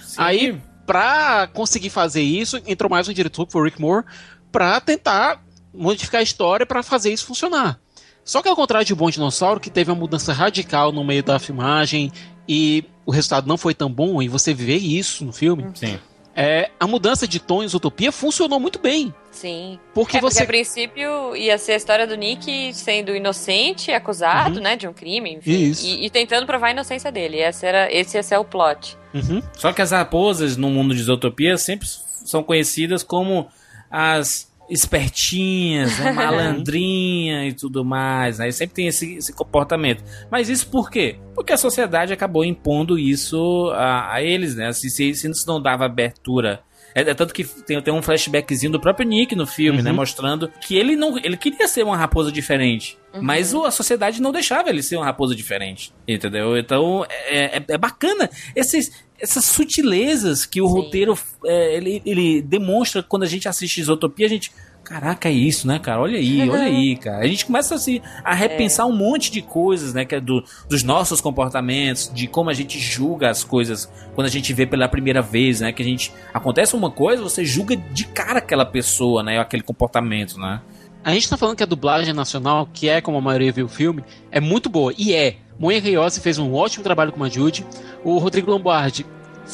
Sim. 0.03 0.17
Aí, 0.19 0.61
pra 0.85 1.49
conseguir 1.55 1.89
fazer 1.89 2.23
isso, 2.23 2.61
entrou 2.67 2.91
mais 2.91 3.09
um 3.09 3.13
diretor, 3.13 3.47
que 3.47 3.53
foi 3.53 3.63
o 3.63 3.65
Rick 3.65 3.81
Moore, 3.81 4.05
pra 4.53 4.81
tentar 4.81 5.43
modificar 5.77 6.21
a 6.21 6.25
história 6.25 6.67
para 6.67 6.83
fazer 6.83 7.13
isso 7.13 7.27
funcionar. 7.27 7.79
Só 8.25 8.43
que 8.43 8.49
ao 8.49 8.57
contrário 8.57 8.87
de 8.87 8.95
Bom 8.95 9.09
Dinossauro, 9.09 9.61
que 9.61 9.71
teve 9.71 9.91
uma 9.91 9.99
mudança 9.99 10.33
radical 10.33 10.91
no 10.91 11.05
meio 11.05 11.23
da 11.23 11.39
filmagem 11.39 12.11
e 12.49 12.85
o 13.05 13.13
resultado 13.13 13.47
não 13.47 13.57
foi 13.57 13.73
tão 13.73 13.91
bom, 13.91 14.21
e 14.21 14.29
você 14.29 14.53
vê 14.53 14.77
isso 14.77 15.25
no 15.25 15.33
filme. 15.33 15.65
Sim. 15.75 15.99
É, 16.39 16.71
a 16.79 16.87
mudança 16.87 17.27
de 17.27 17.41
tom 17.41 17.63
em 17.63 17.67
Utopia 17.67 18.13
funcionou 18.13 18.61
muito 18.61 18.79
bem. 18.79 19.15
Sim. 19.31 19.79
Porque 19.95 20.19
é, 20.19 20.21
você. 20.21 20.41
Porque 20.41 20.45
a 20.45 20.47
princípio 20.47 21.35
ia 21.35 21.57
ser 21.57 21.73
a 21.73 21.77
história 21.77 22.07
do 22.07 22.15
Nick 22.15 22.75
sendo 22.75 23.17
inocente, 23.17 23.91
acusado, 23.91 24.57
uhum. 24.57 24.63
né, 24.63 24.77
de 24.77 24.87
um 24.87 24.93
crime, 24.93 25.35
enfim, 25.35 25.71
Isso. 25.71 25.87
E, 25.87 26.05
e, 26.05 26.11
tentando 26.11 26.45
provar 26.45 26.67
a 26.69 26.71
inocência 26.73 27.11
dele. 27.11 27.39
Esse, 27.39 27.65
era, 27.65 27.91
esse 27.91 28.19
ia 28.19 28.23
ser 28.23 28.37
o 28.37 28.45
plot. 28.45 28.99
Uhum. 29.15 29.43
Só 29.57 29.73
que 29.73 29.81
as 29.81 29.93
raposas 29.93 30.59
no 30.59 30.69
mundo 30.69 30.95
de 30.95 31.01
Isotopia 31.01 31.57
sempre 31.57 31.89
são 31.89 32.43
conhecidas 32.43 33.03
como 33.03 33.49
as 33.91 34.46
espertinhas, 34.69 35.99
né, 35.99 36.11
malandrinha 36.13 37.47
e 37.47 37.53
tudo 37.53 37.85
mais, 37.85 38.39
né? 38.39 38.51
Sempre 38.51 38.75
tem 38.75 38.87
esse, 38.89 39.17
esse, 39.17 39.33
comportamento. 39.33 40.03
Mas 40.31 40.49
isso 40.49 40.69
por 40.69 40.91
quê? 40.91 41.19
Porque 41.35 41.53
a 41.53 41.57
sociedade 41.57 42.13
acabou 42.13 42.45
impondo 42.45 42.99
isso 42.99 43.71
a, 43.75 44.15
a 44.15 44.23
eles, 44.23 44.57
né? 44.57 44.73
Se, 44.73 44.91
se, 44.91 45.15
se 45.15 45.47
não 45.47 45.61
dava 45.61 45.85
abertura 45.85 46.65
é, 46.97 47.03
é, 47.03 47.15
tanto 47.15 47.35
que 47.35 47.45
tem, 47.45 47.79
tem 47.83 47.93
um 47.93 48.01
flashbackzinho 48.01 48.73
do 48.73 48.81
próprio 48.81 49.07
Nick 49.07 49.37
no 49.37 49.47
filme, 49.47 49.83
né, 49.83 49.91
uhum. 49.91 49.97
né? 49.97 50.01
Mostrando 50.01 50.51
que 50.63 50.79
ele 50.79 50.97
não 50.97 51.19
ele 51.19 51.37
queria 51.37 51.69
ser 51.69 51.83
uma 51.83 51.95
raposa 51.95 52.33
diferente. 52.33 52.97
Uhum. 53.13 53.21
Mas 53.23 53.55
a 53.55 53.71
sociedade 53.71 54.23
não 54.23 54.33
deixava 54.33 54.71
ele 54.71 54.83
ser 54.83 54.97
uma 54.97 55.05
raposa 55.05 55.35
diferente. 55.35 55.93
Entendeu? 56.09 56.57
Então 56.57 57.05
é, 57.11 57.59
é, 57.59 57.65
é 57.69 57.77
bacana. 57.77 58.31
Esses, 58.55 59.05
essas 59.21 59.45
sutilezas 59.45 60.45
que 60.45 60.61
o 60.61 60.69
Sim. 60.69 60.75
roteiro 60.75 61.19
é, 61.45 61.77
ele, 61.77 62.03
ele 62.05 62.43
demonstra 62.43 63.03
quando 63.03 63.23
a 63.23 63.27
gente 63.27 63.49
assiste 63.49 63.81
Isotopia, 63.81 64.27
a 64.27 64.29
gente. 64.29 64.53
Caraca, 64.85 65.29
é 65.29 65.33
isso, 65.33 65.67
né, 65.67 65.81
cara? 65.81 66.01
Olha 66.01 66.17
aí, 66.17 66.49
olha 66.49 66.63
aí, 66.63 66.97
cara. 66.97 67.25
A 67.25 67.27
gente 67.27 67.45
começa 67.45 67.75
assim, 67.75 68.01
a 68.23 68.33
repensar 68.33 68.85
é. 68.85 68.87
um 68.87 68.95
monte 68.95 69.33
de 69.33 69.43
coisas, 69.43 69.93
né? 69.93 70.05
Que 70.05 70.15
é 70.15 70.21
do, 70.21 70.45
dos 70.69 70.85
nossos 70.85 71.21
comportamentos, 71.21 72.09
de 72.15 72.29
como 72.29 72.51
a 72.51 72.55
gente 72.55 72.79
julga 72.79 73.29
as 73.29 73.43
coisas 73.43 73.91
quando 74.15 74.29
a 74.29 74.31
gente 74.31 74.53
vê 74.53 74.65
pela 74.65 74.89
primeira 74.89 75.21
vez, 75.21 75.61
né? 75.61 75.73
Que 75.73 75.83
a 75.83 75.85
gente. 75.85 76.13
Acontece 76.33 76.77
uma 76.77 76.91
coisa, 76.91 77.21
você 77.21 77.45
julga 77.45 77.77
de 77.77 78.07
cara 78.07 78.39
aquela 78.39 78.65
pessoa, 78.65 79.25
né? 79.25 79.41
Aquele 79.41 79.65
comportamento, 79.65 80.39
né? 80.39 80.61
A 81.07 81.13
gente 81.13 81.31
tá 81.31 81.37
falando 81.37 81.57
que 81.57 81.63
a 81.63 81.67
dublagem 81.67 82.13
nacional, 82.13 82.69
que 82.73 82.89
é 82.89 83.01
como 83.01 83.17
a 83.17 83.21
maioria 83.21 83.53
viu 83.53 83.67
o 83.67 83.69
filme, 83.69 84.03
é 84.29 84.41
muito 84.41 84.69
boa. 84.69 84.93
E 84.99 85.15
é. 85.15 85.37
Moia 85.57 85.81
Reyose 85.81 86.21
fez 86.21 86.37
um 86.37 86.53
ótimo 86.53 86.83
trabalho 86.83 87.13
com 87.13 87.23
a 87.23 87.29
Judy. 87.29 87.65
O 88.03 88.19
Rodrigo 88.19 88.51
Lombardi, 88.51 89.07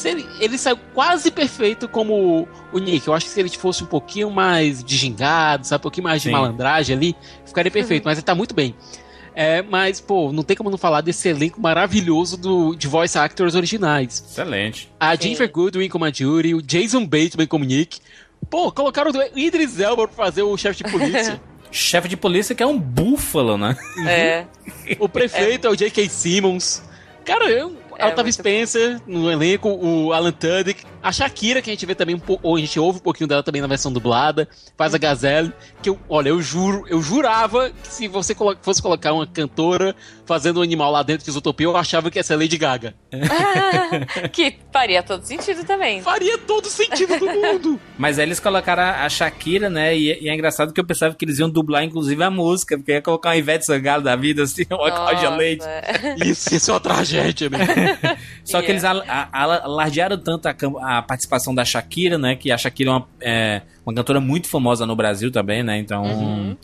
ele, 0.03 0.25
ele 0.39 0.57
saiu 0.57 0.79
quase 0.95 1.29
perfeito 1.29 1.87
como 1.87 2.47
o 2.71 2.79
Nick. 2.79 3.07
Eu 3.07 3.13
acho 3.13 3.27
que 3.27 3.31
se 3.31 3.39
ele 3.39 3.49
fosse 3.49 3.83
um 3.83 3.85
pouquinho 3.85 4.31
mais 4.31 4.83
de 4.83 4.97
gingado, 4.97 5.67
sabe? 5.67 5.79
Um 5.79 5.83
pouquinho 5.83 6.05
mais 6.05 6.23
de 6.23 6.29
Sim. 6.29 6.33
malandragem 6.33 6.95
ali, 6.95 7.15
ficaria 7.45 7.71
perfeito. 7.71 8.03
Mas 8.03 8.17
ele 8.17 8.25
tá 8.25 8.33
muito 8.33 8.55
bem. 8.55 8.73
É, 9.35 9.61
mas, 9.61 10.01
pô, 10.01 10.31
não 10.31 10.41
tem 10.41 10.57
como 10.57 10.71
não 10.71 10.77
falar 10.77 11.01
desse 11.01 11.29
elenco 11.29 11.61
maravilhoso 11.61 12.35
do, 12.35 12.75
de 12.75 12.87
voice 12.87 13.15
actors 13.17 13.53
originais. 13.53 14.23
Excelente. 14.27 14.91
A 14.99 15.15
Jennifer 15.15 15.51
Goodwin 15.51 15.89
como 15.89 16.05
a 16.05 16.11
Judy, 16.11 16.55
o 16.55 16.63
Jason 16.63 17.05
Bateman 17.05 17.45
como 17.47 17.63
Nick. 17.63 17.99
Pô, 18.49 18.71
colocaram 18.71 19.11
o 19.11 19.39
Idris 19.39 19.79
Elba 19.79 20.07
pra 20.07 20.25
fazer 20.25 20.43
o 20.43 20.57
chefe 20.57 20.83
de 20.83 20.91
polícia. 20.91 21.41
chefe 21.71 22.07
de 22.07 22.15
polícia 22.15 22.53
que 22.53 22.61
é 22.61 22.67
um 22.67 22.77
búfalo, 22.77 23.57
né? 23.57 23.75
É. 24.07 24.45
o 24.99 25.09
prefeito 25.09 25.67
é, 25.67 25.69
é 25.69 25.71
o 25.71 25.75
J.K. 25.75 26.07
Simmons. 26.09 26.83
Cara, 27.25 27.49
eu, 27.49 27.75
é, 27.97 28.07
Octavia 28.07 28.31
Spencer 28.31 29.01
no 29.07 29.31
elenco, 29.31 29.69
o 29.69 30.13
Alan 30.13 30.31
Tudyk, 30.31 30.83
a 31.03 31.11
Shakira, 31.11 31.61
que 31.61 31.69
a 31.69 31.73
gente 31.73 31.85
vê 31.85 31.93
também, 31.93 32.19
ou 32.41 32.55
a 32.55 32.59
gente 32.59 32.79
ouve 32.79 32.99
um 32.99 33.01
pouquinho 33.01 33.27
dela 33.27 33.43
também 33.43 33.61
na 33.61 33.67
versão 33.67 33.91
dublada, 33.91 34.47
faz 34.77 34.95
a 34.95 34.97
Gazelle, 34.97 35.51
que 35.81 35.89
eu, 35.89 35.99
olha, 36.07 36.29
eu 36.29 36.41
juro, 36.41 36.85
eu 36.87 37.01
jurava 37.01 37.69
que 37.69 37.87
se 37.89 38.07
você 38.07 38.33
fosse 38.61 38.81
colocar 38.81 39.11
uma 39.11 39.27
cantora 39.27 39.93
fazendo 40.25 40.61
um 40.61 40.63
animal 40.63 40.89
lá 40.91 41.03
dentro 41.03 41.25
de 41.25 41.29
Isotopia, 41.29 41.67
eu 41.67 41.75
achava 41.75 42.09
que 42.09 42.17
ia 42.17 42.23
ser 42.23 42.37
Lady 42.37 42.57
Gaga. 42.57 42.95
que 44.31 44.55
faria 44.71 45.03
todo 45.03 45.25
sentido 45.25 45.65
também. 45.65 46.01
Faria 46.01 46.37
todo 46.37 46.69
sentido 46.69 47.19
do 47.19 47.25
mundo. 47.25 47.79
Mas 47.99 48.17
aí 48.17 48.25
eles 48.25 48.39
colocaram 48.39 48.83
a 48.83 49.09
Shakira, 49.09 49.69
né, 49.69 49.97
e, 49.97 50.23
e, 50.23 50.29
é 50.29 50.33
engraçado 50.33 50.71
que 50.71 50.79
eu 50.79 50.85
pensava 50.85 51.13
que 51.15 51.25
eles 51.25 51.37
iam 51.37 51.49
dublar, 51.49 51.83
inclusive, 51.83 52.23
a 52.23 52.31
música, 52.31 52.77
porque 52.77 52.93
ia 52.93 53.01
colocar 53.01 53.29
uma 53.29 53.35
Ivete 53.35 53.65
Sangalo 53.65 54.01
da 54.01 54.15
vida, 54.15 54.43
assim, 54.43 54.63
uma 54.71 54.89
Cláudia 54.89 55.29
Leite. 55.31 55.65
Isso, 56.25 56.55
isso 56.55 56.71
é 56.71 56.73
uma 56.73 56.79
tragédia, 56.79 57.49
mesmo. 57.49 57.65
Só 58.45 58.59
yeah. 58.59 58.65
que 58.65 58.71
eles 58.71 58.83
alardearam 58.85 60.17
tanto 60.17 60.47
a, 60.47 60.55
a 60.81 60.92
a 60.97 61.01
participação 61.01 61.53
da 61.53 61.63
Shakira, 61.65 62.17
né? 62.17 62.35
Que 62.35 62.51
a 62.51 62.57
Shakira 62.57 62.89
é 62.89 62.93
uma, 62.93 63.07
é 63.21 63.61
uma 63.85 63.93
cantora 63.93 64.19
muito 64.19 64.47
famosa 64.49 64.85
no 64.85 64.95
Brasil 64.95 65.31
também, 65.31 65.63
né? 65.63 65.77
Então. 65.77 66.03
Uhum. 66.03 66.57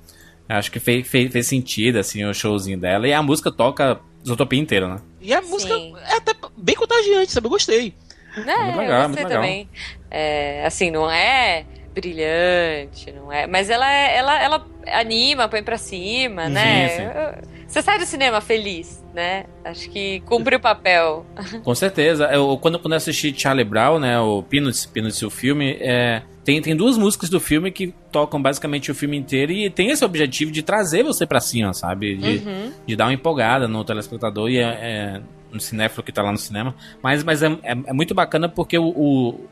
Acho 0.47 0.71
que 0.71 0.79
fez, 0.79 1.07
fez, 1.07 1.31
fez, 1.31 1.45
sentido, 1.45 1.97
assim, 1.99 2.25
o 2.25 2.33
showzinho 2.33 2.79
dela. 2.79 3.07
E 3.07 3.13
a 3.13 3.21
música 3.21 3.51
toca 3.51 3.99
Zootopia 4.25 4.59
inteira, 4.59 4.87
né? 4.87 4.97
E 5.21 5.31
a 5.31 5.41
música 5.43 5.73
é 5.75 6.15
até 6.17 6.33
bem 6.57 6.75
contagiante, 6.75 7.31
sabe? 7.31 7.45
Eu 7.45 7.51
gostei. 7.51 7.93
É, 8.35 8.39
muito 8.41 8.77
legal, 8.79 9.01
eu 9.03 9.09
muito 9.09 9.09
gostei 9.09 9.23
legal. 9.25 9.41
também. 9.41 9.69
É, 10.09 10.65
assim, 10.65 10.89
não 10.89 11.09
é 11.09 11.65
brilhante, 11.93 13.11
não 13.11 13.31
é. 13.31 13.45
Mas 13.47 13.69
ela, 13.69 13.91
é- 13.91 14.17
ela, 14.17 14.41
ela 14.41 14.67
anima, 14.87 15.47
põe 15.47 15.61
pra 15.63 15.77
cima, 15.77 16.47
Sim, 16.47 16.53
né? 16.53 16.89
sim. 16.89 17.03
Eu- 17.03 17.58
Você 17.69 17.83
sai 17.83 17.99
do 17.99 18.05
cinema 18.05 18.41
feliz, 18.41 19.05
né? 19.13 19.45
Acho 19.63 19.89
que 19.91 20.21
cumpre 20.21 20.55
o 20.55 20.59
papel. 20.59 21.23
Com 21.63 21.75
certeza. 21.75 22.25
Eu, 22.25 22.57
quando, 22.57 22.79
quando 22.79 22.93
eu 22.93 22.97
assisti 22.97 23.31
Charlie 23.37 23.63
Brown, 23.63 23.99
né, 23.99 24.19
o 24.19 24.41
Peanuts, 24.41 24.87
Peanuts 24.87 25.21
o 25.21 25.29
filme, 25.29 25.77
é, 25.79 26.23
tem, 26.43 26.59
tem 26.63 26.75
duas 26.75 26.97
músicas 26.97 27.29
do 27.29 27.39
filme 27.39 27.71
que 27.71 27.93
tocam 28.11 28.41
basicamente 28.41 28.89
o 28.89 28.95
filme 28.95 29.15
inteiro 29.15 29.51
e 29.51 29.69
tem 29.69 29.91
esse 29.91 30.03
objetivo 30.03 30.51
de 30.51 30.63
trazer 30.63 31.03
você 31.03 31.27
pra 31.27 31.39
cima, 31.39 31.71
sabe? 31.73 32.15
De, 32.17 32.37
Uhum. 32.39 32.71
de 32.87 32.95
dar 32.95 33.05
uma 33.05 33.13
empolgada 33.13 33.67
no 33.67 33.85
telespectador 33.85 34.49
e 34.49 34.57
é, 34.57 34.63
é, 34.63 35.21
no 35.51 35.59
cinéfilo 35.59 36.01
que 36.01 36.11
tá 36.11 36.23
lá 36.23 36.31
no 36.31 36.37
cinema. 36.39 36.73
Mas, 37.03 37.23
mas 37.23 37.43
é, 37.43 37.47
é, 37.61 37.71
é 37.85 37.93
muito 37.93 38.15
bacana 38.15 38.49
porque 38.49 38.79
o, 38.79 38.87
o- 38.87 39.47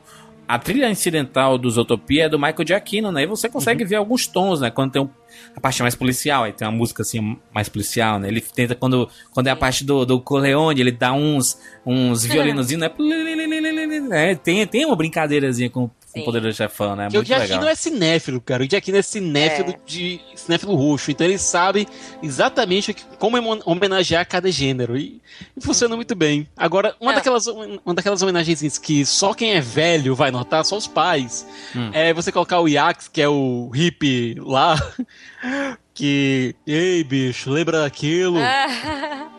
a 0.47 0.57
trilha 0.57 0.89
incidental 0.89 1.57
do 1.57 1.69
Zootopia 1.69 2.25
é 2.25 2.29
do 2.29 2.39
Michael 2.39 2.65
Giacchino, 2.65 3.11
né? 3.11 3.23
E 3.23 3.25
você 3.25 3.49
consegue 3.49 3.83
ver 3.83 3.95
alguns 3.95 4.27
tons, 4.27 4.61
né? 4.61 4.71
Quando 4.71 4.91
tem 4.91 5.01
um- 5.01 5.09
a 5.55 5.59
parte 5.59 5.81
mais 5.81 5.93
policial, 5.93 6.43
aí 6.45 6.53
tem 6.53 6.65
uma 6.67 6.75
música 6.75 7.01
assim 7.01 7.37
mais 7.53 7.67
policial, 7.67 8.17
né? 8.19 8.27
Ele 8.29 8.39
tenta 8.41 8.73
quando 8.73 9.09
quando 9.31 9.47
é 9.47 9.49
a 9.51 9.55
parte 9.55 9.83
do, 9.83 10.05
do 10.05 10.19
Corleone, 10.21 10.79
ele 10.79 10.91
dá 10.91 11.11
uns 11.11 11.59
uns 11.85 12.23
violinozinhos, 12.25 12.81
né? 12.81 12.89
É, 14.11 14.35
tem 14.35 14.65
tem 14.65 14.85
uma 14.85 14.95
brincadeirazinha 14.95 15.69
com, 15.69 15.89
com 16.17 16.21
o 16.21 16.25
Poderoso 16.25 16.57
Chefão, 16.57 16.95
né? 16.95 17.05
Porque 17.05 17.17
o 17.17 17.19
Muito 17.19 17.27
Giacchino 17.27 17.53
legal. 17.59 17.69
é 17.69 17.75
cinéfilo, 17.75 18.41
cara. 18.41 18.63
O 18.63 18.69
Giacchino 18.69 18.97
é 18.97 19.01
cinéfilo 19.01 19.75
de 19.85 20.19
cinéfilo 20.35 20.75
roxo. 20.75 21.11
Então 21.11 21.25
ele 21.25 21.37
sabe 21.37 21.87
exatamente 22.21 22.91
o 22.91 23.17
como 23.17 23.37
homenagear 23.65 24.27
cada 24.27 24.51
gênero. 24.51 24.97
E, 24.97 25.21
e 25.55 25.61
funciona 25.61 25.95
muito 25.95 26.15
bem. 26.15 26.47
Agora, 26.55 26.95
uma 26.99 27.13
daquelas, 27.13 27.47
uma 27.47 27.93
daquelas 27.93 28.21
homenagens 28.21 28.77
que 28.77 29.05
só 29.05 29.33
quem 29.33 29.51
é 29.53 29.61
velho 29.61 30.15
vai 30.15 30.31
notar, 30.31 30.63
só 30.65 30.77
os 30.77 30.87
pais, 30.87 31.45
Hum. 31.75 31.89
é 31.93 32.13
você 32.13 32.31
colocar 32.31 32.59
o 32.59 32.67
Yax, 32.67 33.07
que 33.07 33.21
é 33.21 33.27
o 33.27 33.69
hippie 33.73 34.35
lá. 34.39 34.75
Que. 35.97 36.55
Ei, 36.65 37.03
bicho, 37.03 37.49
lembra 37.49 37.81
daquilo? 37.81 38.37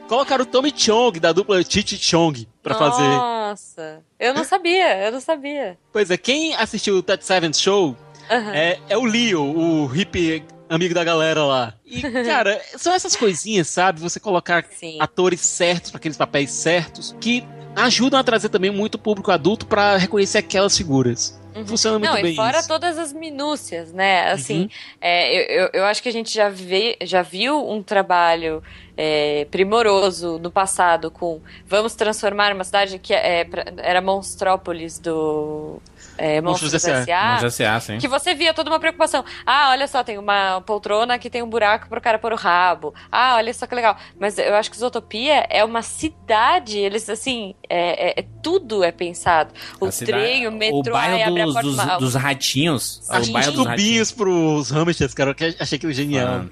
Colocaram 0.09 0.43
o 0.43 0.47
Tommy 0.47 0.73
Chong, 0.77 1.21
da 1.21 1.31
dupla 1.33 1.63
Chichi 1.63 1.97
Chong, 1.97 2.49
pra 2.61 2.75
fazer. 2.75 3.07
Nossa, 3.07 4.03
eu 4.19 4.35
não 4.35 4.43
sabia, 4.43 5.07
eu 5.07 5.13
não 5.13 5.21
sabia. 5.21 5.79
Pois 5.93 6.11
é, 6.11 6.17
quem 6.17 6.57
assistiu 6.57 6.97
o 6.97 7.03
Ted 7.03 7.25
Seven 7.25 7.53
Show 7.53 7.97
Aham. 8.29 8.53
é, 8.53 8.81
é 8.89 8.99
o 8.99 9.05
Leo, 9.05 9.41
o 9.41 9.87
hippie 9.87 10.43
amigo 10.69 10.95
da 10.95 11.05
galera 11.05 11.45
lá. 11.45 11.75
E, 11.87 12.03
cara, 12.27 12.61
são 12.77 12.93
essas 12.93 13.15
coisinhas, 13.15 13.69
sabe? 13.69 14.01
Você 14.01 14.19
colocar 14.19 14.65
atores 14.99 15.41
certos 15.41 15.93
para 15.93 15.99
aqueles 15.99 16.17
papéis 16.17 16.51
certos 16.51 17.15
que 17.21 17.45
ajudam 17.77 18.19
a 18.19 18.25
trazer 18.25 18.49
também 18.49 18.73
muito 18.73 18.99
público 18.99 19.31
adulto 19.31 19.65
pra 19.65 19.97
reconhecer 19.97 20.39
aquelas 20.39 20.77
figuras. 20.77 21.41
Funciona 21.67 21.99
muito. 21.99 22.13
Não, 22.15 22.23
bem 22.23 22.33
e 22.33 22.37
fora 22.37 22.59
isso. 22.59 22.69
todas 22.69 22.99
as 22.99 23.13
minúcias, 23.13 23.93
né? 23.93 24.31
Assim, 24.31 24.63
Uhum. 24.63 24.69
é, 25.01 25.63
eu, 25.65 25.71
eu, 25.73 25.85
acho 25.85 26.03
que 26.03 26.09
a 26.09 26.13
gente 26.13 26.33
já, 26.33 26.49
vê, 26.49 26.97
já 27.03 27.23
viu 27.23 27.69
um 27.69 27.83
trabalho 27.83 28.63
é, 28.97 29.47
primoroso 29.51 30.39
no 30.39 30.51
passado 30.51 31.11
com 31.11 31.41
vamos 31.67 31.95
transformar 31.95 32.53
uma 32.53 32.65
cidade 32.65 32.99
que 32.99 33.15
é, 33.15 33.45
pra- 33.45 33.65
era 33.79 34.01
Monstrópolis 34.01 34.99
do 34.99 35.81
é, 36.17 36.41
Monstros 36.41 36.73
Monstros 36.73 37.61
S.A.. 37.61 37.81
Sim. 37.81 37.99
Que 37.99 38.09
você 38.09 38.35
via 38.35 38.53
toda 38.55 38.71
uma 38.71 38.81
preocupação. 38.81 39.25
Ah, 39.47 39.71
olha 39.71 39.87
só, 39.87 40.03
tem 40.03 40.19
uma 40.19 40.61
poltrona 40.63 41.19
que 41.19 41.29
tem 41.31 41.43
um 41.43 41.49
buraco 41.49 41.89
pro 41.89 42.01
cara 42.01 42.19
pôr 42.19 42.33
o 42.33 42.37
rabo. 42.37 42.95
Ah, 43.13 43.37
olha 43.37 43.53
só 43.55 43.67
que 43.67 43.75
legal. 43.75 43.97
Mas 44.19 44.39
eu 44.39 44.55
acho 44.55 44.71
que 44.71 44.79
Zootopia 44.79 45.47
é 45.51 45.63
uma 45.65 45.83
cidade, 45.83 46.79
eles 46.79 47.09
assim, 47.09 47.55
é, 47.69 48.09
é- 48.09 48.21
é- 48.21 48.25
tudo 48.43 48.83
é 48.83 48.91
pensado. 48.91 49.53
O 49.81 49.87
A 49.87 49.93
cidade- 49.93 50.23
trem, 50.25 50.47
o 50.49 50.53
metrô, 50.53 50.79
o 50.79 50.83
bairro 50.93 51.15
aí 51.17 51.23
abre 51.23 51.43
a 51.43 51.45
dos, 51.45 51.55
porta 51.55 51.69
dos, 51.69 51.79
uma- 51.79 51.99
dos 51.99 52.15
ratinhos. 52.15 53.03
As 53.09 53.29
o 53.29 53.33
bairro 53.33 53.53
dos 53.53 53.67
ratinhos. 53.67 54.13
pros 54.13 54.71
hamsters, 54.71 55.15
cara, 55.15 55.35
que 55.35 55.45
eu 55.45 55.55
achei 55.61 55.77
aquilo 55.77 55.93
genial. 55.93 56.45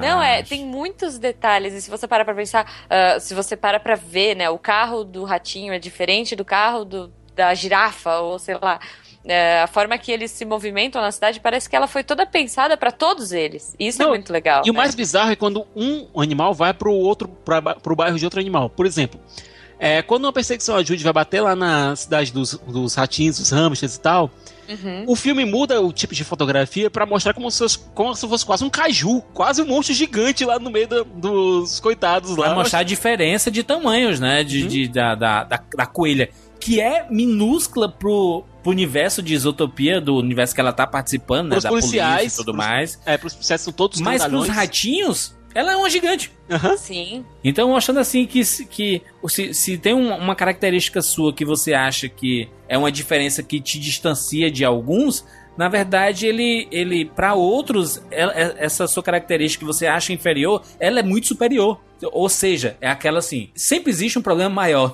Não, 0.00 0.22
é, 0.22 0.42
tem 0.42 0.64
muitos 0.64 1.18
detalhes. 1.18 1.72
E 1.74 1.80
se 1.80 1.90
você 1.90 2.06
para 2.06 2.24
pra 2.24 2.34
pensar, 2.34 2.70
ah, 2.90 3.18
se 3.18 3.34
você 3.34 3.56
para 3.56 3.78
pra 3.80 3.94
ver, 3.94 4.34
né, 4.36 4.48
o 4.50 4.58
carro 4.58 5.02
do 5.04 5.24
ratinho 5.24 5.72
é 5.72 5.78
diferente 5.78 6.36
do 6.36 6.44
carro 6.44 6.84
do, 6.84 7.12
da 7.34 7.52
girafa, 7.54 8.18
ou 8.20 8.38
sei 8.38 8.56
lá. 8.60 8.78
É, 9.24 9.62
a 9.62 9.66
forma 9.66 9.96
que 9.98 10.12
eles 10.12 10.30
se 10.30 10.44
movimentam 10.44 11.00
na 11.00 11.10
cidade 11.10 11.40
parece 11.40 11.68
que 11.68 11.74
ela 11.74 11.86
foi 11.86 12.04
toda 12.04 12.26
pensada 12.26 12.76
pra 12.76 12.90
todos 12.92 13.32
eles. 13.32 13.74
Isso 13.78 14.00
é 14.02 14.04
Não, 14.04 14.10
muito 14.12 14.32
legal. 14.32 14.62
E 14.66 14.70
o 14.70 14.72
né? 14.72 14.76
mais 14.78 14.94
bizarro 14.94 15.32
é 15.32 15.36
quando 15.36 15.66
um 15.74 16.06
animal 16.20 16.52
vai 16.54 16.74
pro 16.74 16.92
outro 16.92 17.28
pra, 17.28 17.60
ba- 17.60 17.74
pro 17.74 17.96
bairro 17.96 18.18
de 18.18 18.24
outro 18.24 18.38
animal. 18.40 18.68
Por 18.68 18.84
exemplo, 18.86 19.18
é, 19.78 20.02
quando 20.02 20.24
uma 20.24 20.32
perseguição 20.32 20.76
a 20.76 20.82
Judy 20.82 21.02
vai 21.02 21.12
bater 21.12 21.40
lá 21.40 21.56
na 21.56 21.96
cidade 21.96 22.32
dos, 22.32 22.54
dos 22.66 22.94
ratinhos, 22.94 23.38
dos 23.38 23.50
hamsters 23.50 23.96
e 23.96 24.00
tal, 24.00 24.30
Uhum. 24.66 25.04
o 25.06 25.14
filme 25.14 25.44
muda 25.44 25.78
o 25.82 25.92
tipo 25.92 26.14
de 26.14 26.24
fotografia 26.24 26.88
pra 26.88 27.04
mostrar 27.04 27.34
como 27.34 27.50
se, 27.50 27.58
fosse, 27.58 27.78
como 27.94 28.14
se 28.14 28.26
fosse 28.26 28.46
quase 28.46 28.64
um 28.64 28.70
caju, 28.70 29.20
quase 29.34 29.60
um 29.60 29.66
monstro 29.66 29.94
gigante 29.94 30.42
lá 30.42 30.58
no 30.58 30.70
meio 30.70 30.88
da- 30.88 31.02
dos 31.02 31.80
coitados 31.80 32.34
lá. 32.34 32.46
Vai 32.46 32.54
mostrar 32.54 32.78
a 32.78 32.82
diferença 32.82 33.50
de 33.50 33.62
tamanhos, 33.62 34.18
né? 34.18 34.42
De, 34.42 34.66
de- 34.66 34.88
da, 34.88 35.14
da, 35.14 35.44
da, 35.44 35.60
da 35.76 35.84
coelha. 35.86 36.30
Que 36.64 36.80
é 36.80 37.06
minúscula 37.10 37.88
pro, 37.88 38.44
pro 38.62 38.70
universo 38.72 39.22
de 39.22 39.34
isotopia, 39.34 40.00
do 40.00 40.16
universo 40.16 40.54
que 40.54 40.60
ela 40.60 40.72
tá 40.72 40.86
participando, 40.86 41.44
né? 41.48 41.50
Pros 41.50 41.64
da 41.64 41.68
policiais, 41.70 42.16
polícia 42.18 42.34
e 42.34 42.36
tudo 42.44 42.52
pros- 42.54 42.66
mais. 42.66 43.00
É, 43.04 43.18
pros 43.18 43.34
policiais 43.34 43.60
são 43.60 43.72
todos 43.72 44.00
Mas 44.00 44.24
pros 44.24 44.48
ratinhos, 44.48 45.36
ela 45.54 45.72
é 45.72 45.76
uma 45.76 45.90
gigante. 45.90 46.32
Sim. 46.78 47.24
Então, 47.42 47.68
mostrando 47.68 48.00
assim 48.00 48.26
que, 48.26 48.44
se- 48.44 48.64
que 48.66 49.02
se, 49.28 49.52
se 49.54 49.78
tem 49.78 49.94
um- 49.94 50.14
uma 50.16 50.34
característica 50.34 51.00
sua 51.02 51.32
que 51.32 51.44
você 51.44 51.74
acha 51.74 52.08
que 52.08 52.48
é 52.68 52.76
uma 52.78 52.90
diferença 52.90 53.42
que 53.42 53.60
te 53.60 53.78
distancia 53.78 54.50
de 54.50 54.64
alguns, 54.64 55.24
na 55.56 55.68
verdade, 55.68 56.26
ele, 56.26 56.66
ele 56.70 57.04
para 57.04 57.34
outros, 57.34 58.02
ela- 58.10 58.32
é- 58.34 58.54
essa 58.58 58.86
sua 58.86 59.02
característica 59.02 59.60
que 59.64 59.66
você 59.72 59.86
acha 59.86 60.12
inferior, 60.12 60.62
ela 60.80 61.00
é 61.00 61.02
muito 61.02 61.26
superior. 61.28 61.80
Ou 62.12 62.28
seja, 62.28 62.76
é 62.80 62.88
aquela 62.88 63.20
assim, 63.20 63.50
sempre 63.54 63.90
existe 63.90 64.18
um 64.18 64.22
problema 64.22 64.50
maior. 64.50 64.92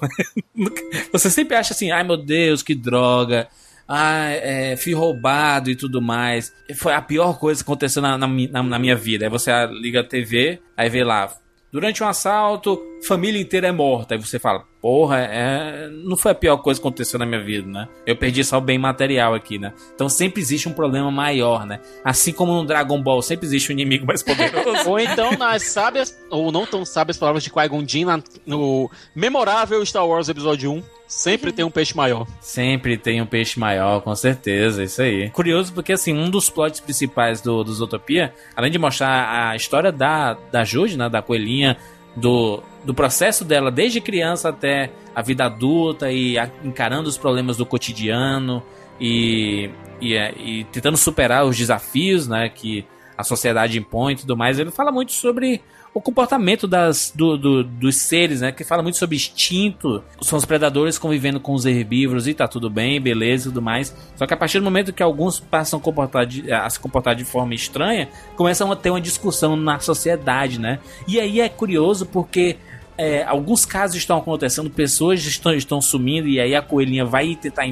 você 1.13 1.31
sempre 1.31 1.57
acha 1.57 1.73
assim, 1.73 1.91
ai 1.91 2.05
meu 2.05 2.17
Deus, 2.17 2.63
que 2.63 2.75
droga. 2.75 3.49
Ah, 3.89 4.29
é, 4.31 4.77
fui 4.77 4.95
roubado 4.95 5.69
e 5.71 5.75
tudo 5.75 6.01
mais. 6.01 6.53
Foi 6.77 6.93
a 6.93 7.03
pior 7.03 7.39
coisa 7.41 7.63
que 7.65 7.69
aconteceu 7.69 8.01
na, 8.01 8.17
na- 8.17 8.63
na 8.63 8.79
minha 8.79 8.95
vida. 8.95 9.27
Aí 9.27 9.31
você 9.31 9.51
liga 9.67 10.01
a 10.01 10.05
TV, 10.05 10.61
aí 10.77 10.89
vê 10.89 11.03
lá. 11.03 11.35
Durante 11.73 12.03
um 12.03 12.07
assalto, 12.07 12.81
família 13.07 13.41
inteira 13.41 13.67
é 13.69 13.73
morta. 13.73 14.15
Aí 14.15 14.21
você 14.21 14.39
fala, 14.39 14.65
porra, 14.81 15.19
é, 15.19 15.89
não 15.89 16.17
foi 16.17 16.33
a 16.33 16.35
pior 16.35 16.57
coisa 16.59 16.81
que 16.81 16.87
aconteceu 16.87 17.19
na 17.19 17.27
minha 17.27 17.43
vida, 17.43 17.69
né? 17.69 17.89
Eu 18.07 18.17
perdi 18.17 18.43
só 18.43 18.59
o 18.59 18.61
bem 18.61 18.79
material 18.79 19.35
aqui, 19.35 19.59
né? 19.59 19.73
Então 19.95 20.09
sempre 20.09 20.41
existe 20.41 20.69
um 20.69 20.73
problema 20.73 21.11
maior, 21.11 21.67
né? 21.67 21.81
Assim 22.05 22.33
como 22.33 22.53
no 22.53 22.67
Dragon 22.67 23.01
Ball 23.03 23.23
sempre 23.23 23.47
existe 23.47 23.71
um 23.71 23.73
inimigo 23.73 24.07
mais 24.07 24.23
poderoso. 24.23 24.89
Ou 24.89 24.99
então 24.99 25.33
nas 25.33 25.63
sábias, 25.65 26.19
ou 26.31 26.51
não 26.51 26.65
tão 26.65 26.85
sábias 26.85 27.19
palavras 27.19 27.43
de 27.43 27.51
Qui-Gon 27.51 27.85
Jinn 27.87 28.07
no 28.47 28.91
memorável 29.15 29.85
Star 29.85 30.07
Wars 30.07 30.29
Episódio 30.29 30.73
1, 30.73 30.83
sempre 31.07 31.53
tem 31.53 31.65
um 31.65 31.71
peixe 31.71 31.95
maior. 31.95 32.27
Sempre 32.41 32.97
tem 32.97 33.21
um 33.21 33.27
peixe 33.27 33.59
maior, 33.59 34.01
com 34.01 34.15
certeza, 34.15 34.83
isso 34.83 35.03
aí. 35.03 35.29
Curioso 35.31 35.73
porque, 35.73 35.93
assim, 35.93 36.15
um 36.15 36.31
dos 36.31 36.49
plots 36.49 36.81
principais 36.81 37.41
do, 37.41 37.63
do 37.63 37.73
Zootopia, 37.73 38.33
além 38.57 38.71
de 38.71 38.79
mostrar 38.79 39.51
a 39.51 39.57
história 39.57 39.93
da, 39.93 40.35
da 40.51 40.65
Jude, 40.65 40.97
né, 40.97 41.09
da 41.09 41.21
coelhinha, 41.21 41.77
do, 42.17 42.63
do 42.85 42.95
processo 42.95 43.45
dela 43.45 43.71
desde 43.71 44.01
criança 44.01 44.49
até 44.49 44.91
a 45.15 45.21
vida 45.23 45.45
adulta 45.45 46.11
e 46.11 46.39
a- 46.39 46.51
encarando 46.65 47.09
os 47.09 47.19
problemas 47.19 47.57
do 47.57 47.67
cotidiano 47.67 48.63
e, 49.01 49.71
e, 50.01 50.15
é, 50.15 50.35
e 50.39 50.65
tentando 50.65 50.97
superar 50.97 51.45
os 51.45 51.57
desafios, 51.57 52.27
né, 52.27 52.49
que 52.49 52.85
a 53.17 53.23
sociedade 53.25 53.79
impõe 53.79 54.15
e 54.15 54.17
tudo 54.17 54.37
mais, 54.37 54.59
ele 54.59 54.71
fala 54.71 54.91
muito 54.91 55.13
sobre 55.13 55.61
o 55.93 56.01
comportamento 56.01 56.69
das, 56.69 57.13
do- 57.15 57.37
do- 57.37 57.65
dos 57.65 57.97
seres, 57.97 58.41
né? 58.41 58.53
Que 58.53 58.63
fala 58.63 58.83
muito 58.83 58.97
sobre 58.97 59.17
instinto. 59.17 60.03
São 60.23 60.39
os 60.39 60.45
predadores 60.45 60.99
convivendo 60.99 61.41
com 61.41 61.53
os 61.53 61.67
herbívoros 61.67 62.29
e 62.29 62.35
tá 62.35 62.47
tudo 62.47 62.71
bem, 62.71 63.01
beleza 63.01 63.49
e 63.49 63.51
tudo 63.51 63.61
mais. 63.61 63.95
Só 64.15 64.25
que 64.27 64.33
a 64.33 64.37
partir 64.37 64.59
do 64.61 64.65
momento 64.65 64.93
que 64.93 65.03
alguns 65.03 65.41
passam 65.41 65.79
a, 65.81 65.83
comportar 65.83 66.25
de- 66.27 66.53
a 66.53 66.71
se 66.71 66.79
comportar 66.79 67.17
de 67.17 67.25
forma 67.25 67.55
estranha, 67.55 68.09
começam 68.37 68.71
a 68.71 68.77
ter 68.77 68.91
uma 68.91 69.01
discussão 69.01 69.57
na 69.57 69.81
sociedade, 69.81 70.61
né? 70.61 70.79
E 71.09 71.19
aí 71.19 71.41
é 71.41 71.49
curioso 71.49 72.07
porque 72.07 72.57
é, 72.97 73.25
alguns 73.25 73.65
casos 73.65 73.97
estão 73.97 74.17
acontecendo, 74.19 74.71
pessoas 74.71 75.25
estão, 75.27 75.53
estão 75.55 75.81
sumindo 75.81 76.29
e 76.29 76.39
aí 76.39 76.55
a 76.55 76.63
coelhinha 76.63 77.05
vai 77.05 77.35
tentar 77.35 77.65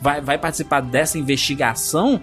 vai, 0.00 0.20
vai 0.20 0.38
participar 0.38 0.80
dessa 0.80 1.18
investigação 1.18 2.20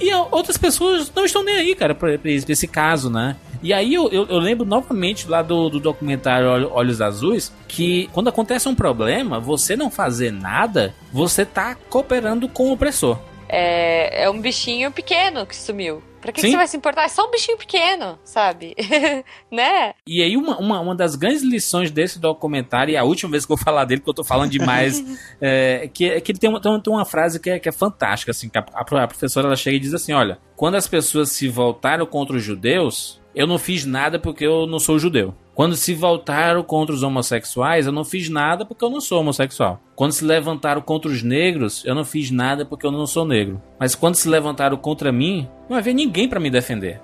e 0.00 0.12
outras 0.30 0.58
pessoas 0.58 1.10
não 1.14 1.24
estão 1.24 1.42
nem 1.42 1.54
aí, 1.56 1.74
cara, 1.74 1.94
pra, 1.94 2.18
pra 2.18 2.30
esse 2.30 2.66
caso, 2.68 3.08
né? 3.08 3.36
E 3.64 3.72
aí 3.72 3.94
eu, 3.94 4.08
eu, 4.10 4.26
eu 4.28 4.38
lembro 4.38 4.66
novamente 4.66 5.26
lá 5.26 5.40
do, 5.40 5.70
do 5.70 5.80
documentário 5.80 6.48
Olho- 6.50 6.70
Olhos 6.72 7.00
Azuis 7.00 7.50
que 7.66 8.08
quando 8.12 8.28
acontece 8.28 8.68
um 8.68 8.74
problema, 8.74 9.40
você 9.40 9.74
não 9.74 9.90
fazer 9.90 10.30
nada, 10.30 10.94
você 11.10 11.46
tá 11.46 11.74
cooperando 11.88 12.46
com 12.46 12.68
o 12.68 12.72
opressor. 12.72 13.18
É, 13.48 14.24
é 14.24 14.30
um 14.30 14.38
bichinho 14.38 14.92
pequeno 14.92 15.46
que 15.46 15.56
sumiu. 15.56 16.02
Pra 16.20 16.30
que, 16.32 16.40
que 16.42 16.50
você 16.50 16.56
vai 16.56 16.66
se 16.66 16.76
importar? 16.76 17.04
É 17.04 17.08
só 17.08 17.26
um 17.26 17.30
bichinho 17.30 17.56
pequeno, 17.58 18.18
sabe? 18.24 18.74
né? 19.52 19.92
E 20.06 20.22
aí, 20.22 20.36
uma, 20.36 20.58
uma, 20.58 20.80
uma 20.80 20.94
das 20.94 21.16
grandes 21.16 21.42
lições 21.42 21.90
desse 21.90 22.18
documentário, 22.18 22.92
e 22.92 22.96
a 22.96 23.04
última 23.04 23.30
vez 23.32 23.44
que 23.44 23.52
eu 23.52 23.56
vou 23.56 23.64
falar 23.64 23.84
dele, 23.84 24.00
porque 24.00 24.10
eu 24.10 24.14
tô 24.14 24.24
falando 24.24 24.50
demais, 24.50 25.04
é 25.40 25.88
que, 25.92 26.08
é 26.10 26.20
que 26.20 26.32
ele 26.32 26.38
tem 26.38 26.48
uma, 26.48 26.60
tem 26.60 26.70
uma- 26.72 26.80
tem 26.82 26.92
uma 26.92 27.04
frase 27.04 27.38
que 27.38 27.50
é, 27.50 27.58
que 27.58 27.68
é 27.68 27.72
fantástica, 27.72 28.30
assim, 28.30 28.48
que 28.48 28.56
a, 28.58 28.64
a 28.74 29.06
professora 29.06 29.46
ela 29.48 29.56
chega 29.56 29.76
e 29.76 29.80
diz 29.80 29.92
assim, 29.92 30.14
olha, 30.14 30.38
quando 30.56 30.76
as 30.76 30.88
pessoas 30.88 31.30
se 31.30 31.46
voltaram 31.46 32.06
contra 32.06 32.36
os 32.36 32.42
judeus, 32.42 33.20
eu 33.34 33.46
não 33.46 33.58
fiz 33.58 33.84
nada 33.84 34.18
porque 34.18 34.44
eu 34.46 34.66
não 34.66 34.78
sou 34.78 34.98
judeu. 34.98 35.34
Quando 35.54 35.76
se 35.76 35.94
voltaram 35.94 36.62
contra 36.62 36.94
os 36.94 37.02
homossexuais, 37.02 37.86
eu 37.86 37.92
não 37.92 38.04
fiz 38.04 38.28
nada 38.28 38.64
porque 38.64 38.84
eu 38.84 38.90
não 38.90 39.00
sou 39.00 39.20
homossexual. 39.20 39.80
Quando 39.94 40.12
se 40.12 40.24
levantaram 40.24 40.80
contra 40.80 41.10
os 41.10 41.22
negros, 41.22 41.84
eu 41.84 41.94
não 41.94 42.04
fiz 42.04 42.30
nada 42.30 42.64
porque 42.64 42.84
eu 42.84 42.90
não 42.90 43.06
sou 43.06 43.24
negro. 43.24 43.62
Mas 43.78 43.94
quando 43.94 44.16
se 44.16 44.28
levantaram 44.28 44.76
contra 44.76 45.12
mim, 45.12 45.48
não 45.68 45.76
havia 45.76 45.92
ninguém 45.92 46.28
pra 46.28 46.40
me 46.40 46.50
defender. 46.50 47.00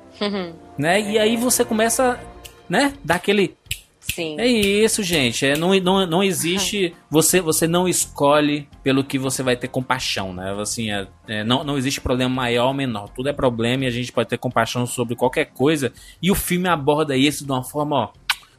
Né? 0.77 1.01
E 1.13 1.19
aí 1.19 1.37
você 1.37 1.65
começa, 1.65 2.19
né, 2.69 2.93
dar 3.05 3.17
aquele 3.17 3.55
Sim. 4.15 4.37
é 4.39 4.47
isso, 4.47 5.03
gente. 5.03 5.47
É, 5.47 5.57
não, 5.57 5.75
não, 5.81 6.07
não 6.07 6.23
existe. 6.23 6.95
Você, 7.11 7.41
você 7.41 7.67
não 7.67 7.89
escolhe 7.89 8.69
pelo 8.83 9.05
que 9.05 9.19
você 9.19 9.43
vai 9.43 9.57
ter 9.57 9.69
compaixão, 9.69 10.33
né? 10.33 10.55
Assim, 10.61 10.91
é, 10.91 11.07
é, 11.29 11.45
não, 11.45 11.65
não 11.65 11.79
existe 11.79 12.01
problema 12.01 12.35
maior 12.35 12.69
ou 12.69 12.75
menor. 12.75 13.09
Tudo 13.09 13.29
é 13.29 13.33
problema 13.33 13.85
e 13.85 13.87
a 13.87 13.91
gente 13.91 14.13
pode 14.13 14.29
ter 14.29 14.39
compaixão 14.39 14.87
sobre 14.87 15.17
qualquer 15.17 15.47
coisa. 15.47 15.93
E 16.23 16.31
o 16.31 16.35
filme 16.35 16.69
aborda 16.69 17.17
isso 17.17 17.45
de 17.45 17.53
uma 17.53 17.63
forma 17.63 17.97
ó, 17.97 18.09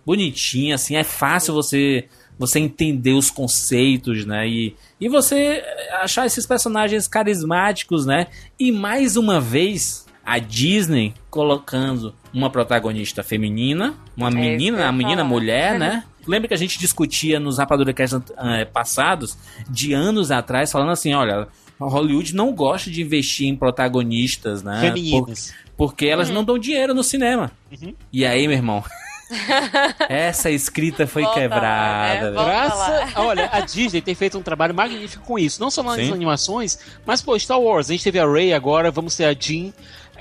bonitinha, 0.06 0.76
assim. 0.76 0.95
É 0.95 1.04
fácil 1.04 1.54
você 1.54 2.08
você 2.41 2.58
entender 2.60 3.14
os 3.14 3.30
conceitos, 3.30 4.26
né? 4.26 4.47
E, 4.47 4.76
e 4.99 5.08
você 5.08 5.64
achar 6.02 6.26
esses 6.26 6.45
personagens 6.45 7.08
carismáticos, 7.08 8.06
né? 8.06 8.28
E 8.60 8.72
mais 8.72 9.16
uma 9.16 9.39
vez, 9.39 10.08
a 10.26 10.38
Disney 10.40 11.14
colocando 11.30 12.14
uma 12.34 12.50
protagonista 12.50 13.24
feminina, 13.24 13.96
uma 14.16 14.30
É 14.30 14.32
menina, 14.32 14.88
a 14.88 14.92
menina 14.92 15.24
mulher, 15.24 15.78
né? 15.80 16.04
Lembra 16.28 16.48
que 16.48 16.54
a 16.54 16.58
gente 16.58 16.78
discutia 16.78 17.40
nos 17.40 17.58
Rapadura 17.58 17.92
Cast 17.94 18.18
eh, 18.38 18.66
passados, 18.66 19.38
de 19.70 19.92
anos 19.94 20.30
atrás, 20.32 20.72
falando 20.72 20.92
assim, 20.92 21.14
olha, 21.14 21.48
Hollywood 21.80 22.36
não 22.36 22.54
gosta 22.54 22.92
de 22.92 23.02
investir 23.02 23.48
em 23.48 23.56
protagonistas, 23.56 24.62
né? 24.62 24.82
Por- 24.82 24.88
Femininas. 24.96 25.54
porque 25.76 26.06
elas 26.06 26.30
Uhum. 26.30 26.36
não 26.36 26.44
dão 26.44 26.60
dinheiro 26.60 26.94
no 26.94 27.04
cinema. 27.04 27.52
Uhum. 27.82 27.96
E 28.14 28.24
aí, 28.26 28.48
meu 28.48 28.56
irmão? 28.56 28.84
essa 30.10 30.50
escrita 30.50 31.08
foi 31.08 31.24
Volta 31.24 31.40
lá, 31.40 31.42
quebrada. 31.42 32.14
né? 32.14 32.22
velho. 32.22 32.34
Volta 32.36 32.50
Graças, 32.52 33.16
olha, 33.16 33.50
a 33.52 33.60
Disney 33.62 34.02
tem 34.02 34.14
feito 34.16 34.38
um 34.38 34.42
trabalho 34.42 34.76
magnífico 34.76 35.26
com 35.26 35.40
isso. 35.40 35.60
Não 35.62 35.72
só 35.72 35.82
nas 35.82 35.96
Sim. 35.96 36.12
animações, 36.14 36.78
mas, 37.06 37.22
pô, 37.22 37.38
Star 37.40 37.60
Wars. 37.60 37.90
A 37.90 37.94
gente 37.94 38.04
teve 38.04 38.20
a 38.20 38.30
Rey 38.30 38.54
agora, 38.54 38.92
vamos 38.92 39.16
ter 39.16 39.26
a 39.26 39.34
Jean 39.34 39.72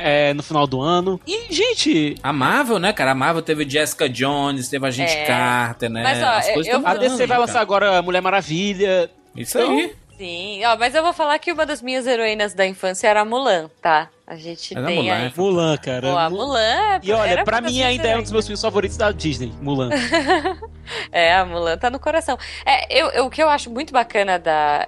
é, 0.02 0.34
no 0.34 0.42
final 0.42 0.66
do 0.66 0.80
ano. 0.80 1.20
E, 1.26 1.52
gente, 1.52 2.14
A 2.22 2.32
Marvel, 2.32 2.78
né, 2.78 2.92
cara? 2.92 3.12
A 3.12 3.14
Marvel 3.14 3.42
teve 3.42 3.68
Jessica 3.68 4.08
Jones, 4.08 4.68
teve 4.68 4.86
a 4.86 4.90
gente 4.90 5.12
É. 5.12 5.24
Carter, 5.24 5.90
né? 5.90 6.02
Mas, 6.02 6.22
ó, 6.22 6.26
As 6.26 6.48
coisas 6.50 6.72
eu- 6.72 6.80
tão 6.80 6.90
a 6.90 6.94
DC 6.94 7.16
vai 7.18 7.26
cara. 7.28 7.40
lançar 7.40 7.60
agora 7.60 7.98
a 7.98 8.02
Mulher 8.02 8.20
Maravilha. 8.20 9.10
Isso 9.36 9.58
aí. 9.58 9.94
Sim, 10.18 10.62
ó, 10.66 10.76
mas 10.76 10.94
eu 10.94 11.02
vou 11.02 11.14
falar 11.14 11.38
que 11.38 11.50
uma 11.50 11.64
das 11.64 11.80
minhas 11.80 12.06
heroínas 12.06 12.52
da 12.52 12.66
infância 12.66 13.08
era 13.08 13.22
a 13.22 13.24
Mulan, 13.24 13.70
tá? 13.80 14.08
A 14.26 14.36
gente 14.36 14.74
Mas 14.74 14.84
a 14.84 14.86
tem 14.86 14.96
Mulan 14.96 15.12
aí. 15.14 15.26
é 15.26 15.32
Mulan, 15.34 15.76
cara. 15.78 16.10
Pô, 16.12 16.18
a 16.18 16.28
Mulan. 16.28 17.00
E 17.02 17.10
olha, 17.12 17.30
era 17.30 17.42
pra 17.44 17.60
mim 17.62 17.82
ainda 17.82 18.06
é 18.06 18.18
um 18.18 18.22
dos 18.22 18.30
meus 18.30 18.44
filmes 18.46 18.60
favoritos 18.60 18.98
da 18.98 19.10
Disney, 19.12 19.50
Mulan. 19.62 19.88
É, 21.12 21.34
a 21.34 21.44
Mulan 21.44 21.76
tá 21.78 21.90
no 21.90 21.98
coração. 21.98 22.38
É, 22.64 22.86
eu, 23.00 23.08
eu- 23.10 23.26
o 23.26 23.30
que 23.30 23.42
eu 23.42 23.48
acho 23.48 23.70
muito 23.70 23.92
bacana 23.92 24.38
da. 24.38 24.86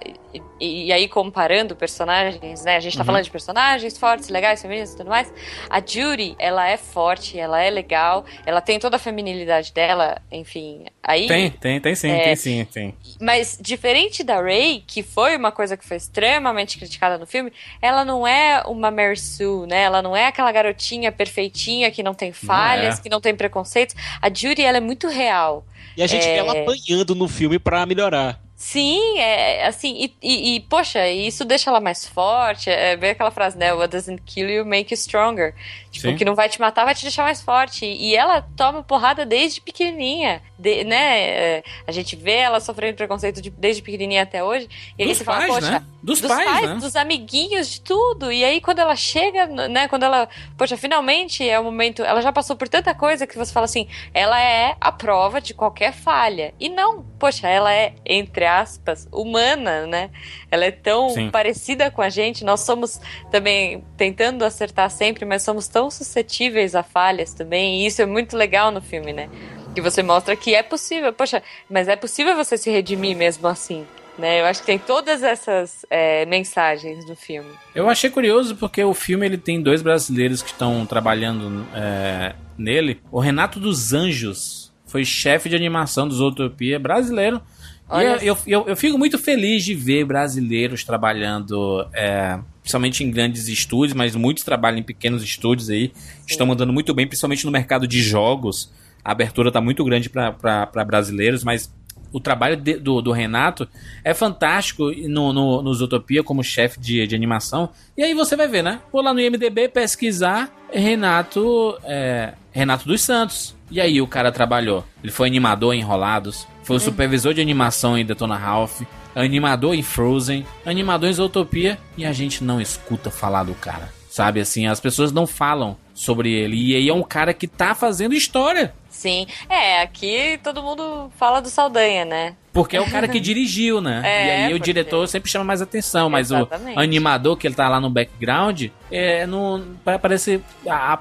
E, 0.60 0.86
e 0.86 0.92
aí, 0.92 1.08
comparando 1.08 1.74
personagens, 1.76 2.64
né? 2.64 2.76
A 2.76 2.80
gente 2.80 2.94
tá 2.96 3.00
Uhum. 3.02 3.06
falando 3.06 3.24
de 3.24 3.30
personagens 3.30 3.98
fortes, 3.98 4.28
legais, 4.28 4.62
femininos 4.62 4.92
e 4.92 4.96
tudo 4.96 5.10
mais. 5.10 5.32
A 5.68 5.80
Judy, 5.80 6.34
ela 6.38 6.68
é 6.68 6.76
forte, 6.76 7.38
ela 7.38 7.60
é 7.60 7.68
legal, 7.68 8.24
ela 8.46 8.60
tem 8.60 8.78
toda 8.78 8.96
a 8.96 8.98
feminilidade 8.98 9.72
dela, 9.72 10.20
enfim. 10.30 10.86
Aí. 11.02 11.26
Tem, 11.26 11.50
tem, 11.50 11.80
tem 11.80 11.94
sim, 11.94 12.10
É. 12.10 12.24
tem 12.24 12.36
sim, 12.36 12.64
tem. 12.64 12.94
Mas 13.20 13.58
diferente 13.60 14.22
da 14.24 14.40
Ray, 14.40 14.82
que 14.86 15.02
foi 15.02 15.36
uma 15.36 15.50
coisa 15.52 15.76
que 15.76 15.84
foi 15.86 15.96
extremamente 15.96 16.78
criticada 16.78 17.18
no 17.18 17.26
filme, 17.26 17.52
ela 17.80 18.04
não 18.04 18.26
é 18.26 18.62
uma 18.66 18.90
Mary 18.90 19.16
Sue, 19.18 19.66
né? 19.66 19.82
Ela 19.82 20.00
não 20.00 20.16
é 20.16 20.26
aquela 20.28 20.50
garotinha 20.52 21.10
perfeitinha 21.12 21.90
que 21.90 22.02
não 22.02 22.14
tem 22.14 22.32
falhas, 22.32 22.98
é. 22.98 23.02
que 23.02 23.08
não 23.10 23.20
tem 23.20 23.34
preconceitos. 23.34 23.94
A 24.20 24.28
Judy, 24.32 24.62
ela 24.62 24.78
é 24.78 24.80
muito 24.80 25.08
real. 25.08 25.64
E 25.96 26.02
a 26.02 26.06
gente 26.06 26.26
É. 26.26 26.32
vê 26.32 26.38
ela 26.38 26.52
apanhando 26.60 27.14
no 27.14 27.28
filme 27.28 27.58
pra 27.58 27.84
melhorar. 27.86 28.40
Sim, 28.54 29.18
é 29.18 29.66
assim, 29.66 29.92
e, 30.04 30.14
e- 30.22 30.54
e, 30.56 30.60
poxa, 30.60 31.08
isso 31.08 31.44
deixa 31.44 31.68
ela 31.68 31.80
mais 31.80 32.06
forte. 32.06 32.70
É 32.70 32.96
bem 32.96 33.10
aquela 33.10 33.32
frase, 33.32 33.58
né? 33.58 33.72
What 33.72 33.90
doesn't 33.90 34.22
kill 34.24 34.48
you 34.48 34.64
make 34.64 34.94
you 34.94 34.96
stronger. 34.96 35.52
Tipo, 35.90 36.06
Sim. 36.06 36.14
o 36.14 36.16
que 36.16 36.24
não 36.24 36.36
vai 36.36 36.48
te 36.48 36.60
matar 36.60 36.84
vai 36.84 36.94
te 36.94 37.02
deixar 37.02 37.24
mais 37.24 37.42
forte. 37.42 37.84
E 37.84 38.14
ela 38.14 38.40
toma 38.56 38.82
porrada 38.84 39.26
desde 39.26 39.60
pequenininha, 39.60 40.40
de- 40.62 40.84
né? 40.84 41.20
É, 41.58 41.62
A 41.86 41.92
gente 41.92 42.14
vê 42.16 42.36
ela 42.36 42.60
sofrendo 42.60 42.96
preconceito 42.96 43.42
de- 43.42 43.50
desde 43.50 43.82
pequenininha 43.82 44.22
até 44.22 44.42
hoje. 44.42 44.68
E 44.98 45.02
aí 45.02 45.08
Dos 45.08 45.18
você 45.18 45.24
fala, 45.24 45.38
pais, 45.38 45.52
poxa, 45.54 45.70
né? 45.72 45.84
Dos 46.02 46.20
pais, 46.20 46.62
né? 46.68 46.74
dos 46.76 46.96
amiguinhos, 46.96 47.68
de 47.68 47.80
tudo. 47.80 48.30
E 48.32 48.44
aí 48.44 48.60
quando 48.60 48.78
ela 48.78 48.96
chega, 48.96 49.46
né? 49.46 49.88
Quando 49.88 50.04
ela, 50.04 50.28
poxa, 50.56 50.76
finalmente 50.76 51.48
é 51.48 51.58
o 51.58 51.64
momento. 51.64 52.02
Ela 52.02 52.20
já 52.22 52.32
passou 52.32 52.56
por 52.56 52.68
tanta 52.68 52.94
coisa 52.94 53.26
que 53.26 53.36
você 53.36 53.52
fala 53.52 53.64
assim, 53.64 53.86
ela 54.14 54.40
é 54.40 54.76
a 54.80 54.90
prova 54.92 55.40
de 55.40 55.52
qualquer 55.54 55.92
falha. 55.92 56.54
E 56.58 56.68
não, 56.68 57.04
poxa, 57.18 57.48
ela 57.48 57.72
é 57.72 57.94
entre 58.06 58.46
aspas 58.46 59.08
humana, 59.12 59.86
né? 59.86 60.10
Ela 60.50 60.64
é 60.66 60.70
tão 60.70 61.10
Sim. 61.10 61.30
parecida 61.30 61.90
com 61.90 62.02
a 62.02 62.08
gente. 62.08 62.44
Nós 62.44 62.60
somos 62.60 63.00
também 63.30 63.84
tentando 63.96 64.44
acertar 64.44 64.90
sempre, 64.90 65.24
mas 65.24 65.42
somos 65.42 65.66
tão 65.68 65.90
suscetíveis 65.90 66.74
a 66.74 66.82
falhas 66.82 67.34
também. 67.34 67.80
E 67.82 67.86
isso 67.86 68.00
é 68.02 68.06
muito 68.06 68.36
legal 68.36 68.70
no 68.70 68.80
filme, 68.80 69.12
né? 69.12 69.28
Que 69.74 69.80
você 69.80 70.02
mostra 70.02 70.36
que 70.36 70.54
é 70.54 70.62
possível. 70.62 71.12
Poxa, 71.12 71.42
mas 71.68 71.88
é 71.88 71.96
possível 71.96 72.36
você 72.36 72.56
se 72.56 72.70
redimir 72.70 73.16
mesmo 73.16 73.46
assim. 73.48 73.86
Né? 74.18 74.40
Eu 74.40 74.44
acho 74.44 74.60
que 74.60 74.66
tem 74.66 74.78
todas 74.78 75.22
essas 75.22 75.86
é, 75.88 76.26
mensagens 76.26 77.06
no 77.06 77.16
filme. 77.16 77.50
Eu 77.74 77.88
achei 77.88 78.10
curioso 78.10 78.56
porque 78.56 78.84
o 78.84 78.92
filme 78.92 79.24
ele 79.24 79.38
tem 79.38 79.62
dois 79.62 79.80
brasileiros 79.80 80.42
que 80.42 80.50
estão 80.50 80.84
trabalhando 80.84 81.66
é, 81.74 82.34
nele. 82.58 83.00
O 83.10 83.18
Renato 83.18 83.58
dos 83.58 83.94
Anjos 83.94 84.72
foi 84.86 85.04
chefe 85.04 85.48
de 85.48 85.56
animação 85.56 86.06
do 86.06 86.14
Zootopia 86.14 86.78
brasileiro. 86.78 87.40
Olha 87.88 88.22
e 88.22 88.26
eu, 88.26 88.36
eu, 88.46 88.68
eu 88.68 88.76
fico 88.76 88.98
muito 88.98 89.18
feliz 89.18 89.64
de 89.64 89.74
ver 89.74 90.04
brasileiros 90.04 90.84
trabalhando, 90.84 91.86
é, 91.94 92.38
principalmente 92.60 93.02
em 93.02 93.10
grandes 93.10 93.48
estúdios, 93.48 93.94
mas 93.94 94.14
muitos 94.14 94.44
trabalham 94.44 94.78
em 94.78 94.82
pequenos 94.82 95.22
estúdios 95.22 95.70
aí. 95.70 95.92
Estão 96.26 96.46
mandando 96.46 96.72
muito 96.72 96.94
bem, 96.94 97.06
principalmente 97.06 97.46
no 97.46 97.50
mercado 97.50 97.86
de 97.86 98.02
jogos. 98.02 98.70
A 99.04 99.12
abertura 99.12 99.48
está 99.48 99.60
muito 99.60 99.84
grande 99.84 100.08
para 100.08 100.84
brasileiros, 100.86 101.42
mas 101.44 101.72
o 102.12 102.20
trabalho 102.20 102.56
de- 102.56 102.76
do, 102.78 103.00
do 103.00 103.10
Renato 103.10 103.66
é 104.04 104.12
fantástico 104.14 104.90
no, 105.08 105.32
no, 105.32 105.62
no 105.62 105.74
Zootopia 105.74 106.22
como 106.22 106.42
chefe 106.44 106.78
de, 106.78 107.06
de 107.06 107.14
animação. 107.14 107.70
E 107.96 108.02
aí 108.02 108.14
você 108.14 108.36
vai 108.36 108.46
ver, 108.46 108.62
né? 108.62 108.80
Vou 108.92 109.02
lá 109.02 109.12
no 109.14 109.20
IMDB 109.20 109.68
pesquisar 109.68 110.50
Renato, 110.70 111.76
é, 111.84 112.34
Renato 112.52 112.86
dos 112.86 113.00
Santos. 113.00 113.56
E 113.70 113.80
aí 113.80 114.00
o 114.00 114.06
cara 114.06 114.30
trabalhou. 114.30 114.84
Ele 115.02 115.10
foi 115.10 115.26
animador 115.28 115.74
em 115.74 115.78
Enrolados, 115.80 116.46
foi 116.62 116.76
o 116.76 116.80
supervisor 116.80 117.32
de 117.34 117.40
animação 117.40 117.96
em 117.96 118.04
Detona 118.04 118.36
Ralph, 118.36 118.82
animador 119.14 119.74
em 119.74 119.82
Frozen, 119.82 120.46
animador 120.64 121.08
em 121.08 121.12
Zootopia 121.14 121.78
e 121.96 122.04
a 122.04 122.12
gente 122.12 122.44
não 122.44 122.60
escuta 122.60 123.10
falar 123.10 123.42
do 123.44 123.54
cara. 123.54 123.88
Sabe 124.10 124.40
assim, 124.40 124.66
as 124.66 124.78
pessoas 124.78 125.10
não 125.10 125.26
falam 125.26 125.76
sobre 125.94 126.30
ele. 126.30 126.56
E 126.56 126.76
aí 126.76 126.88
é 126.88 126.94
um 126.94 127.02
cara 127.02 127.32
que 127.32 127.48
tá 127.48 127.74
fazendo 127.74 128.14
história. 128.14 128.74
Sim. 129.02 129.26
É, 129.48 129.82
aqui 129.82 130.38
todo 130.44 130.62
mundo 130.62 131.10
fala 131.18 131.40
do 131.42 131.48
Saldanha, 131.48 132.04
né? 132.04 132.36
Porque 132.52 132.76
é 132.76 132.80
o 132.80 132.88
cara 132.90 133.08
que 133.08 133.18
dirigiu, 133.20 133.80
né? 133.80 134.02
É, 134.04 134.26
e 134.26 134.30
aí 134.30 134.46
o 134.54 134.58
porque- 134.58 134.64
diretor 134.72 135.08
sempre 135.08 135.28
chama 135.30 135.44
mais 135.44 135.60
atenção, 135.60 136.08
mas 136.08 136.30
Exatamente. 136.30 136.76
o 136.76 136.80
animador 136.80 137.36
que 137.36 137.46
ele 137.48 137.54
tá 137.54 137.68
lá 137.68 137.80
no 137.80 137.90
background, 137.90 138.66
é, 138.90 139.26
não, 139.26 139.64
pa- 139.84 139.98
parece, 139.98 140.40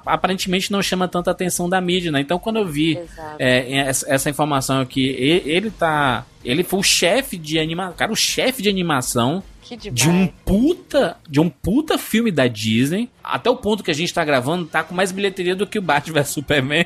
aparentemente 0.05 0.71
não 0.71 0.81
chama 0.81 1.07
tanta 1.07 1.29
atenção 1.29 1.69
da 1.69 1.79
mídia, 1.79 2.11
né? 2.11 2.21
Então 2.21 2.39
quando 2.39 2.57
eu 2.57 2.65
vi 2.65 2.97
é, 3.37 3.81
essa, 3.81 4.29
informação 4.29 4.79
aqui, 4.81 5.05
ele 5.45 5.69
tá, 5.69 6.25
ele 6.43 6.63
foi 6.63 6.79
o 6.79 6.83
chefe 6.83 7.37
de 7.37 7.59
animação, 7.59 7.93
cara, 7.95 8.11
o 8.11 8.15
chefe 8.15 8.61
de 8.61 8.69
animação 8.69 9.43
de 9.91 10.09
um 10.09 10.27
puta, 10.27 11.15
de 11.29 11.39
um 11.39 11.49
puta 11.49 11.97
filme 11.97 12.29
da 12.29 12.45
Disney, 12.47 13.09
até 13.23 13.49
o 13.49 13.55
ponto 13.55 13.81
que 13.83 13.91
a 13.91 13.93
gente 13.93 14.13
tá 14.13 14.23
gravando, 14.25 14.65
tá 14.65 14.83
com 14.83 14.93
mais 14.93 15.13
bilheteria 15.13 15.55
do 15.55 15.65
que 15.65 15.79
o 15.79 15.81
Batman 15.81 16.15
vs 16.21 16.27
Superman. 16.29 16.85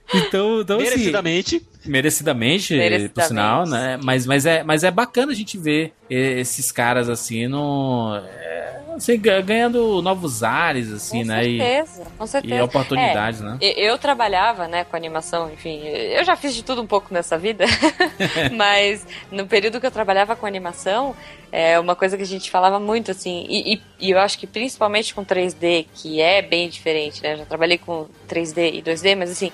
então, 0.13 0.61
então 0.61 0.77
assim, 0.77 0.89
Merecidamente. 0.89 1.65
Merecidamente, 1.85 2.73
Merecidamente. 2.75 3.13
por 3.13 3.23
sinal, 3.23 3.65
né? 3.65 3.99
Mas, 4.03 4.25
mas, 4.25 4.45
é, 4.45 4.63
mas 4.63 4.83
é 4.83 4.91
bacana 4.91 5.31
a 5.31 5.35
gente 5.35 5.57
ver 5.57 5.93
esses 6.09 6.71
caras 6.71 7.09
assim 7.09 7.47
no. 7.47 8.15
é, 8.23 8.81
assim, 8.95 9.19
ga- 9.19 9.41
ganhando 9.41 10.01
novos 10.01 10.43
ares, 10.43 10.91
assim, 10.91 11.21
com 11.21 11.27
né? 11.27 11.43
E, 11.47 11.57
certeza, 11.57 12.03
com 12.17 12.27
certeza. 12.27 12.55
e 12.55 12.61
oportunidades, 12.61 13.39
né? 13.41 13.57
E- 13.61 13.81
Eu 13.83 13.97
trabalhava, 13.97 14.67
né, 14.67 14.83
com 14.83 14.95
animação, 14.95 15.51
enfim, 15.51 15.81
eu 15.85 16.23
já 16.23 16.35
fiz 16.35 16.53
de 16.53 16.63
tudo 16.63 16.81
um 16.81 16.87
pouco 16.87 17.11
nessa 17.13 17.37
vida, 17.37 17.65
mas 18.55 19.05
no 19.31 19.47
período 19.47 19.79
que 19.79 19.85
eu 19.87 19.91
trabalhava 19.91 20.35
com 20.35 20.45
animação, 20.45 21.15
É 21.53 21.77
uma 21.77 21.97
coisa 21.97 22.15
que 22.15 22.23
a 22.23 22.25
gente 22.25 22.49
falava 22.49 22.79
muito, 22.79 23.11
assim, 23.11 23.45
e, 23.49 23.73
e, 23.73 23.81
e 23.99 24.11
eu 24.11 24.19
acho 24.19 24.39
que 24.39 24.47
principalmente 24.47 25.13
com 25.13 25.25
3D, 25.25 25.85
que 25.93 26.21
é 26.21 26.41
bem 26.41 26.69
diferente, 26.69 27.21
né? 27.21 27.33
Eu 27.33 27.39
já 27.39 27.45
trabalhei 27.45 27.77
com 27.77 28.07
3D 28.29 28.75
e 28.75 28.81
2D, 28.81 29.17
mas 29.17 29.29
assim, 29.31 29.51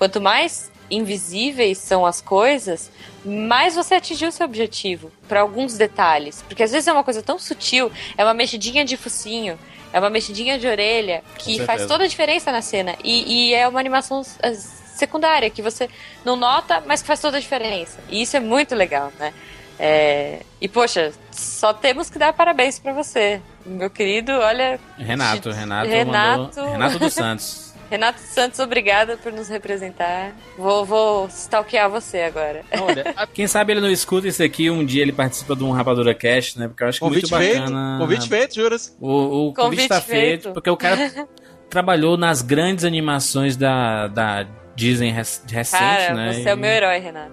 quanto 0.00 0.18
mais 0.18 0.70
invisíveis 0.90 1.76
são 1.76 2.06
as 2.06 2.22
coisas, 2.22 2.90
mais 3.22 3.74
você 3.74 3.96
atingiu 3.96 4.30
o 4.30 4.32
seu 4.32 4.46
objetivo 4.46 5.12
para 5.28 5.42
alguns 5.42 5.76
detalhes. 5.76 6.42
Porque 6.48 6.62
às 6.62 6.72
vezes 6.72 6.88
é 6.88 6.92
uma 6.92 7.04
coisa 7.04 7.22
tão 7.22 7.38
sutil, 7.38 7.92
é 8.16 8.24
uma 8.24 8.32
mexidinha 8.32 8.82
de 8.82 8.96
focinho, 8.96 9.58
é 9.92 9.98
uma 10.00 10.08
mexidinha 10.08 10.58
de 10.58 10.66
orelha 10.66 11.22
que 11.36 11.62
faz 11.66 11.84
toda 11.84 12.04
a 12.04 12.06
diferença 12.06 12.50
na 12.50 12.62
cena. 12.62 12.96
E, 13.04 13.50
e 13.50 13.54
é 13.54 13.68
uma 13.68 13.78
animação 13.78 14.22
eh, 14.42 14.54
secundária 14.54 15.50
que 15.50 15.60
você 15.60 15.86
não 16.24 16.34
nota, 16.34 16.82
mas 16.86 17.02
que 17.02 17.06
faz 17.06 17.20
toda 17.20 17.36
a 17.36 17.40
diferença. 17.40 17.98
E 18.08 18.22
isso 18.22 18.34
é 18.38 18.40
muito 18.40 18.74
legal, 18.74 19.12
né? 19.18 19.34
É... 19.78 20.40
E 20.62 20.66
poxa, 20.66 21.12
só 21.30 21.74
temos 21.74 22.08
que 22.08 22.18
dar 22.18 22.32
parabéns 22.32 22.78
para 22.78 22.94
você, 22.94 23.40
meu 23.66 23.90
querido. 23.90 24.32
Olha, 24.32 24.80
Renato, 24.96 25.50
Renato, 25.50 25.88
Renato, 25.90 26.40
mandou- 26.56 26.72
Renato 26.72 26.98
dos 26.98 27.12
Santos. 27.14 27.69
Renato 27.90 28.20
Santos, 28.20 28.60
obrigada 28.60 29.16
por 29.16 29.32
nos 29.32 29.48
representar. 29.48 30.32
Vou, 30.56 30.84
vou 30.84 31.26
stalkear 31.26 31.90
você 31.90 32.20
agora. 32.20 32.62
Olha, 32.80 33.12
Quem 33.34 33.46
sabe 33.46 33.72
ele 33.72 33.80
não 33.80 33.90
escuta 33.90 34.28
isso 34.28 34.42
aqui, 34.42 34.70
um 34.70 34.84
dia 34.86 35.02
ele 35.02 35.12
participa 35.12 35.56
de 35.56 35.64
um 35.64 35.72
Rapadura 35.72 36.14
Cast, 36.14 36.58
né? 36.58 36.68
Porque 36.68 36.84
eu 36.84 36.88
acho 36.88 36.98
que 37.00 37.04
convite 37.04 37.30
muito 37.30 37.42
feito. 37.44 37.58
bacana. 37.60 37.96
Convite 37.98 38.28
feito, 38.28 38.54
juras. 38.54 38.96
O, 39.00 39.08
o 39.48 39.54
convite, 39.54 39.56
Convite 39.56 39.88
tá 39.88 40.00
feito, 40.00 40.42
feito. 40.44 40.52
porque 40.54 40.70
o 40.70 40.76
cara 40.76 41.10
trabalhou 41.68 42.16
nas 42.16 42.42
grandes 42.42 42.84
animações 42.84 43.56
da, 43.56 44.06
da 44.06 44.46
Disney 44.76 45.10
rec- 45.10 45.42
recente, 45.50 45.82
Cara, 45.82 46.14
né? 46.14 46.32
você 46.32 46.48
é 46.48 46.54
o 46.54 46.56
E- 46.56 46.60
meu 46.60 46.70
herói, 46.70 46.98
Renato. 47.00 47.32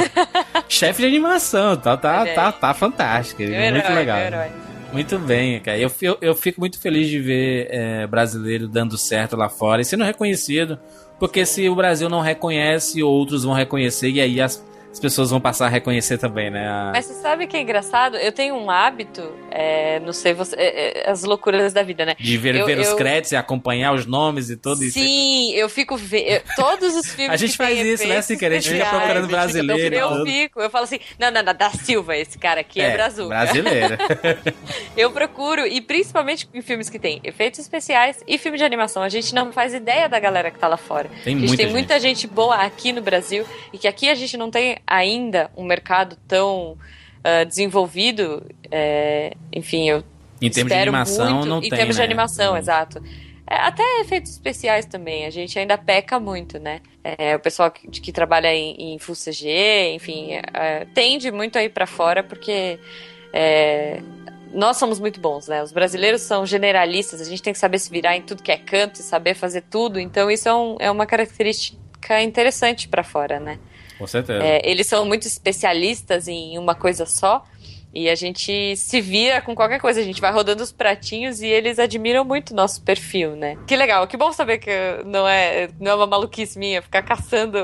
Chefe 0.68 1.02
de 1.02 1.08
animação, 1.08 1.76
tá, 1.76 1.96
tá, 1.96 2.24
tá, 2.26 2.52
tá 2.52 2.74
fantástico. 2.74 3.42
Meu 3.42 3.50
muito 3.72 3.84
herói, 3.86 3.94
legal. 3.94 4.16
meu 4.16 4.26
herói. 4.26 4.48
Muito 4.94 5.18
bem, 5.18 5.58
cara. 5.58 5.76
Eu, 5.76 5.90
eu, 6.00 6.18
eu 6.20 6.34
fico 6.36 6.60
muito 6.60 6.78
feliz 6.78 7.08
de 7.08 7.18
ver 7.18 7.66
é, 7.68 8.06
brasileiro 8.06 8.68
dando 8.68 8.96
certo 8.96 9.36
lá 9.36 9.48
fora 9.48 9.82
e 9.82 9.84
sendo 9.84 10.04
reconhecido, 10.04 10.78
porque 11.18 11.44
se 11.44 11.68
o 11.68 11.74
Brasil 11.74 12.08
não 12.08 12.20
reconhece, 12.20 13.02
outros 13.02 13.42
vão 13.42 13.54
reconhecer 13.54 14.08
e 14.08 14.20
aí 14.20 14.40
as, 14.40 14.64
as 14.94 15.00
pessoas 15.00 15.28
vão 15.30 15.40
passar 15.40 15.66
a 15.66 15.68
reconhecer 15.68 16.18
também, 16.18 16.50
né? 16.50 16.68
A- 16.68 16.92
Mas 16.94 17.06
você 17.06 17.14
sabe 17.14 17.48
que 17.48 17.56
é 17.56 17.60
engraçado? 17.60 18.16
Eu 18.16 18.30
tenho 18.30 18.54
um 18.54 18.70
hábito, 18.70 19.28
é, 19.50 19.98
não 19.98 20.12
sei, 20.12 20.32
você, 20.32 20.54
é, 20.56 21.00
é, 21.06 21.10
as 21.10 21.24
loucuras 21.24 21.72
da 21.72 21.82
vida, 21.82 22.06
né? 22.06 22.14
de 22.16 22.38
ver, 22.38 22.54
eu- 22.54 22.64
ver 22.64 22.78
os 22.78 22.88
eu- 22.90 22.96
créditos 22.96 23.32
e 23.32 23.36
acompanhar 23.36 23.92
os 23.92 24.06
nomes 24.06 24.50
e 24.50 24.56
tudo 24.56 24.84
isso. 24.84 24.92
Sim, 24.98 25.50
eu 25.52 25.68
fico 25.68 25.96
vendo. 25.96 26.40
Todos 26.54 26.94
os 26.94 27.06
filmes. 27.12 27.32
A 27.32 27.36
gente 27.36 27.50
que 27.50 27.56
faz 27.56 27.76
isso, 27.76 28.06
né, 28.06 28.22
querer? 28.38 28.56
A 28.56 28.60
gente 28.60 28.72
fica 28.72 28.88
procurando 28.88 29.26
brasileiro 29.26 29.94
Eu 29.96 30.24
fico, 30.24 30.60
eu 30.60 30.70
falo 30.70 30.84
assim, 30.84 31.00
não, 31.18 31.28
não, 31.32 31.42
não, 31.42 31.54
da 31.54 31.70
Silva, 31.70 32.16
esse 32.16 32.38
cara 32.38 32.60
aqui 32.60 32.80
é, 32.80 32.92
Brazuca. 32.92 33.28
brasileiro. 33.28 33.96
Eu 34.96 35.10
procuro, 35.10 35.66
e 35.66 35.80
principalmente 35.80 36.48
em 36.54 36.62
filmes 36.62 36.88
que 36.88 37.00
tem 37.00 37.20
efeitos 37.24 37.58
especiais 37.58 38.22
e 38.28 38.38
filme 38.38 38.56
de 38.58 38.64
animação. 38.64 39.02
A 39.02 39.08
gente 39.08 39.34
não 39.34 39.52
faz 39.52 39.74
ideia 39.74 40.08
da 40.08 40.20
galera 40.20 40.52
que 40.52 40.58
tá 40.58 40.68
lá 40.68 40.76
fora. 40.76 41.10
Tem 41.24 41.34
a 41.34 41.38
gente 41.40 41.48
muita 41.48 41.56
tem 41.56 41.66
gente. 41.66 41.72
muita 41.74 41.98
gente 42.00 42.26
boa 42.28 42.54
aqui 42.56 42.92
no 42.92 43.02
Brasil 43.02 43.44
e 43.72 43.78
que 43.78 43.88
aqui 43.88 44.08
a 44.08 44.14
gente 44.14 44.36
não 44.36 44.50
tem 44.50 44.76
ainda 44.86 45.50
um 45.56 45.64
mercado 45.64 46.16
tão 46.28 46.76
ah, 47.22 47.44
desenvolvido. 47.44 48.44
é, 48.70 49.32
enfim, 49.52 49.88
eu 49.88 50.04
Em 50.40 50.50
termos 50.50 50.72
de 50.72 50.78
animação, 50.78 51.32
muito, 51.34 51.48
não 51.48 51.58
em 51.58 51.60
tem. 51.62 51.70
termos 51.70 51.94
de 51.96 52.00
né? 52.00 52.04
animação, 52.06 52.54
Hum. 52.54 52.58
exato. 52.58 53.02
É, 53.46 53.56
até 53.56 53.82
efeitos 54.00 54.30
especiais 54.32 54.86
também, 54.86 55.26
a 55.26 55.30
gente 55.30 55.58
ainda 55.58 55.76
peca 55.76 56.18
muito, 56.18 56.58
né? 56.58 56.80
É, 57.02 57.36
o 57.36 57.40
pessoal 57.40 57.70
que, 57.70 57.88
que 57.88 58.10
trabalha 58.12 58.54
em, 58.54 58.94
em 58.94 58.98
Full 58.98 59.14
CG, 59.14 59.92
enfim, 59.94 60.30
é, 60.32 60.86
tende 60.94 61.30
muito 61.30 61.58
a 61.58 61.62
ir 61.62 61.68
pra 61.68 61.86
fora 61.86 62.22
porque 62.22 62.78
é, 63.32 64.00
nós 64.52 64.76
somos 64.78 64.98
muito 64.98 65.20
bons, 65.20 65.46
né? 65.48 65.62
Os 65.62 65.72
brasileiros 65.72 66.22
são 66.22 66.46
generalistas, 66.46 67.20
a 67.20 67.24
gente 67.24 67.42
tem 67.42 67.52
que 67.52 67.58
saber 67.58 67.78
se 67.78 67.90
virar 67.90 68.16
em 68.16 68.22
tudo 68.22 68.42
que 68.42 68.50
é 68.52 68.56
canto 68.56 69.00
e 69.00 69.02
saber 69.02 69.34
fazer 69.34 69.62
tudo, 69.62 70.00
então 70.00 70.30
isso 70.30 70.48
é, 70.48 70.54
um- 70.54 70.76
é 70.78 70.90
uma 70.90 71.04
característica 71.06 72.22
interessante 72.22 72.88
pra 72.88 73.02
fora, 73.02 73.38
né? 73.40 73.58
Com 74.04 74.08
certeza. 74.08 74.44
É, 74.44 74.60
eles 74.68 74.86
são 74.86 75.06
muito 75.06 75.26
especialistas 75.26 76.28
em 76.28 76.58
uma 76.58 76.74
coisa 76.74 77.06
só. 77.06 77.42
E 77.94 78.10
a 78.10 78.14
gente 78.16 78.76
se 78.76 79.00
vira 79.00 79.40
com 79.40 79.54
qualquer 79.54 79.80
coisa, 79.80 80.00
a 80.00 80.02
gente 80.02 80.20
vai 80.20 80.32
rodando 80.32 80.62
os 80.62 80.72
pratinhos 80.72 81.40
e 81.40 81.46
eles 81.46 81.78
admiram 81.78 82.24
muito 82.24 82.50
o 82.50 82.54
nosso 82.54 82.82
perfil, 82.82 83.36
né? 83.36 83.56
Que 83.68 83.76
legal, 83.76 84.04
que 84.08 84.16
bom 84.16 84.32
saber 84.32 84.58
que 84.58 84.70
não 85.06 85.28
é, 85.28 85.70
não 85.80 85.92
é 85.92 85.94
uma 85.94 86.06
maluquice 86.06 86.58
minha 86.58 86.82
ficar 86.82 87.02
caçando 87.02 87.58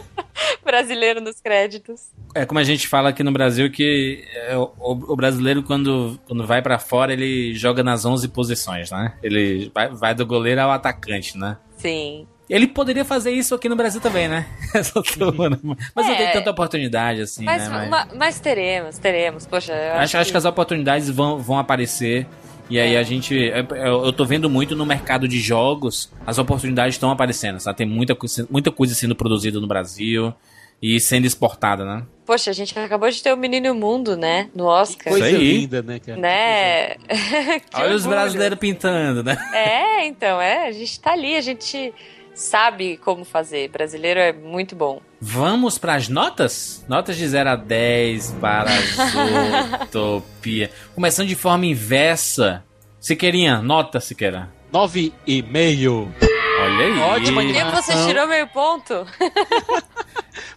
brasileiro 0.64 1.20
nos 1.20 1.38
créditos. 1.38 2.10
É 2.34 2.46
como 2.46 2.58
a 2.58 2.64
gente 2.64 2.88
fala 2.88 3.10
aqui 3.10 3.22
no 3.22 3.30
Brasil 3.30 3.70
que 3.70 4.24
é, 4.34 4.56
o, 4.56 4.72
o 4.80 5.14
brasileiro 5.14 5.62
quando, 5.62 6.18
quando 6.26 6.46
vai 6.46 6.62
pra 6.62 6.78
fora 6.78 7.12
ele 7.12 7.54
joga 7.54 7.82
nas 7.82 8.06
11 8.06 8.26
posições, 8.28 8.90
né? 8.90 9.18
Ele 9.22 9.70
vai, 9.74 9.88
vai 9.88 10.14
do 10.14 10.24
goleiro 10.24 10.62
ao 10.62 10.70
atacante, 10.70 11.36
né? 11.36 11.58
Sim. 11.76 12.26
Ele 12.48 12.66
poderia 12.66 13.04
fazer 13.04 13.30
isso 13.32 13.54
aqui 13.54 13.68
no 13.68 13.76
Brasil 13.76 14.00
também, 14.00 14.26
né? 14.28 14.46
Essa 14.74 15.02
turma, 15.02 15.58
Mas 15.94 16.06
não 16.06 16.14
É. 16.14 16.16
tem 16.16 16.32
tanta 16.32 16.50
oportunidade 16.50 17.20
assim, 17.20 17.44
Mas, 17.44 17.68
né? 17.68 17.68
Mas- 17.68 17.88
ma- 17.90 18.08
mas 18.16 18.40
teremos, 18.40 18.96
teremos. 18.98 19.46
Poxa, 19.46 19.72
eu 19.72 19.94
acho, 19.98 20.16
acho 20.16 20.30
que 20.30 20.36
as 20.36 20.44
oportunidades 20.44 21.10
vão, 21.10 21.38
vão 21.38 21.58
aparecer. 21.58 22.26
E 22.70 22.78
aí 22.78 22.94
É. 22.94 22.98
a 22.98 23.02
gente. 23.02 23.34
Eu, 23.34 24.04
eu 24.06 24.12
tô 24.12 24.24
vendo 24.24 24.48
muito 24.48 24.74
no 24.76 24.84
mercado 24.86 25.26
de 25.28 25.40
jogos, 25.40 26.10
as 26.26 26.38
oportunidades 26.38 26.94
estão 26.94 27.10
aparecendo, 27.10 27.58
sabe? 27.60 27.78
Tem 27.78 27.86
muita, 27.86 28.14
coisa- 28.14 28.46
muita 28.50 28.70
coisa 28.70 28.94
sendo 28.94 29.14
produzida 29.14 29.58
no 29.60 29.66
Brasil 29.66 30.32
e 30.80 31.00
sendo 31.00 31.26
exportada, 31.26 31.84
né? 31.84 32.02
Poxa, 32.26 32.50
a 32.50 32.52
gente 32.54 32.78
acabou 32.78 33.10
de 33.10 33.22
ter 33.22 33.32
o 33.32 33.36
Menino 33.38 33.74
Mundo, 33.74 34.16
né? 34.16 34.48
No 34.54 34.64
Oscar. 34.66 35.10
Coisa 35.12 35.26
aí. 35.26 35.36
linda, 35.60 35.82
né, 35.82 35.98
cara? 35.98 36.18
Né? 36.18 36.88
Que 37.70 37.76
Olha 37.80 37.94
os 37.94 38.02
orgulho. 38.04 38.20
brasileiros 38.20 38.58
pintando, 38.58 39.22
né? 39.24 39.36
É, 39.54 40.06
então, 40.06 40.38
é, 40.40 40.68
a 40.68 40.72
gente 40.72 41.00
tá 41.00 41.12
ali, 41.12 41.36
a 41.36 41.40
gente 41.40 41.92
sabe 42.38 42.96
como 42.98 43.24
fazer. 43.24 43.68
Brasileiro 43.68 44.20
é 44.20 44.32
muito 44.32 44.76
bom. 44.76 45.00
Vamos 45.20 45.76
para 45.76 45.94
as 45.94 46.08
notas? 46.08 46.84
Notas 46.88 47.16
de 47.16 47.26
0 47.26 47.50
a 47.50 47.56
10 47.56 48.32
para 48.40 48.70
Zootopia. 49.82 50.70
Começando 50.94 51.26
de 51.28 51.34
forma 51.34 51.66
inversa. 51.66 52.64
Siqueirinha, 53.00 53.60
nota, 53.60 54.00
Siqueira. 54.00 54.50
Nove 54.72 55.12
e 55.26 55.42
meio. 55.42 56.12
Olha 56.60 56.84
aí. 56.86 56.98
Ótima 56.98 57.40
animação. 57.40 57.96
você 57.96 58.06
tirou 58.06 58.26
meio 58.26 58.46
ponto? 58.48 59.06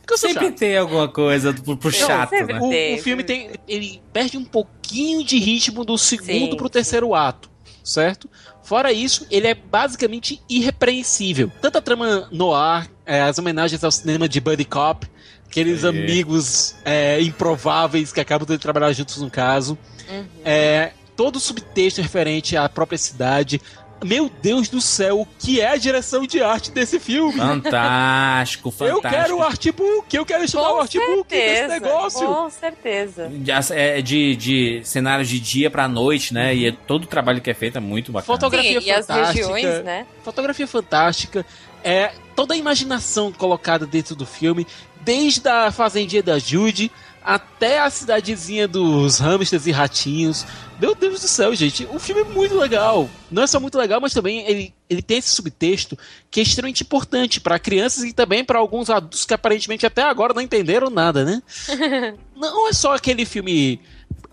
Porque 0.02 0.14
eu 0.14 0.18
Sempre 0.18 0.48
chato. 0.48 0.58
tem 0.60 0.78
alguma 0.78 1.08
coisa 1.08 1.54
pro, 1.54 1.78
pro 1.78 1.92
chato, 1.92 2.32
né? 2.32 2.60
O, 2.62 2.70
Tem, 2.70 2.96
o 2.96 3.02
filme 3.02 3.24
tem. 3.24 3.50
tem. 3.50 3.60
Ele 3.68 4.02
perde 4.12 4.38
um 4.38 4.46
pouquinho 4.46 5.24
de 5.24 5.40
ritmo 5.40 5.84
do 5.86 5.98
segundo 5.98 6.52
Sim, 6.52 6.58
pro 6.58 6.70
terceiro 6.70 7.16
ato, 7.16 7.50
certo? 7.84 8.30
Fora 8.72 8.94
isso, 8.94 9.28
ele 9.30 9.48
é 9.48 9.54
basicamente 9.54 10.42
irrepreensível. 10.50 11.52
Tanto 11.62 11.78
a 11.78 11.82
trama 11.82 12.30
no 12.32 12.54
ar, 12.54 12.88
as 13.06 13.38
homenagens 13.38 13.84
ao 13.84 13.92
cinema 13.92 14.30
de 14.30 14.40
Buddy 14.40 14.64
Cop, 14.64 15.06
aqueles 15.46 15.84
É. 15.84 15.90
amigos 15.90 16.74
é, 16.86 17.22
improváveis 17.22 18.14
que 18.14 18.22
acabam 18.22 18.48
de 18.48 18.58
trabalhar 18.58 18.94
juntos 18.94 19.18
no 19.18 19.30
caso. 19.30 19.78
Uhum. 20.10 20.26
É, 20.46 20.94
todo 21.18 21.36
o 21.36 21.40
subtexto 21.42 22.02
referente 22.02 22.56
à 22.56 22.70
própria 22.70 22.98
cidade. 22.98 23.60
Meu 24.04 24.32
Deus 24.42 24.68
do 24.68 24.82
céu, 24.82 25.22
o 25.22 25.28
que 25.38 25.62
é 25.62 25.68
a 25.70 25.78
direção 25.78 26.26
de 26.26 26.42
arte 26.42 26.72
desse 26.72 27.00
filme? 27.00 27.38
Fantástico, 27.38 28.72
fantástico. 28.72 28.72
Eu 28.82 29.02
quero 29.02 29.38
o 29.38 29.42
artbook, 29.44 30.16
eu 30.16 30.26
quero 30.26 30.44
estudar 30.44 30.70
o 30.70 30.74
Com 30.76 30.82
artbook 30.82 31.30
desse 31.30 31.56
certeza, 31.58 31.68
negócio. 31.74 32.28
Com 32.28 32.50
certeza. 32.50 33.32
É 33.70 34.02
de, 34.02 34.36
de 34.36 34.82
cenários 34.84 35.30
de 35.30 35.40
dia 35.40 35.70
pra 35.70 35.88
noite, 35.88 36.34
né? 36.34 36.56
E 36.56 36.68
é- 36.68 36.72
todo 36.72 37.04
o 37.04 37.08
trabalho 37.08 37.40
que 37.42 37.50
é 37.50 37.54
feito 37.54 37.78
é 37.78 37.82
muito 37.82 38.12
bacana. 38.12 38.26
Fotografia 38.38 38.82
Sim, 38.82 38.88
e 38.88 38.92
as 38.92 39.06
fantástica. 39.06 39.48
regiões, 39.54 39.84
né? 39.84 40.06
Fotografia 40.24 40.68
fantástica. 40.68 41.46
É 41.84 42.12
toda 42.36 42.54
a 42.54 42.58
imaginação 42.58 43.32
colocada 43.32 43.86
dentro 43.86 44.16
do 44.16 44.26
filme, 44.26 44.66
desde 45.02 45.48
a 45.48 45.72
fazendinha 45.72 46.24
da 46.24 46.38
Judy 46.40 46.92
até 47.24 47.80
a 47.80 47.90
cidadezinha 47.90 48.68
dos 48.68 49.20
hamsters 49.20 49.68
e 49.68 49.72
ratinhos. 49.72 50.46
Meu 50.80 50.96
Deus 50.96 51.22
do 51.22 51.28
céu, 51.28 51.54
gente, 51.54 51.88
o 51.92 52.00
filme 52.00 52.22
é 52.22 52.26
muito 52.26 52.56
legal. 52.56 53.10
Não 53.30 53.44
é 53.44 53.48
só 53.48 53.60
muito 53.60 53.78
legal, 53.78 54.02
mas 54.02 54.14
também 54.14 54.46
ele, 54.48 54.74
ele 54.90 55.02
tem 55.02 55.18
esse 55.18 55.30
subtexto 55.30 55.98
que 56.30 56.40
é 56.40 56.44
extremamente 56.44 56.82
importante 56.82 57.40
para 57.40 57.60
crianças 57.60 58.04
e 58.04 58.14
também 58.14 58.44
para 58.44 58.58
alguns 58.58 58.90
adultos 58.90 59.26
que 59.26 59.34
aparentemente 59.34 59.86
até 59.86 60.02
agora 60.02 60.34
não 60.34 60.42
entenderam 60.42 60.90
nada, 60.90 61.24
né? 61.24 61.42
não 62.36 62.68
é 62.68 62.74
só 62.74 62.96
aquele 62.96 63.26
filme 63.26 63.80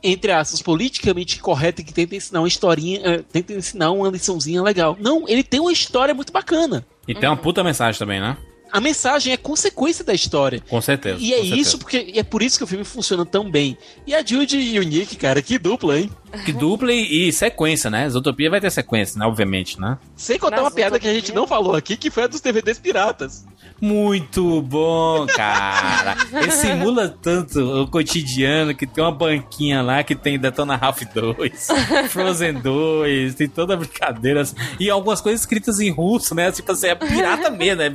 entre 0.02 0.30
aspas, 0.30 0.62
politicamente 0.62 1.40
correto 1.40 1.82
que 1.84 1.92
tenta 1.92 2.14
ensinar 2.14 2.40
uma 2.40 2.48
historinha, 2.48 3.00
eh, 3.02 3.24
tenta 3.32 3.52
ensinar 3.52 3.90
uma 3.90 4.08
liçãozinha 4.08 4.62
legal. 4.62 4.96
Não, 5.00 5.28
ele 5.28 5.42
tem 5.42 5.58
uma 5.58 5.72
história 5.72 6.14
muito 6.14 6.32
bacana. 6.32 6.86
E 7.06 7.14
tem 7.14 7.28
uma 7.28 7.36
puta 7.36 7.64
mensagem 7.64 7.98
também, 7.98 8.20
né? 8.20 8.36
A 8.70 8.80
mensagem 8.80 9.32
é 9.32 9.36
consequência 9.36 10.04
da 10.04 10.14
história. 10.14 10.62
Com 10.68 10.80
certeza. 10.80 11.18
E 11.20 11.32
é 11.32 11.36
certeza. 11.36 11.56
isso 11.56 11.78
porque 11.78 12.12
é 12.14 12.22
por 12.22 12.42
isso 12.42 12.58
que 12.58 12.64
o 12.64 12.66
filme 12.66 12.84
funciona 12.84 13.24
tão 13.24 13.50
bem. 13.50 13.76
E 14.06 14.14
a 14.14 14.24
Judy 14.24 14.58
e 14.58 14.78
o 14.78 14.82
Nick, 14.82 15.16
cara, 15.16 15.40
que 15.40 15.58
dupla, 15.58 15.98
hein? 15.98 16.10
Que 16.44 16.52
dupla 16.52 16.92
e, 16.92 17.28
e 17.28 17.32
sequência, 17.32 17.90
né? 17.90 18.08
Zootopia 18.08 18.50
vai 18.50 18.60
ter 18.60 18.70
sequência, 18.70 19.18
né? 19.18 19.26
Obviamente, 19.26 19.80
né? 19.80 19.96
Sem 20.14 20.38
contar 20.38 20.56
Nas 20.56 20.64
uma 20.66 20.70
piada 20.70 20.98
que 20.98 21.08
a 21.08 21.14
gente 21.14 21.32
não 21.32 21.46
falou 21.46 21.74
aqui, 21.74 21.96
que 21.96 22.10
foi 22.10 22.24
a 22.24 22.26
dos 22.26 22.40
DVDs 22.40 22.78
piratas. 22.78 23.46
Muito 23.80 24.60
bom, 24.62 25.26
cara. 25.26 26.16
Ele 26.34 26.50
simula 26.50 27.08
tanto 27.08 27.82
o 27.82 27.86
cotidiano 27.86 28.74
que 28.74 28.86
tem 28.86 29.02
uma 29.02 29.12
banquinha 29.12 29.80
lá 29.82 30.02
que 30.02 30.16
tem 30.16 30.38
Detona 30.38 30.76
Ralph 30.76 31.02
2, 31.14 31.68
Frozen 32.10 32.54
2, 32.54 33.34
tem 33.36 33.48
toda 33.48 33.74
a 33.74 33.76
brincadeira. 33.76 34.42
E 34.80 34.90
algumas 34.90 35.20
coisas 35.20 35.40
escritas 35.40 35.78
em 35.78 35.90
russo, 35.90 36.34
né? 36.34 36.50
Tipo 36.50 36.72
assim, 36.72 36.88
é 36.88 36.94
pirata 36.94 37.50
mesmo, 37.50 37.76
né? 37.76 37.88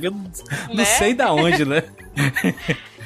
Não, 0.68 0.74
Né? 0.76 0.84
sei 0.84 1.14
da 1.14 1.32
onde, 1.32 1.64
né? 1.64 1.82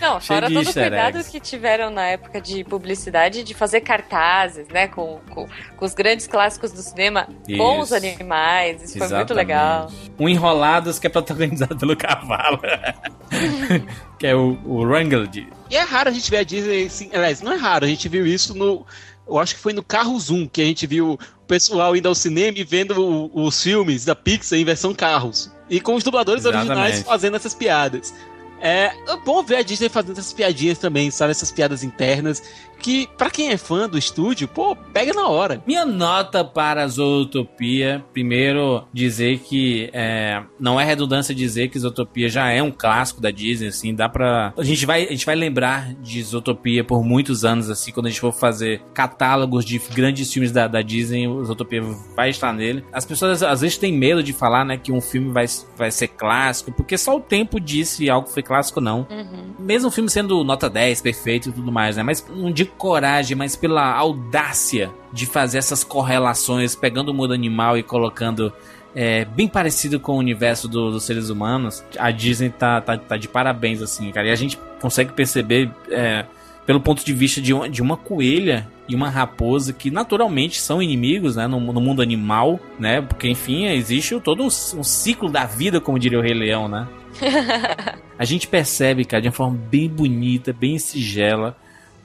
Não, 0.00 0.20
Cheio 0.20 0.40
fora 0.40 0.46
todo 0.48 0.68
o 0.68 0.72
cuidado 0.72 1.16
eggs. 1.18 1.28
que 1.28 1.40
tiveram 1.40 1.90
na 1.90 2.06
época 2.06 2.40
de 2.40 2.62
publicidade 2.62 3.42
de 3.42 3.52
fazer 3.52 3.80
cartazes, 3.80 4.68
né? 4.68 4.86
Com, 4.86 5.18
com, 5.28 5.48
com 5.76 5.84
os 5.84 5.92
grandes 5.92 6.28
clássicos 6.28 6.70
do 6.70 6.80
cinema, 6.82 7.26
com 7.56 7.80
os 7.80 7.86
Isso. 7.90 7.96
animais. 7.96 8.80
Isso 8.80 8.92
foi 8.92 9.00
muito 9.08 9.14
Exatamente. 9.14 9.32
legal. 9.36 9.90
Um 10.16 10.28
Enrolados 10.28 11.00
que 11.00 11.08
é 11.08 11.10
protagonizado 11.10 11.76
pelo 11.76 11.96
cavalo. 11.96 12.60
que 14.18 14.26
é 14.26 14.36
o, 14.36 14.56
o 14.64 14.82
Wrangled. 14.84 15.48
E 15.68 15.76
é 15.76 15.82
raro 15.82 16.10
a 16.10 16.12
gente 16.12 16.30
ver 16.30 16.38
a 16.38 16.42
Disney 16.44 16.86
assim. 16.86 17.10
Aliás, 17.12 17.40
não 17.42 17.52
é 17.52 17.56
raro, 17.56 17.84
a 17.84 17.88
gente 17.88 18.08
viu 18.08 18.24
isso 18.26 18.54
no. 18.54 18.86
Eu 19.26 19.36
acho 19.38 19.56
que 19.56 19.60
foi 19.60 19.72
no 19.72 19.82
Carro 19.82 20.18
Zoom 20.18 20.46
que 20.46 20.62
a 20.62 20.64
gente 20.64 20.86
viu 20.86 21.12
o 21.14 21.46
pessoal 21.46 21.94
indo 21.96 22.08
ao 22.08 22.14
cinema 22.14 22.56
e 22.56 22.64
vendo 22.64 22.98
o- 23.02 23.44
os 23.46 23.62
filmes 23.62 24.04
da 24.04 24.14
Pixar 24.14 24.58
em 24.58 24.64
versão 24.64 24.94
carros. 24.94 25.52
E 25.68 25.80
com 25.80 25.94
os 25.94 26.02
dubladores 26.02 26.42
Exatamente. 26.44 26.70
originais 26.70 27.02
fazendo 27.02 27.36
essas 27.36 27.54
piadas. 27.54 28.14
É, 28.60 28.92
é 29.06 29.16
bom 29.24 29.42
ver 29.42 29.56
a 29.56 29.62
Disney 29.62 29.88
fazendo 29.88 30.18
essas 30.18 30.32
piadinhas 30.32 30.78
também, 30.78 31.10
sabe? 31.10 31.30
Essas 31.30 31.50
piadas 31.50 31.84
internas. 31.84 32.42
Que, 32.80 33.08
pra 33.18 33.30
quem 33.30 33.50
é 33.50 33.56
fã 33.56 33.88
do 33.88 33.98
estúdio, 33.98 34.48
pô, 34.48 34.74
pega 34.92 35.12
na 35.12 35.28
hora. 35.28 35.62
Minha 35.66 35.84
nota 35.84 36.44
para 36.44 36.86
Zootopia, 36.86 38.04
primeiro 38.12 38.84
dizer 38.92 39.40
que 39.40 39.90
é, 39.92 40.42
não 40.58 40.80
é 40.80 40.84
redundância 40.84 41.34
dizer 41.34 41.68
que 41.68 41.78
Zootopia 41.78 42.28
já 42.28 42.50
é 42.50 42.62
um 42.62 42.70
clássico 42.70 43.20
da 43.20 43.30
Disney, 43.30 43.68
assim, 43.68 43.94
dá 43.94 44.08
pra... 44.08 44.52
A 44.56 44.62
gente 44.62 44.86
vai, 44.86 45.04
a 45.06 45.10
gente 45.10 45.26
vai 45.26 45.34
lembrar 45.34 45.92
de 45.94 46.22
Zootopia 46.22 46.84
por 46.84 47.02
muitos 47.04 47.44
anos, 47.44 47.68
assim, 47.68 47.90
quando 47.92 48.06
a 48.06 48.08
gente 48.10 48.20
for 48.20 48.32
fazer 48.32 48.80
catálogos 48.94 49.64
de 49.64 49.78
grandes 49.94 50.32
filmes 50.32 50.52
da, 50.52 50.66
da 50.66 50.80
Disney, 50.82 51.26
Zootopia 51.44 51.82
vai 52.14 52.30
estar 52.30 52.52
nele. 52.52 52.84
As 52.92 53.04
pessoas 53.04 53.42
às 53.42 53.60
vezes 53.60 53.76
têm 53.76 53.92
medo 53.92 54.22
de 54.22 54.32
falar, 54.32 54.64
né, 54.64 54.76
que 54.76 54.92
um 54.92 55.00
filme 55.00 55.32
vai, 55.32 55.46
vai 55.76 55.90
ser 55.90 56.08
clássico, 56.08 56.72
porque 56.72 56.96
só 56.96 57.16
o 57.16 57.20
tempo 57.20 57.58
disse 57.60 57.88
se 57.88 58.10
algo 58.10 58.28
foi 58.28 58.42
clássico 58.42 58.78
ou 58.80 58.84
não 58.84 59.06
Uhum. 59.10 59.54
mesmo 59.58 59.88
o 59.88 59.90
filme 59.90 60.08
sendo 60.10 60.44
nota 60.44 60.68
10, 60.68 61.00
perfeito 61.00 61.48
e 61.48 61.52
tudo 61.52 61.72
mais, 61.72 61.96
né? 61.96 62.02
Mas 62.02 62.24
não 62.28 62.52
digo 62.52 62.67
coragem, 62.68 63.36
mas 63.36 63.56
pela 63.56 63.92
audácia 63.94 64.90
de 65.12 65.26
fazer 65.26 65.58
essas 65.58 65.82
correlações, 65.82 66.74
pegando 66.74 67.10
o 67.10 67.14
mundo 67.14 67.32
animal 67.34 67.76
e 67.78 67.82
colocando 67.82 68.52
é, 68.94 69.24
bem 69.24 69.46
parecido 69.46 70.00
com 70.00 70.12
o 70.12 70.18
universo 70.18 70.66
do- 70.68 70.90
dos 70.90 71.04
seres 71.04 71.28
humanos, 71.30 71.84
a 71.98 72.10
Disney 72.10 72.50
tá, 72.50 72.80
tá, 72.80 72.96
tá 72.96 73.16
de 73.16 73.28
parabéns, 73.28 73.80
assim, 73.82 74.10
cara. 74.10 74.28
E 74.28 74.30
a 74.30 74.34
gente 74.34 74.58
consegue 74.80 75.12
perceber, 75.12 75.70
é, 75.90 76.24
pelo 76.66 76.80
ponto 76.80 77.04
de 77.04 77.12
vista 77.12 77.40
de 77.40 77.52
uma, 77.52 77.68
de 77.68 77.80
uma 77.80 77.96
coelha 77.96 78.66
e 78.88 78.94
uma 78.94 79.08
raposa, 79.08 79.72
que 79.72 79.90
naturalmente 79.90 80.60
são 80.60 80.82
inimigos, 80.82 81.36
né? 81.36 81.46
No, 81.46 81.60
no 81.60 81.80
mundo 81.80 82.02
animal, 82.02 82.58
né? 82.78 83.00
Porque, 83.02 83.28
enfim, 83.28 83.66
existe 83.66 84.18
todo 84.20 84.42
um, 84.42 84.46
um 84.46 84.82
ciclo 84.82 85.30
da 85.30 85.44
vida, 85.44 85.80
como 85.80 85.98
diria 85.98 86.18
o 86.18 86.22
Rei 86.22 86.34
Leão, 86.34 86.66
né? 86.68 86.88
a 88.18 88.24
gente 88.24 88.48
percebe, 88.48 89.04
cara, 89.04 89.20
de 89.20 89.28
uma 89.28 89.32
forma 89.34 89.58
bem 89.70 89.88
bonita, 89.88 90.52
bem 90.52 90.78
sigela, 90.78 91.56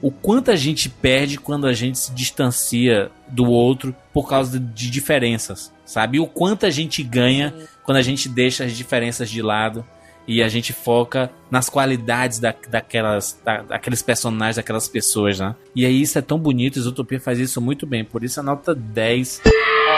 o 0.03 0.11
quanto 0.11 0.51
a 0.51 0.55
gente 0.55 0.89
perde 0.89 1.37
quando 1.39 1.65
a 1.65 1.73
gente 1.73 1.97
se 1.97 2.11
distancia 2.13 3.09
do 3.27 3.45
outro 3.49 3.95
por 4.13 4.27
causa 4.29 4.59
de 4.59 4.91
diferenças, 4.91 5.71
sabe? 5.85 6.17
E 6.17 6.19
o 6.19 6.27
quanto 6.27 6.65
a 6.65 6.69
gente 6.69 7.01
ganha 7.01 7.53
quando 7.83 7.97
a 7.97 8.01
gente 8.01 8.27
deixa 8.27 8.65
as 8.65 8.73
diferenças 8.73 9.29
de 9.29 9.41
lado 9.41 9.83
e 10.27 10.43
a 10.43 10.47
gente 10.49 10.71
foca 10.73 11.29
nas 11.49 11.69
qualidades 11.69 12.37
da, 12.39 12.53
daquelas, 12.69 13.39
da- 13.45 13.61
daqueles 13.61 14.01
personagens, 14.01 14.55
daquelas 14.57 14.87
pessoas, 14.87 15.39
né? 15.39 15.55
E 15.75 15.85
aí 15.85 16.01
isso 16.01 16.17
é 16.17 16.21
tão 16.21 16.37
bonito, 16.37 16.77
Isotopia 16.79 17.19
faz 17.19 17.39
isso 17.39 17.59
muito 17.61 17.85
bem, 17.87 18.03
por 18.05 18.23
isso 18.23 18.39
a 18.39 18.43
nota 18.43 18.73
10, 18.75 19.41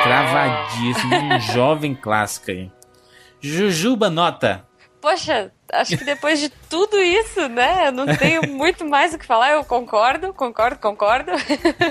cravadíssimo, 0.03 1.16
um 1.16 1.39
jovem 1.53 1.95
clássico 1.95 2.51
aí. 2.51 2.72
Jujuba, 3.41 4.10
nota. 4.10 4.64
Poxa, 5.06 5.51
acho 5.72 5.95
que 5.99 6.03
depois 6.03 6.39
de 6.39 6.49
tudo 6.49 6.97
isso, 6.97 7.47
né? 7.47 7.89
Eu 7.89 7.91
não 7.91 8.08
tenho 8.18 8.41
muito 8.49 8.84
mais 8.84 9.14
o 9.14 9.20
que 9.20 9.26
falar. 9.26 9.51
Eu 9.51 9.64
concordo, 9.64 10.34
concordo, 10.34 10.80
concordo 10.80 11.32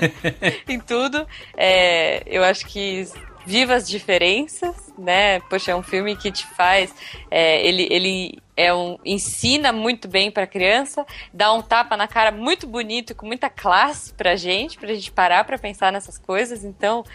em 0.67 0.81
tudo. 0.81 1.25
É, 1.55 2.21
eu 2.25 2.43
acho 2.43 2.65
que 2.65 3.07
viva 3.45 3.73
as 3.73 3.87
diferenças, 3.87 4.75
né? 4.97 5.39
Poxa, 5.49 5.71
é 5.71 5.75
um 5.77 5.81
filme 5.81 6.17
que 6.17 6.29
te 6.29 6.45
faz. 6.57 6.93
é, 7.31 7.65
ele, 7.65 7.87
ele 7.89 8.37
é 8.57 8.73
um, 8.73 8.97
ensina 9.05 9.71
muito 9.71 10.09
bem 10.09 10.29
pra 10.29 10.45
criança, 10.45 11.05
dá 11.33 11.53
um 11.53 11.61
tapa 11.61 11.95
na 11.95 12.09
cara 12.09 12.33
muito 12.33 12.67
bonito 12.67 13.11
e 13.11 13.15
com 13.15 13.25
muita 13.25 13.49
classe 13.49 14.13
pra 14.13 14.35
gente, 14.35 14.77
pra 14.77 14.93
gente 14.93 15.09
parar 15.09 15.45
pra 15.45 15.57
pensar 15.57 15.89
nessas 15.89 16.17
coisas. 16.17 16.65
Então. 16.65 17.05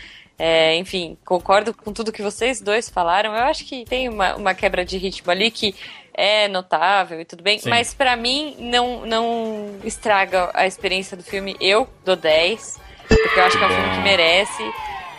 É, 0.43 0.75
enfim, 0.77 1.19
concordo 1.23 1.75
com 1.75 1.93
tudo 1.93 2.11
que 2.11 2.23
vocês 2.23 2.63
dois 2.63 2.89
falaram. 2.89 3.37
Eu 3.37 3.45
acho 3.45 3.63
que 3.67 3.85
tem 3.85 4.09
uma, 4.09 4.37
uma 4.37 4.55
quebra 4.55 4.87
de 4.87 4.97
ritmo 4.97 5.31
ali 5.31 5.51
que 5.51 5.75
é 6.15 6.49
notável 6.49 7.21
e 7.21 7.27
tudo 7.27 7.43
bem, 7.43 7.59
Sim. 7.59 7.69
mas 7.69 7.93
pra 7.93 8.17
mim 8.17 8.57
não, 8.59 9.05
não 9.05 9.79
estraga 9.85 10.51
a 10.55 10.67
experiência 10.67 11.15
do 11.15 11.23
filme. 11.23 11.59
Eu 11.61 11.87
dou 12.07 12.17
10, 12.17 12.81
porque 13.07 13.39
eu 13.39 13.45
acho 13.45 13.59
que 13.59 13.65
é 13.65 13.67
um 13.67 13.71
filme 13.71 13.91
que 13.91 14.01
merece. 14.01 14.63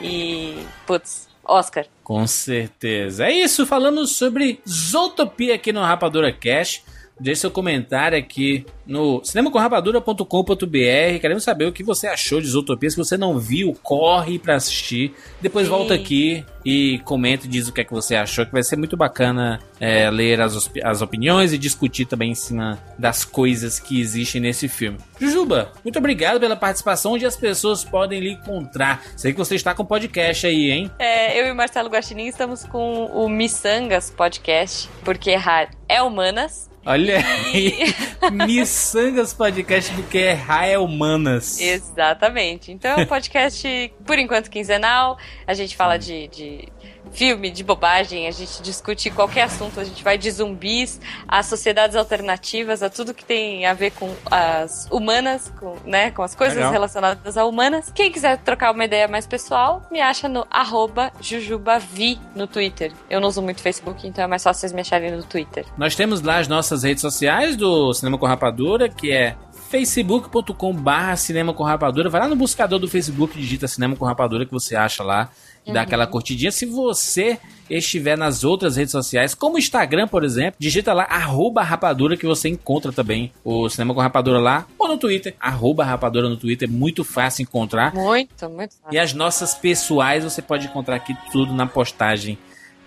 E, 0.02 0.66
putz, 0.88 1.30
Oscar. 1.46 1.86
Com 2.04 2.26
certeza. 2.26 3.28
É 3.28 3.32
isso, 3.32 3.68
falamos 3.68 4.16
sobre 4.16 4.60
Zootopia 4.68 5.54
aqui 5.54 5.72
no 5.72 5.82
Rapadura 5.82 6.34
Cash. 6.34 6.82
Deixe 7.22 7.42
seu 7.42 7.52
comentário 7.52 8.18
aqui 8.18 8.66
no 8.84 9.24
cinemacomrapadura.com.br. 9.24 11.20
Queremos 11.22 11.44
saber 11.44 11.66
o 11.66 11.72
que 11.72 11.84
você 11.84 12.08
achou 12.08 12.42
de 12.42 12.48
Zootopia. 12.48 12.90
Se 12.90 12.98
você 12.98 13.16
não 13.16 13.38
viu, 13.38 13.78
corre 13.84 14.40
pra 14.40 14.56
assistir. 14.56 15.14
Depois 15.40 15.68
Sim. 15.68 15.72
volta 15.72 15.94
aqui 15.94 16.44
e 16.66 17.00
comenta 17.06 17.46
e 17.46 17.50
diz 17.50 17.68
o 17.68 17.74
que 17.74 17.82
é 17.82 17.84
que 17.84 17.94
você 17.94 18.16
achou, 18.16 18.44
que 18.44 18.52
vai 18.52 18.64
ser 18.64 18.76
muito 18.76 18.98
bacana 18.98 19.60
é, 19.80 20.10
ler 20.10 20.42
as, 20.42 20.70
as 20.84 21.02
opiniões 21.04 21.54
e 21.54 21.60
discutir 21.60 22.06
também 22.06 22.32
em 22.32 22.36
cima 22.36 22.80
das 22.98 23.24
coisas 23.24 23.80
que 23.80 24.02
existem 24.02 24.42
nesse 24.42 24.68
filme. 24.68 24.98
Jujuba, 25.20 25.72
muito 25.84 26.00
obrigado 26.00 26.40
pela 26.40 26.56
participação. 26.56 27.14
Onde 27.14 27.26
as 27.26 27.38
pessoas 27.38 27.84
podem 27.84 28.20
lhe 28.20 28.32
encontrar? 28.32 29.04
Sei 29.16 29.32
que 29.32 29.38
você 29.38 29.54
está 29.54 29.76
com 29.76 29.86
podcast 29.86 30.48
aí, 30.48 30.72
hein? 30.72 30.92
É, 30.98 31.40
eu 31.40 31.46
e 31.46 31.54
Marcelo 31.54 31.88
Guaxinim 31.88 32.26
estamos 32.26 32.64
com 32.64 33.06
o 33.06 33.30
Missangas 33.30 34.10
Podcast, 34.10 34.90
porque 35.04 35.30
errar 35.30 35.70
é 35.88 36.02
humanas. 36.02 36.71
Olha 36.84 37.24
aí, 37.24 37.78
Missangas 38.48 39.34
Podcast 39.34 39.94
do 39.94 40.02
que 40.04 40.18
errar 40.18 40.66
é 40.66 40.80
humanas. 40.80 41.62
Exatamente. 41.62 42.72
Então 42.72 42.92
é 42.92 43.04
um 43.04 43.06
podcast, 43.06 43.94
por 44.06 44.18
enquanto, 44.18 44.50
quinzenal. 44.50 45.18
A 45.46 45.54
gente 45.54 45.76
fala 45.76 45.98
de, 45.98 46.28
de 46.30 46.68
filme, 47.12 47.52
de 47.52 47.64
bobagem, 47.64 48.28
a 48.28 48.32
gente 48.32 48.62
discute 48.62 49.10
qualquer 49.10 49.43
assunto, 49.43 49.80
a 49.80 49.84
gente 49.84 50.04
vai 50.04 50.18
de 50.18 50.30
zumbis, 50.32 50.99
a 51.28 51.43
sociedades 51.43 51.95
alternativas, 51.95 52.82
a 52.82 52.89
tudo 52.89 53.14
que 53.14 53.24
tem 53.24 53.66
a 53.66 53.74
ver 53.74 53.91
com 53.91 54.14
as 54.30 54.88
humanas, 54.91 55.52
com, 55.60 55.76
né, 55.86 56.12
com 56.12 56.24
as 56.24 56.36
coisas 56.36 56.58
Legal. 56.58 56.72
relacionadas 56.72 57.38
a 57.38 57.45
humanas. 57.45 57.91
Quem 57.93 58.12
quiser 58.12 58.38
trocar 58.39 58.72
uma 58.72 58.86
ideia 58.86 59.08
mais 59.08 59.26
pessoal, 59.26 59.84
me 59.91 59.99
acha 59.99 60.28
no 60.28 60.45
arroba 60.49 61.12
jujubavi 61.20 62.20
no 62.36 62.47
Twitter. 62.47 62.91
Eu 63.10 63.20
não 63.20 63.28
uso 63.28 63.41
muito 63.41 63.62
Facebook, 63.62 64.08
então 64.08 64.24
é 64.24 64.28
mais 64.28 64.43
fácil 64.43 64.62
vocês 64.62 64.74
me 64.74 64.82
acharem 64.82 65.12
no 65.12 65.24
Twitter. 65.24 65.66
Nós 65.78 65.95
temos 65.95 66.22
lá 66.22 66.38
as 66.38 66.47
nossas 66.47 66.84
redes 66.84 67.02
sociais 67.02 67.56
do 67.56 67.93
Cinema 67.93 68.18
com 68.18 68.26
Rapadura, 68.26 68.89
que 68.89 69.12
é 69.12 69.36
facebook.com 69.72 70.74
barra 70.74 71.16
Cinema 71.16 71.54
com 71.54 71.64
Rapadura. 71.64 72.10
Vai 72.10 72.20
lá 72.20 72.28
no 72.28 72.36
buscador 72.36 72.78
do 72.78 72.90
Facebook, 72.90 73.40
digita 73.40 73.70
Cinema 73.70 73.96
com 73.96 74.04
Rapadura 74.04 74.46
que 74.46 74.52
você 74.52 74.76
acha 74.76 75.02
lá. 75.02 75.30
E 75.66 75.72
dá 75.72 75.84
aquela 75.84 76.06
curtidinha. 76.06 76.52
Se 76.52 76.66
você 76.66 77.38
estiver 77.70 78.18
nas 78.18 78.44
outras 78.44 78.76
redes 78.76 78.92
sociais, 78.92 79.34
como 79.34 79.56
o 79.56 79.60
Instagram, 79.60 80.08
por 80.08 80.24
exemplo, 80.24 80.56
digita 80.60 80.92
lá 80.92 81.04
arroba 81.04 81.62
rapadura 81.62 82.18
que 82.18 82.26
você 82.26 82.50
encontra 82.50 82.92
também 82.92 83.32
o 83.46 83.70
Cinema 83.70 83.94
com 83.94 84.02
Rapadura 84.02 84.40
lá. 84.40 84.66
Ou 84.78 84.88
no 84.90 84.98
Twitter, 84.98 85.36
arroba 85.40 85.86
rapadura 85.86 86.28
no 86.28 86.36
Twitter. 86.36 86.68
É 86.68 86.72
muito 86.72 87.04
fácil 87.04 87.44
encontrar. 87.44 87.94
Muito, 87.94 88.50
muito 88.50 88.76
E 88.92 89.00
as 89.00 89.14
nossas 89.14 89.54
pessoais 89.54 90.24
você 90.24 90.42
pode 90.42 90.66
encontrar 90.66 90.96
aqui 90.96 91.16
tudo 91.32 91.54
na 91.54 91.66
postagem 91.66 92.38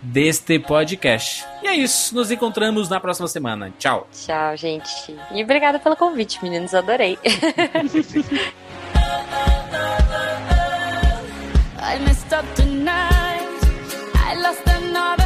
deste 0.05 0.59
podcast. 0.59 1.44
E 1.62 1.66
é 1.66 1.74
isso, 1.74 2.14
nos 2.14 2.30
encontramos 2.30 2.88
na 2.88 3.00
próxima 3.00 3.26
semana. 3.26 3.72
Tchau. 3.78 4.07
Tchau, 4.12 4.57
gente. 4.57 5.16
E 5.32 5.42
obrigada 5.42 5.78
pelo 5.78 5.96
convite, 5.96 6.42
meninos. 6.42 6.74
Adorei. 6.74 7.18
I 11.86 11.98
messed 11.98 12.32
up 12.32 12.44
tonight. 12.55 13.61
I 14.14 14.34
lost 14.40 14.62
another 14.66 15.23